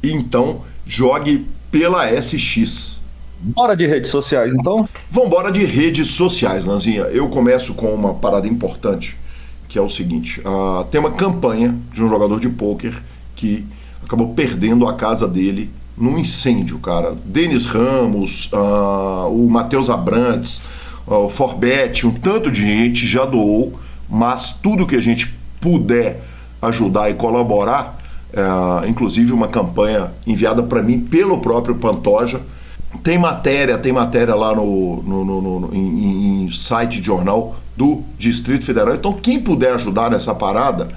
[0.03, 2.99] Então, jogue pela SX.
[3.39, 4.87] Bora de redes sociais, então?
[5.09, 7.03] Vambora de redes sociais, Lanzinha.
[7.03, 9.17] Eu começo com uma parada importante
[9.67, 12.93] que é o seguinte: uh, tem uma campanha de um jogador de pôquer
[13.35, 13.65] que
[14.03, 17.15] acabou perdendo a casa dele num incêndio, cara.
[17.25, 20.61] Denis Ramos, uh, o Matheus Abrantes,
[21.07, 26.23] uh, o Forbet, um tanto de gente já doou, mas tudo que a gente puder
[26.61, 27.97] ajudar e colaborar,
[28.31, 32.41] uh, inclusive uma campanha enviada para mim pelo próprio Pantoja.
[33.03, 38.03] Tem matéria, tem matéria lá no, no, no, no em, em site de jornal do
[38.17, 38.95] Distrito Federal.
[38.95, 40.87] Então, quem puder ajudar nessa parada,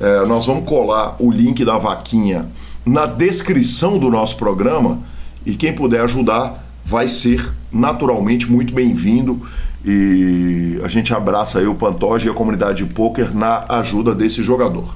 [0.00, 2.46] é, nós vamos colar o link da vaquinha
[2.84, 5.00] na descrição do nosso programa
[5.46, 9.40] e quem puder ajudar vai ser naturalmente muito bem-vindo.
[9.84, 14.42] E a gente abraça aí o Pantoja e a comunidade de pôquer na ajuda desse
[14.42, 14.94] jogador.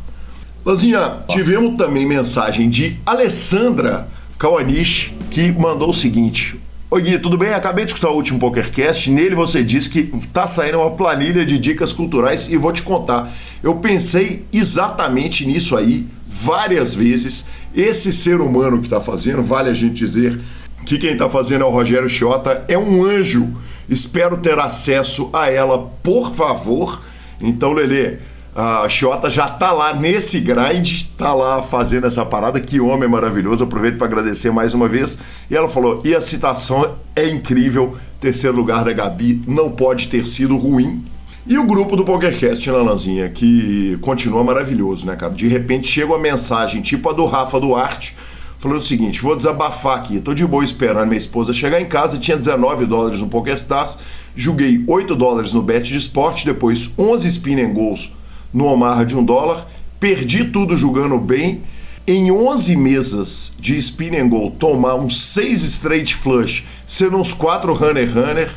[0.65, 4.09] Lazinha, tivemos também mensagem de Alessandra
[4.39, 7.53] Kawanish que mandou o seguinte: Oi Gui, tudo bem?
[7.53, 9.11] Acabei de escutar o último PokerCast.
[9.11, 13.33] Nele você disse que tá saindo uma planilha de dicas culturais e vou te contar.
[13.63, 16.07] Eu pensei exatamente nisso aí
[16.41, 17.47] várias vezes.
[17.75, 20.41] Esse ser humano que está fazendo, vale a gente dizer
[20.85, 23.55] que quem está fazendo é o Rogério Chiota, é um anjo.
[23.89, 27.03] Espero ter acesso a ela, por favor.
[27.41, 28.19] Então, Lele,
[28.55, 32.59] a Xota já tá lá nesse grind, tá lá fazendo essa parada.
[32.59, 33.65] Que homem maravilhoso.
[33.65, 35.19] Aproveito para agradecer mais uma vez.
[35.51, 37.97] E ela falou: e a citação é incrível.
[38.19, 41.05] Terceiro lugar da Gabi não pode ter sido ruim.
[41.49, 45.33] E o grupo do PokerCast, né, Lanzinha, que continua maravilhoso, né, cara?
[45.33, 48.17] De repente chega uma mensagem tipo a do Rafa Duarte,
[48.59, 52.19] falando o seguinte: vou desabafar aqui, tô de boa esperando minha esposa chegar em casa,
[52.19, 53.97] tinha 19 dólares no PokerStars,
[54.35, 58.11] joguei 8 dólares no Bet de esporte, depois 11 spin and goals
[58.53, 59.69] no Omar de 1 dólar,
[60.01, 61.63] perdi tudo jogando bem.
[62.09, 67.73] Em 11 mesas de spin and goal, tomar uns 6 straight flush, sendo uns 4
[67.73, 68.51] runner runner,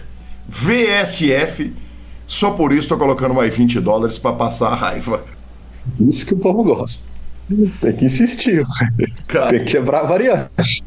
[0.48, 1.72] VSF
[2.30, 5.24] só por isso tô colocando mais 20 dólares para passar a raiva.
[6.00, 7.10] Isso que o povo gosta.
[7.82, 8.64] Tem que insistir.
[9.28, 10.84] Cara, Tem que quebrar a variante.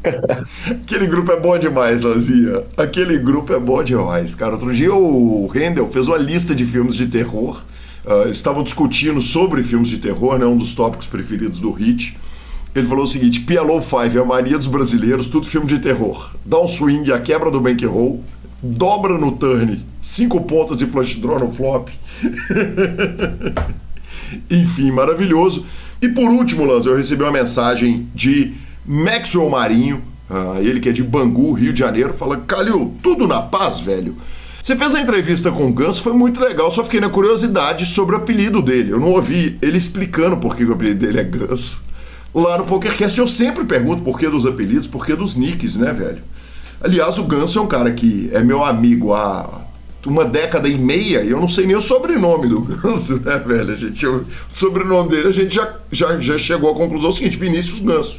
[0.71, 2.65] Aquele grupo é bom demais, Lazia.
[2.77, 4.53] Aquele grupo é bom demais, cara.
[4.53, 7.61] Outro dia o Rendel fez uma lista de filmes de terror.
[8.05, 10.45] Uh, estavam discutindo sobre filmes de terror, né?
[10.45, 12.17] Um dos tópicos preferidos do Hit.
[12.73, 16.33] Ele falou o seguinte: PLO 5 é a mania dos brasileiros, tudo filme de terror.
[16.45, 18.23] Dá um swing, a quebra do bankroll,
[18.63, 21.89] dobra no turn, cinco pontas e flush draw no flop.
[24.49, 25.65] Enfim, maravilhoso.
[26.01, 28.53] E por último, Lanz, eu recebi uma mensagem de
[28.85, 33.41] Maxwell Marinho, uh, ele que é de Bangu, Rio de Janeiro, fala: Calil, tudo na
[33.41, 34.15] paz, velho.
[34.61, 38.15] Você fez a entrevista com o Ganso, foi muito legal, só fiquei na curiosidade sobre
[38.15, 38.91] o apelido dele.
[38.91, 41.81] Eu não ouvi ele explicando por que o apelido dele é Ganso.
[42.33, 45.91] Lá no PokerCast eu sempre pergunto por que dos apelidos, por que dos nicks, né,
[45.91, 46.23] velho?
[46.83, 49.61] Aliás, o Ganso é um cara que é meu amigo há
[50.05, 53.71] uma década e meia e eu não sei nem o sobrenome do Ganso, né, velho?
[53.71, 57.79] A gente, o sobrenome dele a gente já, já, já chegou à conclusão seguinte: Vinícius
[57.79, 58.17] Ganso.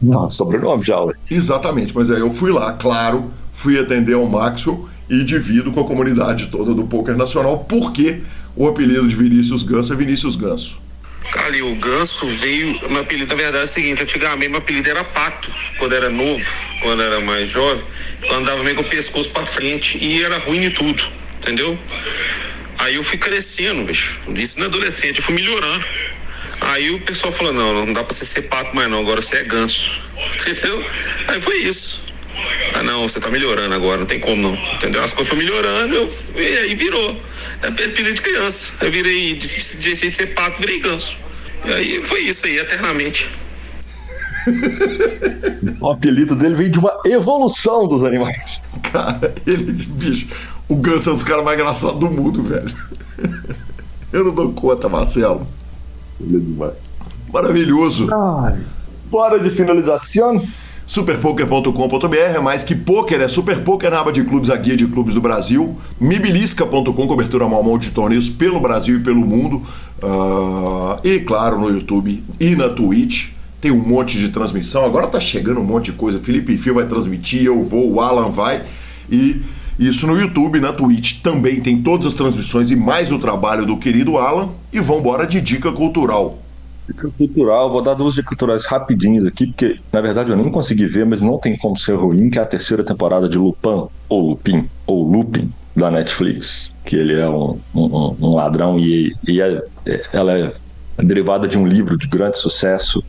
[0.00, 1.14] Não, sobrenome já, ué.
[1.30, 5.84] Exatamente, mas aí eu fui lá, claro, fui atender ao Maxwell e divido com a
[5.84, 8.22] comunidade toda do Poker Nacional porque
[8.56, 10.81] o apelido de Vinícius Ganso é Vinícius Ganso.
[11.44, 12.78] Ali, o Ganso veio.
[12.90, 16.44] Meu apelido, na verdade, é o seguinte: antigamente meu apelido era Pato, quando era novo,
[16.80, 17.84] quando era mais jovem.
[18.22, 21.04] Eu andava meio com o pescoço pra frente e era ruim em tudo,
[21.38, 21.78] entendeu?
[22.78, 24.20] Aí eu fui crescendo, bicho.
[24.34, 25.84] Isso na adolescente, eu fui melhorando.
[26.60, 29.38] Aí o pessoal falou: não, não dá pra você ser pato mais não, agora você
[29.38, 29.90] é ganso.
[30.34, 30.84] Entendeu?
[31.28, 32.01] Aí foi isso.
[32.74, 34.54] Ah, não, você tá melhorando agora, não tem como não.
[34.74, 35.02] Entendeu?
[35.02, 37.20] As coisas foram melhorando eu, e aí virou.
[37.62, 38.72] É apelido de criança.
[38.80, 39.46] Eu virei, de,
[39.78, 41.16] de, de ser pato, virei ganso.
[41.64, 43.30] E aí foi isso aí, eternamente.
[45.80, 48.62] o apelido dele veio de uma evolução dos animais.
[48.90, 50.26] Cara, ele, bicho,
[50.68, 52.74] o ganso é um dos caras mais engraçados do mundo, velho.
[54.12, 55.46] Eu não dou conta, Marcelo.
[56.20, 56.74] Ele é demais.
[57.32, 58.08] Maravilhoso.
[58.12, 58.58] Ai,
[59.06, 60.46] bora de finalização
[60.86, 64.86] superpoker.com.br é mais que poker, é Super Poker na aba de clubes, a guia de
[64.86, 65.76] clubes do Brasil.
[66.00, 69.62] Mibilisca.com, cobertura mal de torneios pelo Brasil e pelo mundo.
[70.02, 73.30] Uh, e claro, no YouTube e na Twitch.
[73.60, 74.84] Tem um monte de transmissão.
[74.84, 76.18] Agora tá chegando um monte de coisa.
[76.18, 78.64] Felipe Fio vai transmitir, eu vou, o Alan vai.
[79.08, 79.40] E
[79.78, 83.76] isso no YouTube, na Twitch também tem todas as transmissões e mais o trabalho do
[83.76, 84.50] querido Alan.
[84.72, 86.41] E vambora de dica cultural.
[86.88, 90.86] Dica cultural, vou dar duas dicas culturais rapidinhas aqui, porque na verdade eu nem consegui
[90.86, 94.30] ver, mas não tem como ser ruim, que é a terceira temporada de Lupin, ou
[94.30, 99.62] Lupin, ou Lupin, da Netflix, que ele é um, um, um ladrão e, e é,
[99.86, 100.52] é, ela é
[100.98, 103.02] derivada de um livro de grande sucesso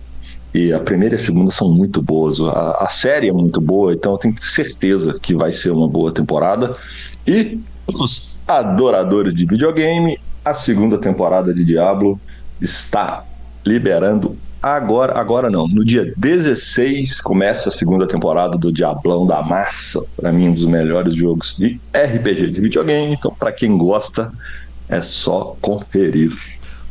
[0.53, 2.39] e a primeira e a segunda são muito boas.
[2.39, 6.11] A, a, série é muito boa, então eu tenho certeza que vai ser uma boa
[6.11, 6.75] temporada.
[7.27, 12.19] E os adoradores de videogame, a segunda temporada de Diablo
[12.61, 13.25] está
[13.65, 20.01] liberando agora, agora não, no dia 16 começa a segunda temporada do Diablão da Massa,
[20.15, 24.31] para mim um dos melhores jogos de RPG de videogame, então para quem gosta
[24.87, 26.31] é só conferir.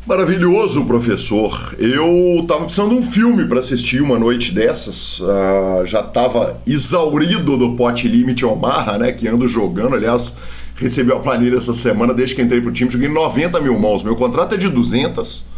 [0.04, 1.76] Maravilhoso, professor.
[1.78, 5.20] Eu tava precisando de um filme para assistir uma noite dessas.
[5.20, 9.12] Uh, já tava exaurido do Pot Limit Omaha, né?
[9.12, 9.94] Que ando jogando.
[9.94, 10.34] Aliás,
[10.74, 14.02] recebi a planilha essa semana, desde que entrei pro time, joguei 90 mil mãos.
[14.02, 15.51] Meu contrato é de 200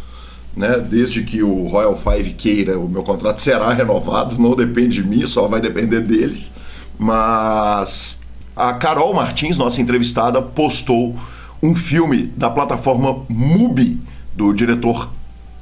[0.55, 0.77] né?
[0.77, 5.27] Desde que o Royal Five queira, o meu contrato será renovado, não depende de mim,
[5.27, 6.53] só vai depender deles.
[6.97, 8.21] Mas
[8.55, 11.15] a Carol Martins, nossa entrevistada, postou
[11.61, 14.01] um filme da plataforma Mubi,
[14.33, 15.09] do diretor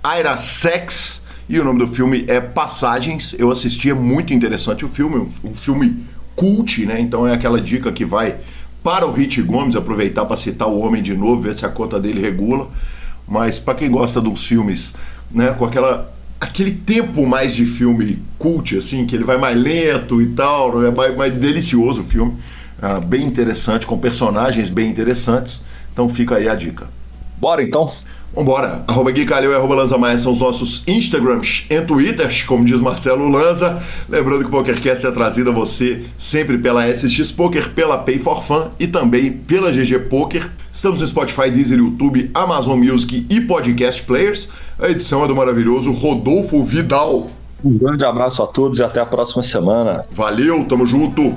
[0.06, 3.36] Ira Sex, e o nome do filme é Passagens.
[3.38, 6.04] Eu assisti, é muito interessante o filme, um filme
[6.36, 7.00] cult, né?
[7.00, 8.38] Então é aquela dica que vai
[8.84, 12.00] para o Rich Gomes aproveitar para citar o homem de novo, ver se a conta
[12.00, 12.70] dele regula
[13.28, 14.94] mas para quem gosta dos filmes,
[15.32, 20.22] né, com aquela aquele tempo mais de filme cult, assim, que ele vai mais lento
[20.22, 22.38] e tal, é mais, mais delicioso o filme,
[22.82, 25.62] ah, bem interessante, com personagens bem interessantes.
[25.94, 26.90] Então fica aí a dica.
[27.38, 27.94] Bora então?
[28.36, 28.84] Vambora!
[28.88, 32.82] Arroba Gui Calil e arroba Lanza Maia são os nossos Instagrams e Twitters, como diz
[32.82, 33.82] Marcelo Lanza.
[34.10, 38.42] Lembrando que o PokerCast é trazido a você sempre pela SX Poker, pela Pay for
[38.44, 40.50] Fun e também pela GG Poker.
[40.72, 44.50] Estamos no Spotify, Deezer, YouTube, Amazon Music e Podcast Players.
[44.80, 47.30] A edição é do maravilhoso Rodolfo Vidal.
[47.64, 50.06] Um grande abraço a todos e até a próxima semana.
[50.12, 51.34] Valeu, tamo junto!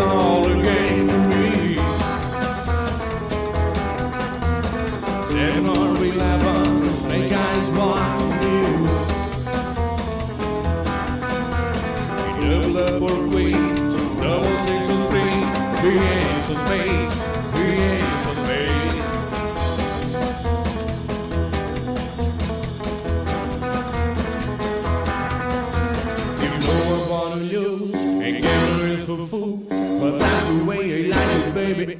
[0.00, 0.57] all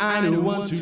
[0.01, 0.77] I don't want to